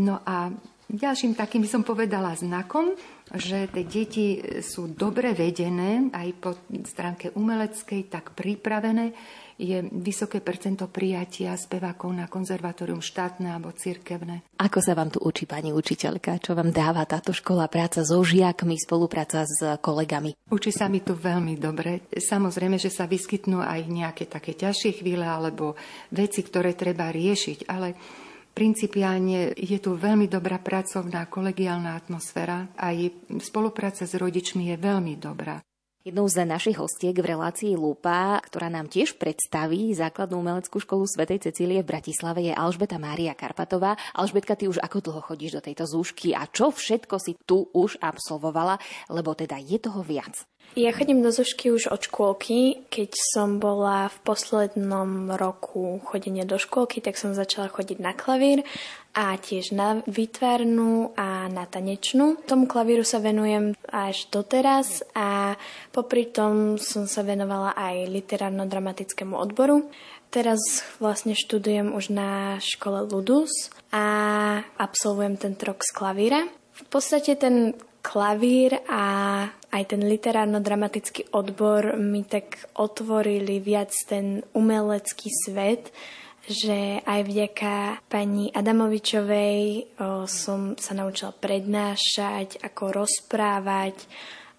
No 0.02 0.18
a 0.26 0.50
ďalším 0.90 1.38
takým 1.38 1.62
by 1.62 1.70
som 1.70 1.86
povedala 1.86 2.34
znakom, 2.34 2.98
že 3.30 3.70
tie 3.70 3.84
deti 3.86 4.26
sú 4.60 4.90
dobre 4.90 5.32
vedené, 5.32 6.10
aj 6.10 6.28
po 6.42 6.50
stránke 6.84 7.30
umeleckej, 7.32 8.10
tak 8.10 8.34
pripravené, 8.34 9.14
je 9.58 9.86
vysoké 9.90 10.42
percento 10.42 10.90
prijatia 10.90 11.54
spevákov 11.54 12.10
na 12.10 12.26
konzervatórium 12.26 12.98
štátne 12.98 13.54
alebo 13.54 13.70
cirkevné. 13.74 14.42
Ako 14.58 14.82
sa 14.82 14.98
vám 14.98 15.14
tu 15.14 15.22
učí 15.22 15.46
pani 15.46 15.70
učiteľka? 15.70 16.42
Čo 16.42 16.58
vám 16.58 16.74
dáva 16.74 17.06
táto 17.06 17.30
škola? 17.30 17.70
Práca 17.70 18.02
so 18.02 18.22
žiakmi, 18.22 18.78
spolupráca 18.78 19.46
s 19.46 19.78
kolegami? 19.78 20.34
Učí 20.50 20.74
sa 20.74 20.90
mi 20.90 21.02
tu 21.02 21.14
veľmi 21.14 21.58
dobre. 21.58 22.06
Samozrejme, 22.10 22.78
že 22.78 22.90
sa 22.90 23.06
vyskytnú 23.06 23.62
aj 23.62 23.80
nejaké 23.86 24.24
také 24.26 24.54
ťažšie 24.54 25.02
chvíle 25.02 25.26
alebo 25.26 25.78
veci, 26.10 26.42
ktoré 26.42 26.74
treba 26.74 27.10
riešiť, 27.10 27.70
ale 27.70 27.88
Principiálne 28.54 29.50
je 29.58 29.82
tu 29.82 29.98
veľmi 29.98 30.30
dobrá 30.30 30.62
pracovná 30.62 31.26
kolegiálna 31.26 31.98
atmosféra 31.98 32.70
a 32.78 32.94
aj 32.94 33.10
spolupráca 33.42 34.06
s 34.06 34.14
rodičmi 34.14 34.70
je 34.70 34.76
veľmi 34.78 35.18
dobrá. 35.18 35.58
Jednou 36.04 36.28
z 36.28 36.44
našich 36.44 36.76
hostiek 36.76 37.16
v 37.16 37.32
relácii 37.32 37.80
Lupa, 37.80 38.36
ktorá 38.44 38.68
nám 38.68 38.92
tiež 38.92 39.16
predstaví 39.16 39.88
základnú 39.96 40.44
umeleckú 40.44 40.76
školu 40.76 41.08
Svetej 41.08 41.48
Cecílie 41.48 41.80
v 41.80 41.96
Bratislave, 41.96 42.44
je 42.44 42.52
Alžbeta 42.52 43.00
Mária 43.00 43.32
Karpatová. 43.32 43.96
Alžbetka, 44.12 44.52
ty 44.52 44.68
už 44.68 44.84
ako 44.84 45.00
dlho 45.00 45.24
chodíš 45.24 45.56
do 45.56 45.64
tejto 45.64 45.88
zúšky 45.88 46.36
a 46.36 46.44
čo 46.44 46.68
všetko 46.68 47.16
si 47.16 47.40
tu 47.48 47.72
už 47.72 47.96
absolvovala, 48.04 48.76
lebo 49.08 49.32
teda 49.32 49.56
je 49.56 49.80
toho 49.80 50.04
viac? 50.04 50.44
Ja 50.76 50.92
chodím 50.92 51.24
do 51.24 51.32
Zušky 51.32 51.72
už 51.72 51.88
od 51.88 52.04
škôlky. 52.04 52.84
Keď 52.92 53.16
som 53.32 53.56
bola 53.56 54.12
v 54.12 54.18
poslednom 54.28 55.32
roku 55.32 56.04
chodenia 56.04 56.44
do 56.44 56.60
škôlky, 56.60 57.00
tak 57.00 57.16
som 57.16 57.32
začala 57.32 57.72
chodiť 57.72 57.96
na 58.02 58.12
klavír 58.12 58.60
a 59.14 59.38
tiež 59.38 59.70
na 59.70 60.02
výtvarnú 60.10 61.14
a 61.14 61.46
na 61.46 61.64
tanečnú. 61.70 62.42
Tomu 62.50 62.66
klavíru 62.66 63.06
sa 63.06 63.22
venujem 63.22 63.78
až 63.88 64.26
doteraz 64.28 65.06
a 65.14 65.54
popri 65.94 66.26
tom 66.26 66.76
som 66.82 67.06
sa 67.06 67.22
venovala 67.22 67.78
aj 67.78 68.10
literárno-dramatickému 68.10 69.38
odboru. 69.38 69.86
Teraz 70.34 70.82
vlastne 70.98 71.38
študujem 71.38 71.94
už 71.94 72.10
na 72.10 72.58
škole 72.58 73.06
Ludus 73.06 73.70
a 73.94 74.04
absolvujem 74.82 75.38
ten 75.38 75.54
rok 75.54 75.86
z 75.86 75.94
klavíra. 75.94 76.42
V 76.74 76.82
podstate 76.90 77.38
ten 77.38 77.78
klavír 78.02 78.82
a 78.90 79.02
aj 79.70 79.82
ten 79.94 80.02
literárno-dramatický 80.02 81.30
odbor 81.32 81.94
mi 81.96 82.26
tak 82.26 82.66
otvorili 82.74 83.62
viac 83.62 83.94
ten 84.10 84.42
umelecký 84.52 85.30
svet, 85.30 85.94
že 86.44 87.00
aj 87.04 87.20
vďaka 87.24 87.74
pani 88.08 88.52
Adamovičovej 88.52 89.60
o, 89.96 90.28
som 90.28 90.76
sa 90.76 90.92
naučila 90.92 91.32
prednášať, 91.32 92.60
ako 92.60 93.04
rozprávať 93.04 93.96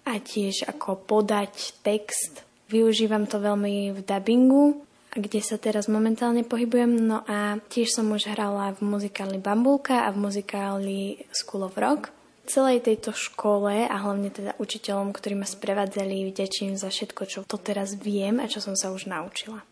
a 0.06 0.18
tiež 0.18 0.70
ako 0.70 1.06
podať 1.06 1.78
text. 1.86 2.42
Využívam 2.70 3.30
to 3.30 3.38
veľmi 3.38 3.94
v 3.94 4.00
dubbingu, 4.02 4.82
kde 5.14 5.40
sa 5.42 5.62
teraz 5.62 5.86
momentálne 5.86 6.42
pohybujem. 6.42 7.06
No 7.06 7.22
a 7.30 7.62
tiež 7.70 7.94
som 7.94 8.10
už 8.10 8.34
hrala 8.34 8.74
v 8.76 8.82
muzikáli 8.86 9.38
Bambulka 9.38 10.06
a 10.06 10.14
v 10.14 10.22
muzikáli 10.26 11.22
School 11.30 11.70
of 11.70 11.78
Rock 11.78 12.10
celej 12.46 12.86
tejto 12.86 13.12
škole 13.12 13.90
a 13.90 13.96
hlavne 14.06 14.30
teda 14.30 14.54
učiteľom, 14.62 15.12
ktorí 15.12 15.34
ma 15.34 15.50
sprevádzali, 15.50 16.30
vďačím 16.30 16.78
za 16.78 16.94
všetko, 16.94 17.22
čo 17.26 17.40
to 17.44 17.58
teraz 17.58 17.98
viem 17.98 18.38
a 18.38 18.46
čo 18.46 18.62
som 18.62 18.78
sa 18.78 18.94
už 18.94 19.10
naučila. 19.10 19.66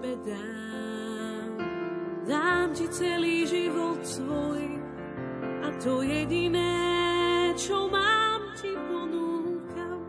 Tebe 0.00 0.16
dám, 0.32 1.60
dám 2.24 2.72
Ti 2.72 2.88
celý 2.88 3.44
život 3.44 4.00
svoj 4.00 4.80
a 5.60 5.68
to 5.76 6.00
jediné, 6.00 6.72
čo 7.52 7.84
mám, 7.92 8.40
ti 8.56 8.72
ponúkam. 8.72 10.00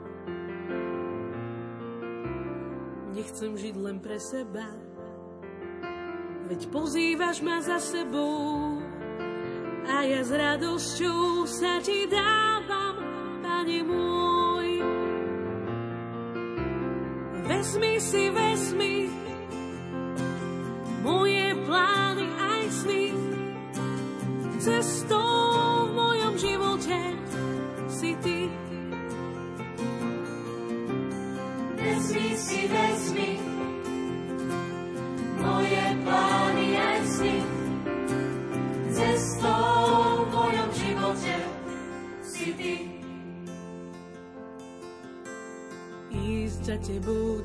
Nechcem 3.11 3.51
žiť 3.51 3.75
len 3.83 3.99
pre 3.99 4.15
seba, 4.15 4.63
veď 6.47 6.71
pozývaš 6.71 7.43
ma 7.43 7.59
za 7.59 7.83
sebou 7.83 8.79
a 9.91 10.07
ja 10.07 10.23
s 10.23 10.31
radosťou 10.31 11.43
sa 11.51 11.83
ti 11.83 12.07
dávam, 12.07 12.95
Pane 13.43 13.83
môj. 13.83 14.69
Vezmi 17.43 17.99
si, 17.99 18.31
vezmi 18.31 18.40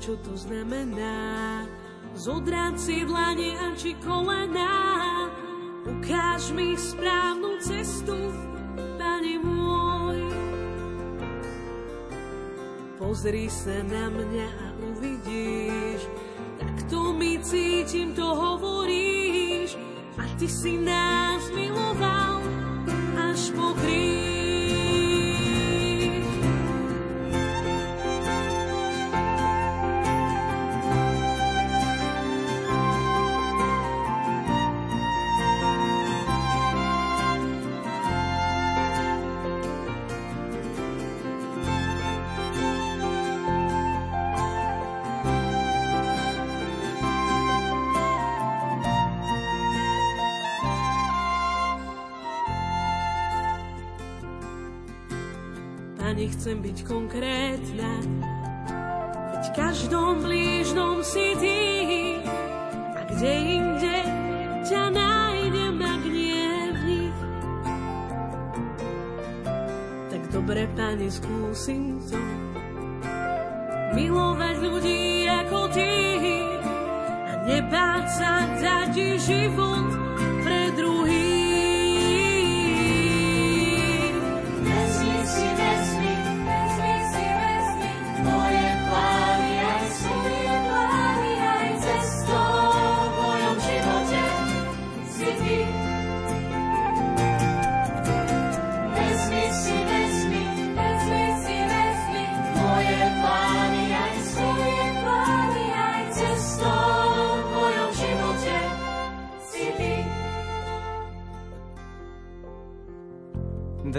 čo 0.07 0.15
to 0.23 0.39
znamená? 0.39 1.67
Zodrať 2.15 2.79
si 2.79 3.03
dlane 3.03 3.59
a 3.59 3.75
či 3.75 3.99
kolená. 3.99 4.79
Ukáž 5.83 6.55
mi 6.55 6.79
správnu 6.79 7.59
cestu, 7.59 8.15
Pane 8.95 9.35
môj. 9.43 10.23
Pozri 13.03 13.51
sa 13.51 13.83
na 13.83 14.07
mňa 14.07 14.47
a 14.47 14.67
uvidíš, 14.95 16.01
tak 16.63 16.77
to 16.87 17.11
mi 17.11 17.43
cítim, 17.43 18.15
to 18.15 18.27
hovoríš 18.31 19.75
a 20.23 20.25
ty 20.39 20.47
si 20.47 20.79
nás 20.79 21.43
miloval 21.51 22.47
až 23.27 23.51
po 23.59 23.75
kríž. 23.83 24.06
Konkrétna, 56.87 57.99
veď 59.35 59.45
každom 59.59 60.23
blížnom 60.23 61.03
si 61.03 61.35
ty 61.43 61.61
a 62.95 63.01
kde 63.11 63.33
inde 63.59 63.99
ťa 64.67 64.83
nájdem, 64.95 65.77
ak 65.83 66.03
nie 66.07 66.51
v 66.71 66.79
nich. 66.87 67.19
Tak 70.15 70.23
dobre, 70.31 70.71
pane, 70.79 71.11
skúsim 71.11 71.99
to, 72.07 72.19
milovať 73.99 74.55
ľudí 74.63 75.27
ako 75.27 75.61
ty 75.75 75.93
a 77.27 77.33
nebáť 77.51 78.05
sa 78.15 78.33
dať 78.63 78.95
život 79.19 79.96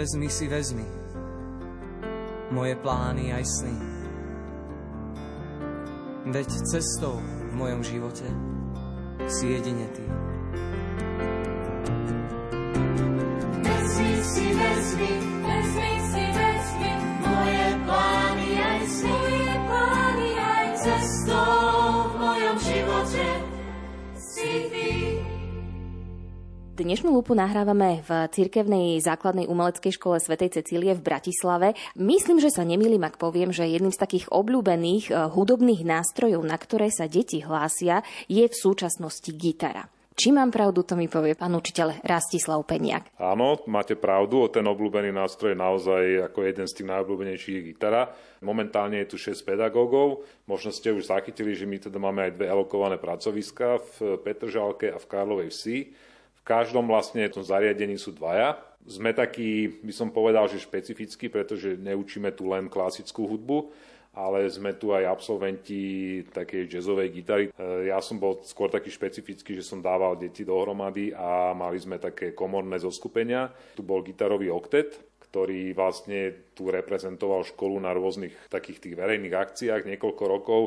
Vezmi 0.08 0.30
si, 0.32 0.48
vezmi 0.48 0.88
moje 2.48 2.80
plány 2.80 3.28
aj 3.28 3.44
sny. 3.44 3.76
Veď 6.32 6.48
cestou 6.64 7.20
v 7.20 7.52
mojom 7.52 7.84
živote 7.84 8.24
si 9.28 9.52
jedine 9.52 9.84
ty. 9.92 10.00
Vezmi 13.60 14.12
si, 14.24 14.46
vezmi, 14.56 15.12
vezmi 15.44 15.92
si, 16.00 16.24
Dnešnú 26.78 27.10
lupu 27.10 27.34
nahrávame 27.34 28.06
v 28.06 28.30
cirkevnej 28.30 29.02
základnej 29.02 29.50
umeleckej 29.50 29.98
škole 29.98 30.22
svätej 30.22 30.62
Cecílie 30.62 30.94
v 30.94 31.02
Bratislave. 31.02 31.74
Myslím, 31.98 32.38
že 32.38 32.54
sa 32.54 32.62
nemýlim, 32.62 33.02
ak 33.02 33.18
poviem, 33.18 33.50
že 33.50 33.66
jedným 33.66 33.90
z 33.90 33.98
takých 33.98 34.30
obľúbených 34.30 35.10
eh, 35.10 35.26
hudobných 35.26 35.82
nástrojov, 35.82 36.46
na 36.46 36.54
ktoré 36.54 36.94
sa 36.94 37.10
deti 37.10 37.42
hlásia, 37.42 38.06
je 38.30 38.46
v 38.46 38.54
súčasnosti 38.54 39.26
gitara. 39.34 39.90
Či 40.14 40.30
mám 40.30 40.54
pravdu, 40.54 40.86
to 40.86 40.94
mi 40.94 41.10
povie 41.10 41.34
pán 41.34 41.50
učiteľ 41.58 41.98
Rastislav 42.06 42.62
Peniak. 42.62 43.10
Áno, 43.18 43.58
máte 43.66 43.98
pravdu, 43.98 44.46
ten 44.46 44.62
obľúbený 44.62 45.10
nástroj 45.10 45.54
je 45.54 45.58
naozaj 45.58 46.02
ako 46.30 46.38
jeden 46.46 46.66
z 46.70 46.74
tých 46.78 46.90
najobľúbenejších 46.94 47.74
gitara. 47.74 48.14
Momentálne 48.38 49.02
je 49.02 49.10
tu 49.10 49.16
6 49.18 49.34
pedagógov, 49.42 50.22
možno 50.46 50.70
ste 50.70 50.94
už 50.94 51.10
zachytili, 51.10 51.58
že 51.58 51.66
my 51.66 51.82
teda 51.82 51.98
máme 51.98 52.30
aj 52.30 52.38
dve 52.38 52.46
alokované 52.46 53.02
pracoviska 53.02 53.82
v 53.98 54.22
Petržalke 54.22 54.94
a 54.94 54.98
v 55.02 55.06
Karlovej 55.10 55.50
Vsi 55.50 56.06
každom 56.48 56.88
vlastne 56.88 57.28
tom 57.28 57.44
zariadení 57.44 58.00
sú 58.00 58.16
dvaja. 58.16 58.56
Sme 58.88 59.12
takí, 59.12 59.68
by 59.84 59.92
som 59.92 60.08
povedal, 60.08 60.48
že 60.48 60.64
špecifickí, 60.64 61.28
pretože 61.28 61.76
neučíme 61.76 62.32
tu 62.32 62.48
len 62.48 62.72
klasickú 62.72 63.28
hudbu, 63.28 63.68
ale 64.16 64.48
sme 64.48 64.72
tu 64.72 64.96
aj 64.96 65.04
absolventi 65.04 66.24
takej 66.32 66.72
jazzovej 66.72 67.08
gitary. 67.12 67.44
E, 67.52 67.92
ja 67.92 68.00
som 68.00 68.16
bol 68.16 68.40
skôr 68.48 68.72
taký 68.72 68.88
špecifický, 68.88 69.60
že 69.60 69.68
som 69.68 69.84
dával 69.84 70.16
deti 70.16 70.42
dohromady 70.42 71.12
a 71.12 71.52
mali 71.52 71.76
sme 71.76 72.00
také 72.00 72.32
komorné 72.32 72.80
zoskupenia. 72.80 73.52
Tu 73.76 73.84
bol 73.84 74.00
gitarový 74.00 74.48
oktet, 74.48 74.96
ktorý 75.28 75.76
vlastne 75.76 76.50
tu 76.56 76.72
reprezentoval 76.72 77.44
školu 77.44 77.76
na 77.76 77.92
rôznych 77.92 78.48
takých 78.48 78.88
tých 78.88 78.94
verejných 78.96 79.36
akciách 79.36 79.84
niekoľko 79.84 80.24
rokov 80.24 80.60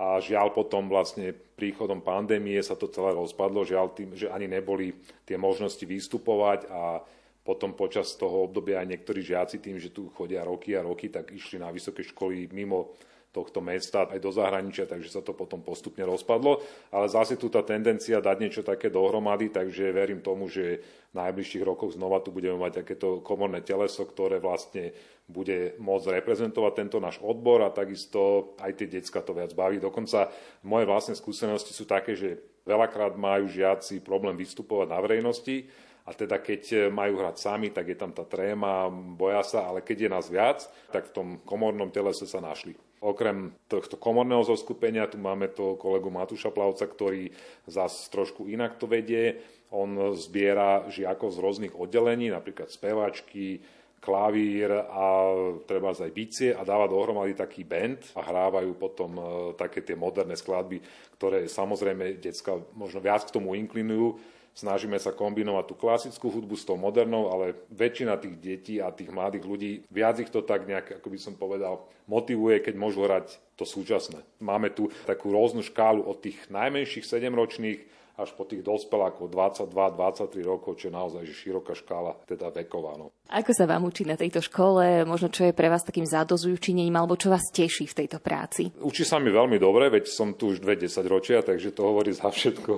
a 0.00 0.16
žiaľ 0.16 0.56
potom 0.56 0.88
vlastne 0.88 1.36
príchodom 1.36 2.00
pandémie 2.00 2.56
sa 2.64 2.72
to 2.72 2.88
celé 2.88 3.12
rozpadlo, 3.12 3.68
žiaľ 3.68 3.92
tým, 3.92 4.16
že 4.16 4.32
ani 4.32 4.48
neboli 4.48 4.96
tie 5.28 5.36
možnosti 5.36 5.84
vystupovať 5.84 6.72
a 6.72 7.04
potom 7.44 7.76
počas 7.76 8.16
toho 8.16 8.48
obdobia 8.48 8.80
aj 8.80 8.88
niektorí 8.96 9.20
žiaci 9.20 9.60
tým, 9.60 9.76
že 9.76 9.92
tu 9.92 10.08
chodia 10.16 10.40
roky 10.48 10.72
a 10.72 10.80
roky, 10.80 11.12
tak 11.12 11.36
išli 11.36 11.60
na 11.60 11.68
vysoké 11.68 12.00
školy 12.00 12.48
mimo 12.48 12.96
tohto 13.30 13.62
mesta 13.62 14.10
aj 14.10 14.18
do 14.18 14.34
zahraničia, 14.34 14.90
takže 14.90 15.10
sa 15.10 15.22
to 15.22 15.38
potom 15.38 15.62
postupne 15.62 16.02
rozpadlo. 16.02 16.58
Ale 16.90 17.06
zase 17.06 17.38
tu 17.38 17.46
tá 17.46 17.62
tendencia 17.62 18.18
dať 18.18 18.36
niečo 18.42 18.62
také 18.66 18.90
dohromady, 18.90 19.54
takže 19.54 19.94
verím 19.94 20.18
tomu, 20.18 20.50
že 20.50 20.82
v 21.10 21.14
najbližších 21.14 21.62
rokoch 21.62 21.94
znova 21.94 22.18
tu 22.22 22.34
budeme 22.34 22.58
mať 22.58 22.82
takéto 22.82 23.22
komorné 23.22 23.62
teleso, 23.62 24.02
ktoré 24.02 24.42
vlastne 24.42 24.90
bude 25.30 25.78
môcť 25.78 26.18
reprezentovať 26.18 26.72
tento 26.74 26.98
náš 26.98 27.22
odbor 27.22 27.62
a 27.62 27.70
takisto 27.70 28.52
aj 28.58 28.74
tie 28.74 28.90
decka 28.90 29.22
to 29.22 29.30
viac 29.30 29.54
baví. 29.54 29.78
Dokonca 29.78 30.26
moje 30.66 30.90
vlastné 30.90 31.14
skúsenosti 31.14 31.70
sú 31.70 31.86
také, 31.86 32.18
že 32.18 32.34
veľakrát 32.66 33.14
majú 33.14 33.46
žiaci 33.46 34.02
problém 34.02 34.34
vystupovať 34.34 34.86
na 34.90 34.98
verejnosti, 34.98 35.70
a 36.00 36.16
teda 36.16 36.42
keď 36.42 36.90
majú 36.90 37.22
hrať 37.22 37.36
sami, 37.38 37.70
tak 37.70 37.86
je 37.86 37.94
tam 37.94 38.10
tá 38.10 38.26
tréma, 38.26 38.90
boja 38.90 39.46
sa, 39.46 39.70
ale 39.70 39.84
keď 39.84 39.96
je 40.00 40.10
nás 40.10 40.26
viac, 40.26 40.58
tak 40.90 41.06
v 41.06 41.14
tom 41.14 41.28
komornom 41.46 41.92
telese 41.94 42.26
sa 42.26 42.42
našli. 42.42 42.74
Okrem 43.00 43.56
tohto 43.64 43.96
komorného 43.96 44.44
zoskupenia 44.44 45.08
tu 45.08 45.16
máme 45.16 45.48
to 45.48 45.80
kolegu 45.80 46.12
Matúša 46.12 46.52
Plavca, 46.52 46.84
ktorý 46.84 47.32
zase 47.64 48.12
trošku 48.12 48.44
inak 48.44 48.76
to 48.76 48.84
vedie. 48.84 49.40
On 49.72 50.12
zbiera 50.12 50.84
žiakov 50.92 51.32
z 51.32 51.40
rôznych 51.40 51.74
oddelení, 51.80 52.28
napríklad 52.28 52.68
spevačky, 52.68 53.64
klavír 54.00 54.72
a 54.72 55.32
treba 55.68 55.92
aj 55.92 56.12
bicie 56.12 56.56
a 56.56 56.64
dáva 56.64 56.88
dohromady 56.88 57.36
taký 57.36 57.68
band 57.68 58.16
a 58.16 58.24
hrávajú 58.24 58.72
potom 58.80 59.12
e, 59.16 59.22
také 59.60 59.84
tie 59.84 59.92
moderné 59.92 60.40
skladby, 60.40 60.80
ktoré 61.20 61.44
samozrejme 61.44 62.16
decka 62.16 62.56
možno 62.72 63.04
viac 63.04 63.28
k 63.28 63.34
tomu 63.36 63.52
inklinujú 63.60 64.16
Snažíme 64.50 64.98
sa 64.98 65.14
kombinovať 65.14 65.64
tú 65.70 65.74
klasickú 65.78 66.26
hudbu 66.28 66.58
s 66.58 66.66
tou 66.66 66.74
modernou, 66.74 67.30
ale 67.30 67.54
väčšina 67.70 68.18
tých 68.18 68.36
detí 68.36 68.74
a 68.82 68.90
tých 68.90 69.08
mladých 69.08 69.44
ľudí, 69.46 69.72
viac 69.88 70.18
ich 70.18 70.28
to 70.28 70.42
tak 70.42 70.66
nejak, 70.66 71.00
ako 71.00 71.08
by 71.08 71.18
som 71.22 71.34
povedal, 71.38 71.86
motivuje, 72.10 72.58
keď 72.58 72.74
môžu 72.74 73.06
hrať 73.06 73.38
to 73.54 73.62
súčasné. 73.62 74.20
Máme 74.42 74.74
tu 74.74 74.90
takú 75.06 75.30
rôznu 75.30 75.62
škálu 75.62 76.02
od 76.02 76.18
tých 76.18 76.50
najmenších 76.50 77.06
7-ročných 77.06 77.99
až 78.20 78.36
po 78.36 78.44
tých 78.44 78.60
dospelákov 78.60 79.32
22-23 79.32 80.44
rokov, 80.44 80.76
čo 80.76 80.92
je 80.92 80.94
naozaj 80.94 81.22
široká 81.24 81.72
škála, 81.72 82.20
teda 82.28 82.52
veková. 82.52 83.00
No. 83.00 83.16
Ako 83.30 83.54
sa 83.54 83.64
vám 83.64 83.86
učí 83.86 84.04
na 84.04 84.18
tejto 84.18 84.44
škole? 84.44 85.06
Možno 85.08 85.32
čo 85.32 85.48
je 85.48 85.56
pre 85.56 85.70
vás 85.70 85.86
takým 85.86 86.04
zádozujúčinením, 86.04 86.98
alebo 86.98 87.16
čo 87.16 87.30
vás 87.30 87.48
teší 87.48 87.88
v 87.88 88.04
tejto 88.04 88.18
práci? 88.18 88.74
Učí 88.82 89.06
sa 89.06 89.22
mi 89.22 89.30
veľmi 89.32 89.56
dobre, 89.56 89.88
veď 89.88 90.10
som 90.10 90.34
tu 90.34 90.52
už 90.52 90.60
20 90.60 90.90
ročia, 91.06 91.38
takže 91.40 91.72
to 91.72 91.86
hovorí 91.86 92.10
za 92.10 92.28
všetko. 92.28 92.72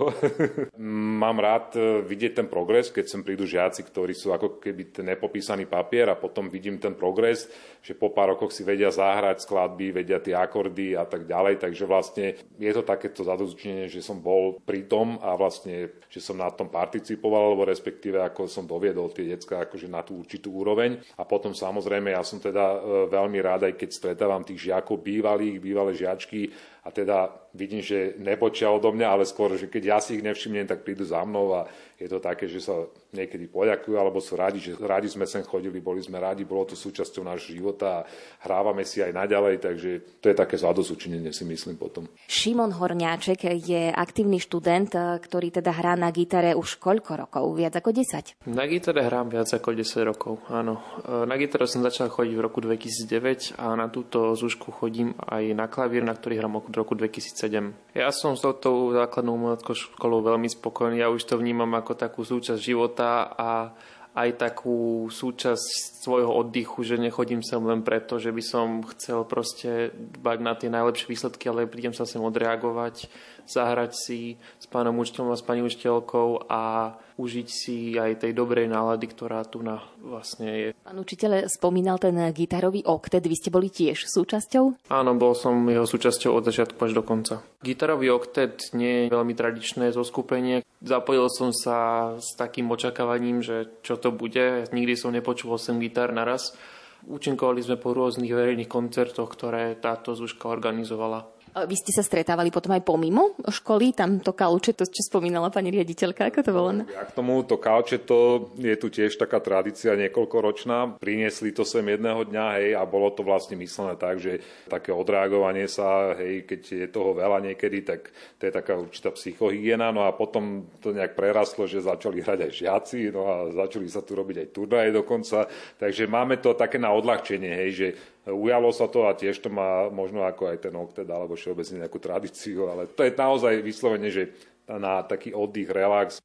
Mám 1.24 1.40
rád 1.40 1.66
e, 1.74 1.80
vidieť 2.05 2.45
ten 2.45 2.47
progres, 2.53 2.93
keď 2.93 3.05
sem 3.09 3.24
prídu 3.24 3.49
žiaci, 3.49 3.80
ktorí 3.80 4.12
sú 4.12 4.36
ako 4.36 4.61
keby 4.61 4.93
ten 4.93 5.09
nepopísaný 5.09 5.64
papier 5.64 6.12
a 6.12 6.20
potom 6.20 6.53
vidím 6.53 6.76
ten 6.76 6.93
progres, 6.93 7.49
že 7.80 7.97
po 7.97 8.12
pár 8.12 8.36
rokoch 8.36 8.53
si 8.53 8.61
vedia 8.62 8.93
zahrať 8.93 9.49
skladby, 9.49 10.05
vedia 10.05 10.20
tie 10.20 10.36
akordy 10.36 10.95
a 10.95 11.09
tak 11.09 11.24
ďalej, 11.24 11.64
takže 11.64 11.88
vlastne 11.88 12.36
je 12.61 12.72
to 12.76 12.84
takéto 12.84 13.24
zadozúčenie, 13.24 13.88
že 13.88 14.05
som 14.05 14.20
bol 14.20 14.61
pri 14.62 14.84
tom 14.84 15.16
a 15.24 15.32
vlastne, 15.35 16.03
že 16.09 16.20
som 16.20 16.39
na 16.39 16.51
tom 16.53 16.68
participoval, 16.72 17.53
alebo 17.53 17.68
respektíve 17.68 18.20
ako 18.20 18.49
som 18.51 18.64
doviedol 18.64 19.12
tie 19.12 19.33
decka 19.33 19.64
akože 19.64 19.89
na 19.89 20.01
tú 20.05 20.20
určitú 20.20 20.53
úroveň. 20.53 21.01
A 21.18 21.26
potom 21.28 21.53
samozrejme, 21.53 22.12
ja 22.12 22.22
som 22.24 22.41
teda 22.41 22.62
e, 22.62 22.78
veľmi 23.12 23.39
rád, 23.43 23.70
aj 23.70 23.74
keď 23.78 23.91
stretávam 23.93 24.43
tých 24.43 24.70
žiakov 24.70 25.01
bývalých, 25.01 25.62
bývalé 25.62 25.93
žiačky 25.95 26.53
a 26.83 26.91
teda 26.91 27.30
vidím, 27.55 27.78
že 27.78 28.18
nepočia 28.18 28.72
odo 28.72 28.91
mňa, 28.91 29.07
ale 29.07 29.24
skôr, 29.28 29.55
že 29.55 29.70
keď 29.70 29.83
ja 29.87 29.99
si 30.03 30.18
ich 30.18 30.24
nevšimnem, 30.24 30.66
tak 30.66 30.83
prídu 30.83 31.07
za 31.07 31.22
mnou 31.22 31.55
a 31.55 31.68
je 32.01 32.11
to 32.11 32.18
také, 32.18 32.51
že 32.51 32.59
sa 32.59 32.74
niekedy 33.14 33.47
poďakujú, 33.47 33.95
alebo 33.95 34.18
sú 34.18 34.35
radi, 34.35 34.59
že 34.59 34.74
radi 34.80 35.07
sme 35.07 35.22
sem 35.28 35.47
chodili, 35.47 35.78
boli 35.78 36.03
sme 36.03 36.18
radi, 36.18 36.43
bolo 36.43 36.66
to 36.66 36.74
súčasťou 36.74 37.22
nášho 37.22 37.55
života 37.55 38.03
a 38.03 38.07
hrávame 38.49 38.83
si 38.83 38.99
aj 38.99 39.14
naďalej, 39.14 39.62
takže 39.62 39.91
to 40.18 40.26
je 40.33 40.35
také 40.35 40.59
zadosúčinenie, 40.59 41.30
si 41.30 41.47
myslím 41.47 41.78
potom. 41.78 42.11
Šimon 42.26 42.74
Horňáček 42.74 43.47
je 43.62 43.95
aktívny 43.95 44.43
študent, 44.43 44.91
ktorý 45.22 45.62
teda 45.62 45.70
hrá 45.70 45.95
na 45.95 46.11
gitare 46.11 46.59
už 46.59 46.83
koľko 46.83 47.28
rokov? 47.28 47.45
Viac 47.55 47.78
ako 47.78 47.95
10? 47.95 48.51
Na 48.51 48.66
gitare 48.66 49.07
hrám 49.07 49.30
viac 49.30 49.47
ako 49.55 49.70
10 49.76 50.11
rokov, 50.11 50.43
áno. 50.51 50.83
Na 51.07 51.39
gitare 51.39 51.70
som 51.70 51.85
začal 51.87 52.11
chodiť 52.11 52.35
v 52.35 52.43
roku 52.43 52.59
2009 52.59 53.61
a 53.62 53.78
na 53.78 53.87
túto 53.87 54.35
zúšku 54.35 54.74
chodím 54.74 55.14
aj 55.22 55.55
na 55.55 55.70
klavír, 55.70 56.03
na 56.03 56.16
ktorý 56.16 56.43
hrám 56.43 56.59
od 56.73 56.81
roku 56.81 56.97
2007. 56.97 57.93
Ja 57.93 58.09
som 58.09 58.33
s 58.33 58.41
touto 58.41 58.97
základnou 58.97 59.37
umeleckou 59.37 59.77
školou 59.77 60.25
veľmi 60.25 60.49
spokojný, 60.49 61.05
ja 61.05 61.12
už 61.12 61.29
to 61.29 61.37
vnímam 61.37 61.68
ako 61.77 61.93
takú 61.93 62.25
súčasť 62.25 62.57
života 62.57 63.29
a 63.29 63.77
aj 64.12 64.29
takú 64.37 65.09
súčasť 65.09 66.05
svojho 66.05 66.29
oddychu, 66.29 66.85
že 66.85 67.01
nechodím 67.01 67.41
sem 67.41 67.61
len 67.64 67.81
preto, 67.81 68.20
že 68.20 68.29
by 68.29 68.45
som 68.45 68.85
chcel 68.93 69.25
proste 69.25 69.93
dbať 69.97 70.39
na 70.41 70.53
tie 70.53 70.68
najlepšie 70.68 71.09
výsledky, 71.09 71.49
ale 71.49 71.64
prídem 71.64 71.97
sa 71.97 72.05
sem 72.05 72.20
odreagovať, 72.20 73.09
zahrať 73.47 73.93
si 73.95 74.40
s 74.59 74.66
pánom 74.70 74.97
učiteľom 74.99 75.34
a 75.34 75.38
s 75.38 75.45
pani 75.45 75.61
učiteľkou 75.64 76.49
a 76.49 76.95
užiť 77.20 77.49
si 77.49 77.95
aj 77.95 78.24
tej 78.24 78.32
dobrej 78.32 78.66
nálady, 78.66 79.07
ktorá 79.12 79.45
tu 79.45 79.61
na 79.61 79.78
vlastne 80.01 80.49
je. 80.49 80.68
Pán 80.82 80.99
učiteľ 80.99 81.47
spomínal 81.47 82.01
ten 82.01 82.16
gitarový 82.32 82.82
oktet, 82.82 83.22
vy 83.22 83.36
ste 83.36 83.53
boli 83.53 83.68
tiež 83.68 84.09
súčasťou? 84.09 84.90
Áno, 84.90 85.11
bol 85.14 85.36
som 85.36 85.55
jeho 85.68 85.84
súčasťou 85.84 86.32
od 86.32 86.49
začiatku 86.49 86.78
až 86.82 86.93
do 86.97 87.03
konca. 87.05 87.45
Gitarový 87.62 88.11
oktet 88.11 88.74
nie 88.74 89.07
je 89.07 89.14
veľmi 89.14 89.34
tradičné 89.36 89.95
zoskupenie. 89.95 90.66
Zapojil 90.82 91.30
som 91.30 91.55
sa 91.55 92.11
s 92.18 92.34
takým 92.34 92.66
očakávaním, 92.74 93.38
že 93.45 93.70
čo 93.86 93.95
to 94.01 94.11
bude. 94.11 94.66
Nikdy 94.74 94.95
som 94.99 95.14
nepočul 95.14 95.55
8 95.55 95.78
gitár 95.78 96.11
naraz. 96.11 96.57
Účinkovali 97.03 97.62
sme 97.62 97.82
po 97.82 97.95
rôznych 97.95 98.30
verejných 98.30 98.70
koncertoch, 98.70 99.26
ktoré 99.34 99.74
táto 99.74 100.14
zúška 100.14 100.47
organizovala. 100.47 101.26
Vy 101.53 101.76
ste 101.76 101.92
sa 101.92 102.00
stretávali 102.00 102.48
potom 102.48 102.72
aj 102.72 102.80
pomimo 102.80 103.36
školy, 103.44 103.92
tam 103.92 104.24
to 104.24 104.32
kauče, 104.32 104.72
to 104.72 104.88
čo 104.88 105.05
spomínala 105.05 105.53
pani 105.53 105.68
riaditeľka, 105.68 106.32
ako 106.32 106.40
to 106.40 106.53
bolo? 106.57 106.70
Ja 106.88 107.05
k 107.05 107.12
tomu 107.12 107.44
to 107.44 107.61
kauče, 107.61 108.00
to 108.09 108.48
je 108.57 108.72
tu 108.80 108.88
tiež 108.88 109.20
taká 109.20 109.36
tradícia 109.36 109.92
niekoľkoročná. 109.92 110.96
Priniesli 110.96 111.53
to 111.53 111.68
sem 111.68 111.84
jedného 111.84 112.24
dňa, 112.24 112.46
hej, 112.57 112.68
a 112.72 112.88
bolo 112.88 113.12
to 113.12 113.20
vlastne 113.20 113.61
myslené 113.61 114.00
tak, 114.00 114.16
že 114.16 114.40
také 114.64 114.96
odreagovanie 114.96 115.68
sa, 115.68 116.16
hej, 116.16 116.48
keď 116.48 116.61
je 116.64 116.86
toho 116.88 117.12
veľa 117.12 117.44
niekedy, 117.44 117.84
tak 117.84 118.09
to 118.40 118.48
je 118.48 118.53
taká 118.53 118.72
určitá 118.72 119.12
psychohygiena, 119.12 119.92
no 119.92 120.09
a 120.09 120.16
potom 120.16 120.64
to 120.80 120.96
nejak 120.96 121.12
prerastlo, 121.12 121.68
že 121.68 121.84
začali 121.84 122.24
hrať 122.24 122.48
aj 122.48 122.53
žiaci, 122.64 123.12
no 123.12 123.28
a 123.28 123.36
začali 123.53 123.92
sa 123.92 124.00
tu 124.00 124.16
robiť 124.16 124.36
aj 124.40 124.48
turnaje 124.57 124.88
dokonca, 124.88 125.44
takže 125.76 126.09
máme 126.09 126.40
to 126.40 126.57
také 126.57 126.80
na 126.80 126.96
odľahčenie, 126.96 127.53
hej, 127.53 127.70
že 127.76 127.88
Ujalo 128.23 128.70
sa 128.70 128.87
to 128.87 129.11
a 129.11 129.18
tiež 129.18 129.43
to 129.43 129.51
má 129.51 129.91
možno 129.91 130.23
ako 130.23 130.55
aj 130.55 130.70
ten 130.70 130.75
oktet 130.79 131.11
alebo 131.11 131.35
všeobecne 131.35 131.83
nejakú 131.83 131.99
tradíciu, 131.99 132.70
ale 132.70 132.87
to 132.87 133.03
je 133.03 133.11
naozaj 133.11 133.59
vyslovene, 133.59 134.09
že 134.14 134.31
na 134.70 135.03
taký 135.03 135.35
oddych, 135.35 135.75
relax. 135.75 136.23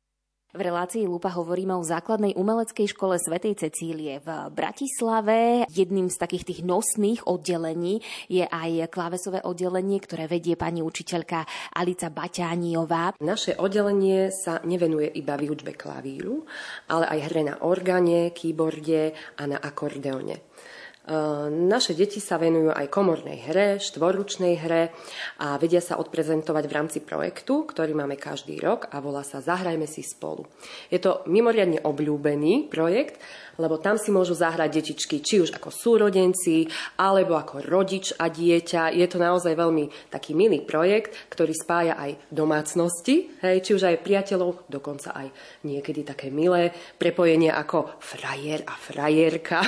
V 0.55 0.63
relácii 0.63 1.03
Lupa 1.05 1.27
hovoríme 1.27 1.75
o 1.75 1.83
základnej 1.83 2.33
umeleckej 2.33 2.89
škole 2.95 3.19
Svetej 3.19 3.67
Cecílie 3.67 4.23
v 4.23 4.47
Bratislave. 4.49 5.67
Jedným 5.67 6.07
z 6.07 6.17
takých 6.17 6.47
tých 6.49 6.61
nosných 6.63 7.27
oddelení 7.27 7.99
je 8.31 8.47
aj 8.47 8.87
klávesové 8.89 9.43
oddelenie, 9.43 9.99
ktoré 9.99 10.25
vedie 10.25 10.55
pani 10.55 10.79
učiteľka 10.79 11.43
Alica 11.75 12.09
Baťániová. 12.09 13.19
Naše 13.19 13.59
oddelenie 13.59 14.31
sa 14.31 14.63
nevenuje 14.63 15.19
iba 15.19 15.35
výučbe 15.35 15.75
klavíru, 15.75 16.47
ale 16.89 17.05
aj 17.05 17.19
hre 17.27 17.41
na 17.43 17.55
organe, 17.61 18.31
kýborde 18.31 19.13
a 19.37 19.43
na 19.45 19.59
akordeone. 19.59 20.47
Naše 21.47 21.95
deti 21.95 22.19
sa 22.19 22.35
venujú 22.35 22.67
aj 22.67 22.91
komornej 22.91 23.47
hre, 23.47 23.79
štvorručnej 23.79 24.59
hre 24.59 24.91
a 25.39 25.55
vedia 25.55 25.79
sa 25.79 25.95
odprezentovať 26.03 26.63
v 26.67 26.75
rámci 26.75 26.99
projektu, 26.99 27.63
ktorý 27.63 27.95
máme 27.95 28.19
každý 28.19 28.59
rok 28.59 28.91
a 28.91 28.99
volá 28.99 29.23
sa 29.23 29.39
Zahrajme 29.39 29.87
si 29.87 30.03
spolu. 30.03 30.43
Je 30.91 30.99
to 30.99 31.23
mimoriadne 31.31 31.79
obľúbený 31.79 32.67
projekt, 32.67 33.23
lebo 33.57 33.81
tam 33.81 33.97
si 33.97 34.13
môžu 34.13 34.37
zahrať 34.37 34.81
detičky, 34.81 35.21
či 35.21 35.41
už 35.41 35.57
ako 35.57 35.73
súrodenci, 35.73 36.69
alebo 36.97 37.35
ako 37.37 37.65
rodič 37.65 38.13
a 38.17 38.29
dieťa. 38.29 38.93
Je 38.93 39.05
to 39.09 39.17
naozaj 39.17 39.53
veľmi 39.57 40.13
taký 40.13 40.37
milý 40.37 40.63
projekt, 40.63 41.13
ktorý 41.29 41.53
spája 41.53 41.97
aj 41.97 42.17
domácnosti, 42.29 43.33
hej, 43.41 43.57
či 43.65 43.71
už 43.73 43.89
aj 43.89 44.01
priateľov, 44.05 44.69
dokonca 44.69 45.13
aj 45.17 45.27
niekedy 45.65 46.05
také 46.05 46.29
milé 46.29 46.71
prepojenie 47.01 47.49
ako 47.51 47.97
frajer 47.99 48.63
a 48.63 48.73
frajerka. 48.77 49.59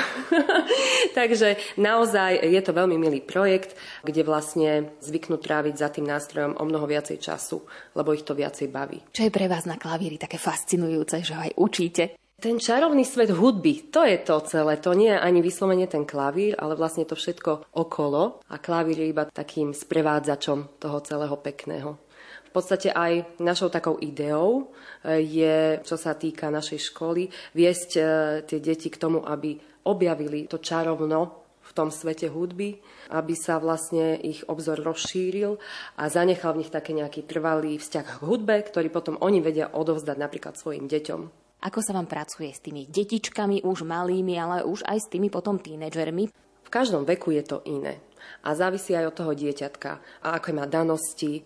Takže 1.20 1.78
naozaj 1.82 2.46
je 2.46 2.62
to 2.62 2.72
veľmi 2.72 2.96
milý 2.96 3.20
projekt, 3.26 3.76
kde 4.06 4.22
vlastne 4.24 4.94
zvyknú 5.02 5.42
tráviť 5.42 5.76
za 5.76 5.90
tým 5.90 6.06
nástrojom 6.06 6.58
o 6.62 6.64
mnoho 6.64 6.86
viacej 6.86 7.18
času, 7.18 7.66
lebo 7.98 8.14
ich 8.14 8.24
to 8.24 8.38
viacej 8.38 8.70
baví. 8.70 9.02
Čo 9.10 9.28
je 9.28 9.34
pre 9.34 9.50
vás 9.50 9.66
na 9.66 9.76
klavíri 9.76 10.22
také 10.22 10.38
fascinujúce, 10.38 11.26
že 11.26 11.34
ho 11.34 11.42
aj 11.42 11.54
učíte? 11.58 12.29
Ten 12.40 12.56
čarovný 12.56 13.04
svet 13.04 13.36
hudby, 13.36 13.92
to 13.92 14.08
je 14.08 14.16
to 14.24 14.40
celé. 14.48 14.80
To 14.80 14.96
nie 14.96 15.12
je 15.12 15.20
ani 15.20 15.44
vyslovene 15.44 15.92
ten 15.92 16.08
klavír, 16.08 16.56
ale 16.56 16.80
vlastne 16.80 17.04
to 17.04 17.20
všetko 17.20 17.76
okolo. 17.76 18.40
A 18.48 18.56
klavír 18.64 19.04
je 19.04 19.12
iba 19.12 19.28
takým 19.28 19.76
sprevádzačom 19.76 20.80
toho 20.80 21.04
celého 21.04 21.36
pekného. 21.36 22.00
V 22.48 22.52
podstate 22.56 22.96
aj 22.96 23.44
našou 23.44 23.68
takou 23.68 24.00
ideou 24.00 24.72
e, 25.04 25.20
je, 25.20 25.84
čo 25.84 26.00
sa 26.00 26.16
týka 26.16 26.48
našej 26.48 26.80
školy, 26.96 27.28
viesť 27.60 27.90
e, 28.00 28.02
tie 28.48 28.64
deti 28.64 28.88
k 28.88 28.96
tomu, 29.04 29.20
aby 29.20 29.60
objavili 29.84 30.48
to 30.48 30.64
čarovno 30.64 31.44
v 31.60 31.72
tom 31.76 31.92
svete 31.92 32.32
hudby, 32.32 32.80
aby 33.12 33.36
sa 33.36 33.60
vlastne 33.60 34.16
ich 34.16 34.48
obzor 34.48 34.80
rozšíril 34.80 35.60
a 36.00 36.08
zanechal 36.08 36.56
v 36.56 36.64
nich 36.64 36.72
také 36.72 36.96
nejaký 36.96 37.28
trvalý 37.28 37.76
vzťah 37.84 38.06
k 38.08 38.24
hudbe, 38.24 38.64
ktorý 38.64 38.88
potom 38.88 39.20
oni 39.20 39.44
vedia 39.44 39.76
odovzdať 39.76 40.16
napríklad 40.16 40.56
svojim 40.56 40.88
deťom. 40.88 41.49
Ako 41.60 41.84
sa 41.84 41.91
vám 41.91 42.07
pracuje 42.07 42.47
s 42.55 42.64
tými 42.64 42.88
detičkami, 42.88 43.68
už 43.68 43.84
malými, 43.84 44.39
ale 44.39 44.64
už 44.64 44.88
aj 44.88 44.97
s 45.03 45.12
tými 45.12 45.28
potom 45.28 45.60
tínedžermi? 45.60 46.32
V 46.64 46.70
každom 46.72 47.03
veku 47.03 47.36
je 47.36 47.43
to 47.43 47.60
iné. 47.68 47.99
A 48.47 48.55
závisí 48.55 48.95
aj 48.95 49.12
od 49.12 49.18
toho 49.18 49.34
dieťatka. 49.36 50.24
A 50.24 50.39
aké 50.39 50.55
má 50.55 50.64
danosti, 50.70 51.41
e, 51.41 51.43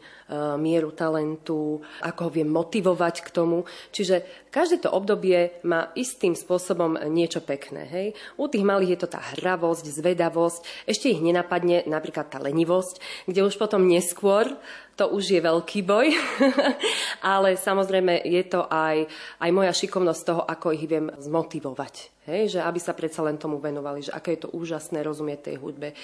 mieru 0.59 0.93
talentu, 0.93 1.81
ako 2.03 2.19
ho 2.27 2.29
vie 2.29 2.45
motivovať 2.45 3.15
k 3.25 3.29
tomu. 3.33 3.65
Čiže 3.89 4.42
každé 4.53 4.85
to 4.85 4.93
obdobie 4.93 5.57
má 5.65 5.89
istým 5.97 6.37
spôsobom 6.37 7.01
niečo 7.09 7.41
pekné. 7.41 7.89
Hej? 7.89 8.07
U 8.37 8.45
tých 8.45 8.61
malých 8.61 8.93
je 8.93 8.99
to 9.01 9.09
tá 9.09 9.21
hravosť, 9.33 9.89
zvedavosť, 9.89 10.85
ešte 10.85 11.09
ich 11.09 11.17
nenapadne 11.17 11.89
napríklad 11.89 12.29
tá 12.29 12.37
lenivosť, 12.37 13.25
kde 13.25 13.41
už 13.49 13.57
potom 13.57 13.89
neskôr 13.89 14.53
to 14.93 15.09
už 15.09 15.25
je 15.25 15.41
veľký 15.41 15.81
boj, 15.81 16.13
ale 17.33 17.57
samozrejme 17.57 18.21
je 18.29 18.43
to 18.45 18.69
aj, 18.69 19.09
aj 19.41 19.49
moja 19.49 19.73
šikovnosť 19.73 20.21
toho, 20.21 20.41
ako 20.45 20.67
ich 20.77 20.85
viem 20.85 21.09
zmotivovať. 21.17 22.13
Hej, 22.23 22.55
že 22.55 22.59
aby 22.63 22.79
sa 22.79 22.95
predsa 22.95 23.19
len 23.19 23.35
tomu 23.35 23.59
venovali, 23.59 23.99
že 23.99 24.15
aké 24.15 24.39
je 24.39 24.47
to 24.47 24.53
úžasné 24.55 25.03
rozumieť 25.03 25.51
tej 25.51 25.55
hudbe, 25.59 25.91
e, 25.91 25.95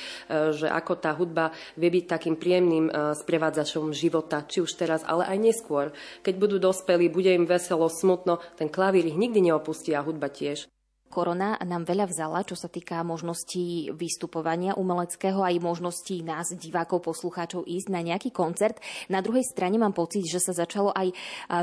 že 0.51 0.67
ako 0.67 0.99
tá 0.99 1.15
hudba 1.15 1.55
vie 1.79 1.87
byť 1.87 2.05
takým 2.11 2.35
príjemným 2.35 2.91
e, 2.91 3.15
sprevádzačom 3.15 3.95
života, 3.95 4.43
či 4.43 4.59
už 4.59 4.67
teraz, 4.75 4.99
ale 5.07 5.23
aj 5.23 5.39
neskôr. 5.39 5.95
Keď 6.19 6.35
budú 6.35 6.59
dospelí, 6.59 7.07
bude 7.07 7.31
im 7.31 7.47
veselo, 7.47 7.87
smutno, 7.87 8.38
ten 8.59 8.71
klavír 8.71 9.05
ich 9.05 9.19
nikdy 9.19 9.51
neopustí 9.51 9.91
a 9.93 10.03
hudba 10.03 10.31
tiež. 10.31 10.65
Korona 11.09 11.57
nám 11.65 11.89
veľa 11.89 12.05
vzala, 12.05 12.45
čo 12.45 12.53
sa 12.53 12.69
týka 12.69 13.01
možností 13.01 13.89
vystupovania 13.97 14.77
umeleckého 14.77 15.41
aj 15.41 15.57
možností 15.57 16.21
nás, 16.21 16.53
divákov, 16.53 17.01
poslucháčov, 17.01 17.65
ísť 17.65 17.89
na 17.89 18.05
nejaký 18.05 18.29
koncert. 18.29 18.77
Na 19.09 19.17
druhej 19.17 19.41
strane 19.41 19.81
mám 19.81 19.97
pocit, 19.97 20.21
že 20.29 20.37
sa 20.37 20.53
začalo 20.53 20.93
aj 20.93 21.09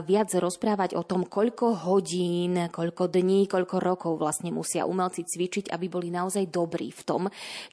viac 0.03 0.35
rozprávať 0.35 0.99
o 0.99 1.07
tom, 1.07 1.23
koľko 1.23 1.87
hodín, 1.87 2.59
koľko 2.75 3.07
dní, 3.07 3.47
koľko 3.47 3.79
rokov 3.79 4.19
vlastne 4.19 4.51
musia 4.51 4.83
umelci 4.83 5.23
cvičiť, 5.23 5.71
aby 5.71 5.87
boli 5.87 6.11
naozaj 6.11 6.51
dobrí 6.51 6.91
v 6.91 7.03
tom, 7.07 7.23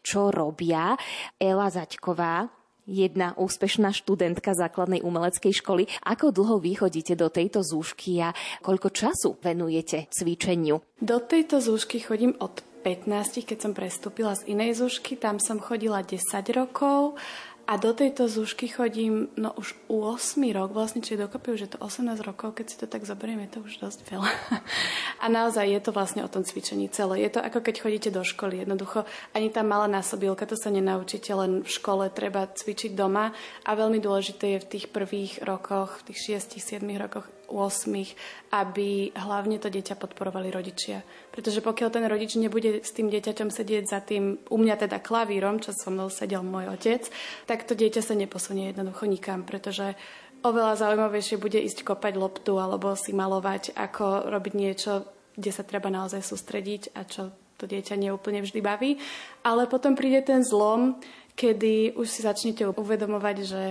čo 0.05 0.29
robia. 0.29 0.93
Ela 1.41 1.73
Zaďková, 1.73 2.53
jedna 2.87 3.35
úspešná 3.39 3.95
študentka 3.95 4.53
základnej 4.53 5.01
umeleckej 5.01 5.53
školy. 5.63 5.87
Ako 6.03 6.35
dlho 6.35 6.59
vy 6.59 6.75
chodíte 6.79 7.15
do 7.15 7.31
tejto 7.31 7.63
zúšky 7.63 8.19
a 8.19 8.35
koľko 8.59 8.89
času 8.91 9.39
venujete 9.39 10.11
cvičeniu? 10.11 10.83
Do 10.99 11.17
tejto 11.23 11.59
zúšky 11.63 12.03
chodím 12.03 12.35
od 12.39 12.63
15, 12.83 13.47
keď 13.47 13.57
som 13.63 13.71
prestúpila 13.71 14.35
z 14.35 14.51
inej 14.51 14.83
zúšky, 14.83 15.15
tam 15.15 15.39
som 15.39 15.63
chodila 15.63 16.03
10 16.03 16.19
rokov 16.51 17.15
a 17.63 17.79
do 17.79 17.95
tejto 17.95 18.27
zúšky 18.27 18.67
chodím 18.67 19.31
no 19.39 19.55
už 19.55 19.71
u 19.87 20.03
8 20.03 20.35
rok, 20.51 20.75
vlastne 20.75 20.99
či 20.99 21.15
dokopy 21.15 21.55
už 21.55 21.61
je 21.63 21.71
to 21.71 21.79
18 21.79 22.19
rokov, 22.19 22.59
keď 22.59 22.65
si 22.67 22.75
to 22.75 22.91
tak 22.91 23.07
zoberieme, 23.07 23.47
je 23.47 23.55
to 23.55 23.59
už 23.63 23.79
dosť 23.79 23.99
veľa. 24.11 24.27
A 25.23 25.31
naozaj 25.31 25.71
je 25.71 25.79
to 25.79 25.95
vlastne 25.95 26.27
o 26.27 26.31
tom 26.31 26.43
cvičení 26.43 26.91
celé. 26.91 27.23
Je 27.23 27.31
to 27.31 27.39
ako 27.39 27.63
keď 27.63 27.75
chodíte 27.79 28.09
do 28.11 28.19
školy. 28.19 28.67
Jednoducho 28.67 29.07
ani 29.31 29.47
tá 29.47 29.63
malá 29.63 29.87
násobilka, 29.87 30.43
to 30.43 30.59
sa 30.59 30.67
nenaučíte 30.75 31.31
len 31.31 31.63
v 31.63 31.69
škole, 31.71 32.11
treba 32.11 32.51
cvičiť 32.51 32.91
doma 32.91 33.31
a 33.63 33.71
veľmi 33.71 34.03
dôležité 34.03 34.59
je 34.59 34.63
v 34.63 34.69
tých 34.69 34.85
prvých 34.91 35.47
rokoch, 35.47 36.03
v 36.03 36.11
tých 36.11 36.43
6-7 36.43 36.83
rokoch 36.99 37.31
8, 37.31 37.42
aby 38.49 39.13
hlavne 39.13 39.61
to 39.61 39.69
dieťa 39.69 39.93
podporovali 39.95 40.49
rodičia. 40.49 41.05
Pretože 41.29 41.61
pokiaľ 41.61 41.89
ten 41.93 42.05
rodič 42.09 42.33
nebude 42.35 42.81
s 42.81 42.91
tým 42.91 43.13
dieťaťom 43.13 43.53
sedieť 43.53 43.83
za 43.85 44.01
tým, 44.01 44.41
u 44.49 44.57
mňa 44.57 44.75
teda 44.89 44.97
klavírom, 44.99 45.61
čo 45.61 45.71
so 45.71 45.93
mnou 45.93 46.09
sedel 46.09 46.41
môj 46.41 46.73
otec, 46.73 47.05
tak 47.45 47.69
to 47.69 47.77
dieťa 47.77 48.01
sa 48.01 48.17
neposunie 48.17 48.73
jednoducho 48.73 49.05
nikam, 49.05 49.45
pretože 49.45 49.93
oveľa 50.43 50.81
zaujímavejšie 50.81 51.39
bude 51.39 51.57
ísť 51.61 51.87
kopať 51.87 52.13
loptu 52.19 52.59
alebo 52.59 52.93
si 52.99 53.15
malovať, 53.15 53.77
ako 53.77 54.27
robiť 54.27 54.53
niečo, 54.53 55.07
kde 55.33 55.51
sa 55.53 55.63
treba 55.63 55.89
naozaj 55.89 56.21
sústrediť 56.21 56.93
a 56.93 57.07
čo 57.07 57.31
to 57.57 57.65
dieťa 57.65 57.95
neúplne 57.95 58.43
vždy 58.43 58.59
baví. 58.59 58.99
Ale 59.47 59.71
potom 59.71 59.95
príde 59.95 60.19
ten 60.21 60.43
zlom, 60.43 60.99
kedy 61.39 61.95
už 61.95 62.07
si 62.11 62.21
začnete 62.21 62.67
uvedomovať, 62.67 63.37
že, 63.47 63.63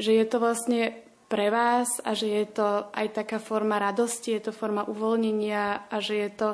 že 0.00 0.10
je 0.16 0.24
to 0.24 0.40
vlastne 0.40 0.96
pre 1.28 1.48
vás 1.48 1.88
a 2.04 2.12
že 2.12 2.28
je 2.28 2.46
to 2.52 2.68
aj 2.92 3.06
taká 3.16 3.38
forma 3.40 3.80
radosti, 3.80 4.36
je 4.36 4.50
to 4.50 4.52
forma 4.52 4.84
uvoľnenia 4.84 5.88
a 5.88 5.96
že 5.98 6.14
je 6.20 6.30
to 6.34 6.48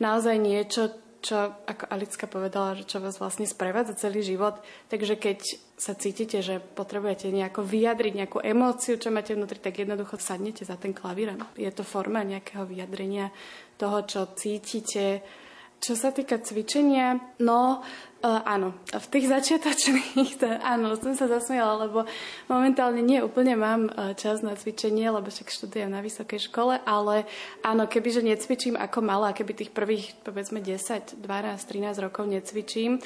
naozaj 0.00 0.36
niečo, 0.36 0.92
čo, 1.20 1.52
ako 1.68 1.84
Alicka 1.92 2.24
povedala, 2.24 2.72
že 2.76 2.88
čo 2.88 2.98
vás 2.98 3.20
vlastne 3.20 3.44
sprevádza 3.44 3.92
celý 4.08 4.24
život. 4.24 4.56
Takže 4.88 5.20
keď 5.20 5.38
sa 5.76 5.92
cítite, 5.92 6.40
že 6.40 6.60
potrebujete 6.60 7.28
nejako 7.28 7.60
vyjadriť 7.60 8.12
nejakú 8.16 8.38
emóciu, 8.40 8.96
čo 8.96 9.12
máte 9.12 9.36
vnútri, 9.36 9.60
tak 9.60 9.76
jednoducho 9.80 10.16
sadnete 10.16 10.64
za 10.64 10.80
ten 10.80 10.96
klavír. 10.96 11.36
Je 11.60 11.68
to 11.72 11.84
forma 11.84 12.24
nejakého 12.24 12.64
vyjadrenia 12.64 13.28
toho, 13.76 14.04
čo 14.08 14.32
cítite, 14.32 15.20
čo 15.80 15.96
sa 15.96 16.12
týka 16.12 16.36
cvičenia, 16.36 17.16
no 17.40 17.80
uh, 17.80 18.40
áno, 18.44 18.76
v 18.92 19.06
tých 19.08 19.32
začiatočných, 19.32 20.30
to, 20.36 20.46
áno, 20.60 20.92
som 21.00 21.16
sa 21.16 21.24
zasmiela, 21.26 21.88
lebo 21.88 22.04
momentálne 22.52 23.00
nie 23.00 23.24
úplne 23.24 23.56
mám 23.56 23.88
uh, 23.88 24.12
čas 24.12 24.44
na 24.44 24.52
cvičenie, 24.52 25.08
lebo 25.08 25.32
však 25.32 25.48
študujem 25.48 25.88
na 25.88 26.04
vysokej 26.04 26.52
škole, 26.52 26.76
ale 26.84 27.24
áno, 27.64 27.88
kebyže 27.88 28.20
necvičím 28.20 28.76
ako 28.76 29.00
malá, 29.00 29.32
keby 29.32 29.56
tých 29.56 29.72
prvých, 29.72 30.12
povedzme, 30.20 30.60
10, 30.60 31.16
12, 31.16 31.24
13 31.24 32.04
rokov 32.04 32.28
necvičím, 32.28 33.00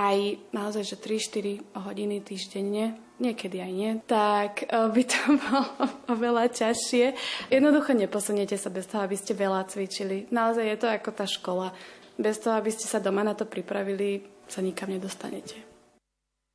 aj 0.00 0.40
naozaj, 0.56 0.82
že 0.86 0.96
3-4 0.96 1.76
hodiny 1.76 2.24
týždenne, 2.24 2.96
niekedy 3.20 3.60
aj 3.60 3.72
nie, 3.72 3.92
tak 4.08 4.64
eh, 4.64 4.88
by 4.88 5.02
to 5.04 5.20
bolo 5.44 5.64
oveľa 6.08 6.48
ťažšie. 6.48 7.06
Jednoducho 7.52 7.92
neposuniete 7.92 8.56
sa 8.56 8.72
bez 8.72 8.88
toho, 8.88 9.04
aby 9.04 9.16
ste 9.20 9.36
veľa 9.36 9.68
cvičili. 9.68 10.32
Naozaj 10.32 10.64
je 10.64 10.78
to 10.80 10.88
ako 10.88 11.10
tá 11.12 11.28
škola. 11.28 11.76
Bez 12.20 12.36
toho, 12.44 12.60
aby 12.60 12.68
ste 12.68 12.84
sa 12.84 13.00
doma 13.00 13.24
na 13.24 13.32
to 13.32 13.48
pripravili, 13.48 14.20
sa 14.44 14.60
nikam 14.60 14.92
nedostanete. 14.92 15.69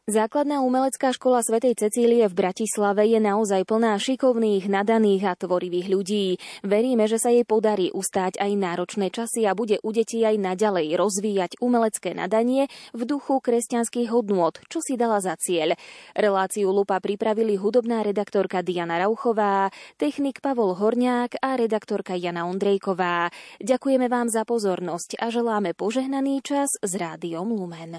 Základná 0.05 0.61
umelecká 0.61 1.09
škola 1.17 1.41
svätej 1.41 1.73
Cecílie 1.81 2.29
v 2.29 2.37
Bratislave 2.37 3.09
je 3.09 3.17
naozaj 3.17 3.65
plná 3.65 3.97
šikovných, 3.97 4.69
nadaných 4.69 5.25
a 5.25 5.33
tvorivých 5.33 5.87
ľudí. 5.89 6.37
Veríme, 6.61 7.09
že 7.09 7.17
sa 7.17 7.33
jej 7.33 7.41
podarí 7.41 7.89
ustáť 7.89 8.37
aj 8.37 8.53
náročné 8.53 9.09
časy 9.09 9.49
a 9.49 9.57
bude 9.57 9.81
u 9.81 9.89
detí 9.89 10.21
aj 10.21 10.37
naďalej 10.37 10.93
rozvíjať 10.93 11.57
umelecké 11.57 12.13
nadanie 12.13 12.69
v 12.93 13.01
duchu 13.01 13.41
kresťanských 13.41 14.13
hodnôt, 14.13 14.53
čo 14.69 14.77
si 14.77 14.93
dala 14.93 15.17
za 15.25 15.33
cieľ. 15.41 15.73
Reláciu 16.13 16.69
Lupa 16.69 17.01
pripravili 17.01 17.57
hudobná 17.57 18.05
redaktorka 18.05 18.61
Diana 18.61 19.01
Rauchová, 19.01 19.73
technik 19.97 20.37
Pavol 20.37 20.77
Horňák 20.77 21.41
a 21.41 21.57
redaktorka 21.57 22.13
Jana 22.13 22.45
Ondrejková. 22.45 23.33
Ďakujeme 23.57 24.05
vám 24.05 24.29
za 24.29 24.45
pozornosť 24.45 25.17
a 25.17 25.33
želáme 25.33 25.73
požehnaný 25.73 26.45
čas 26.45 26.77
s 26.77 26.93
rádiom 26.93 27.49
Lumen. 27.49 27.97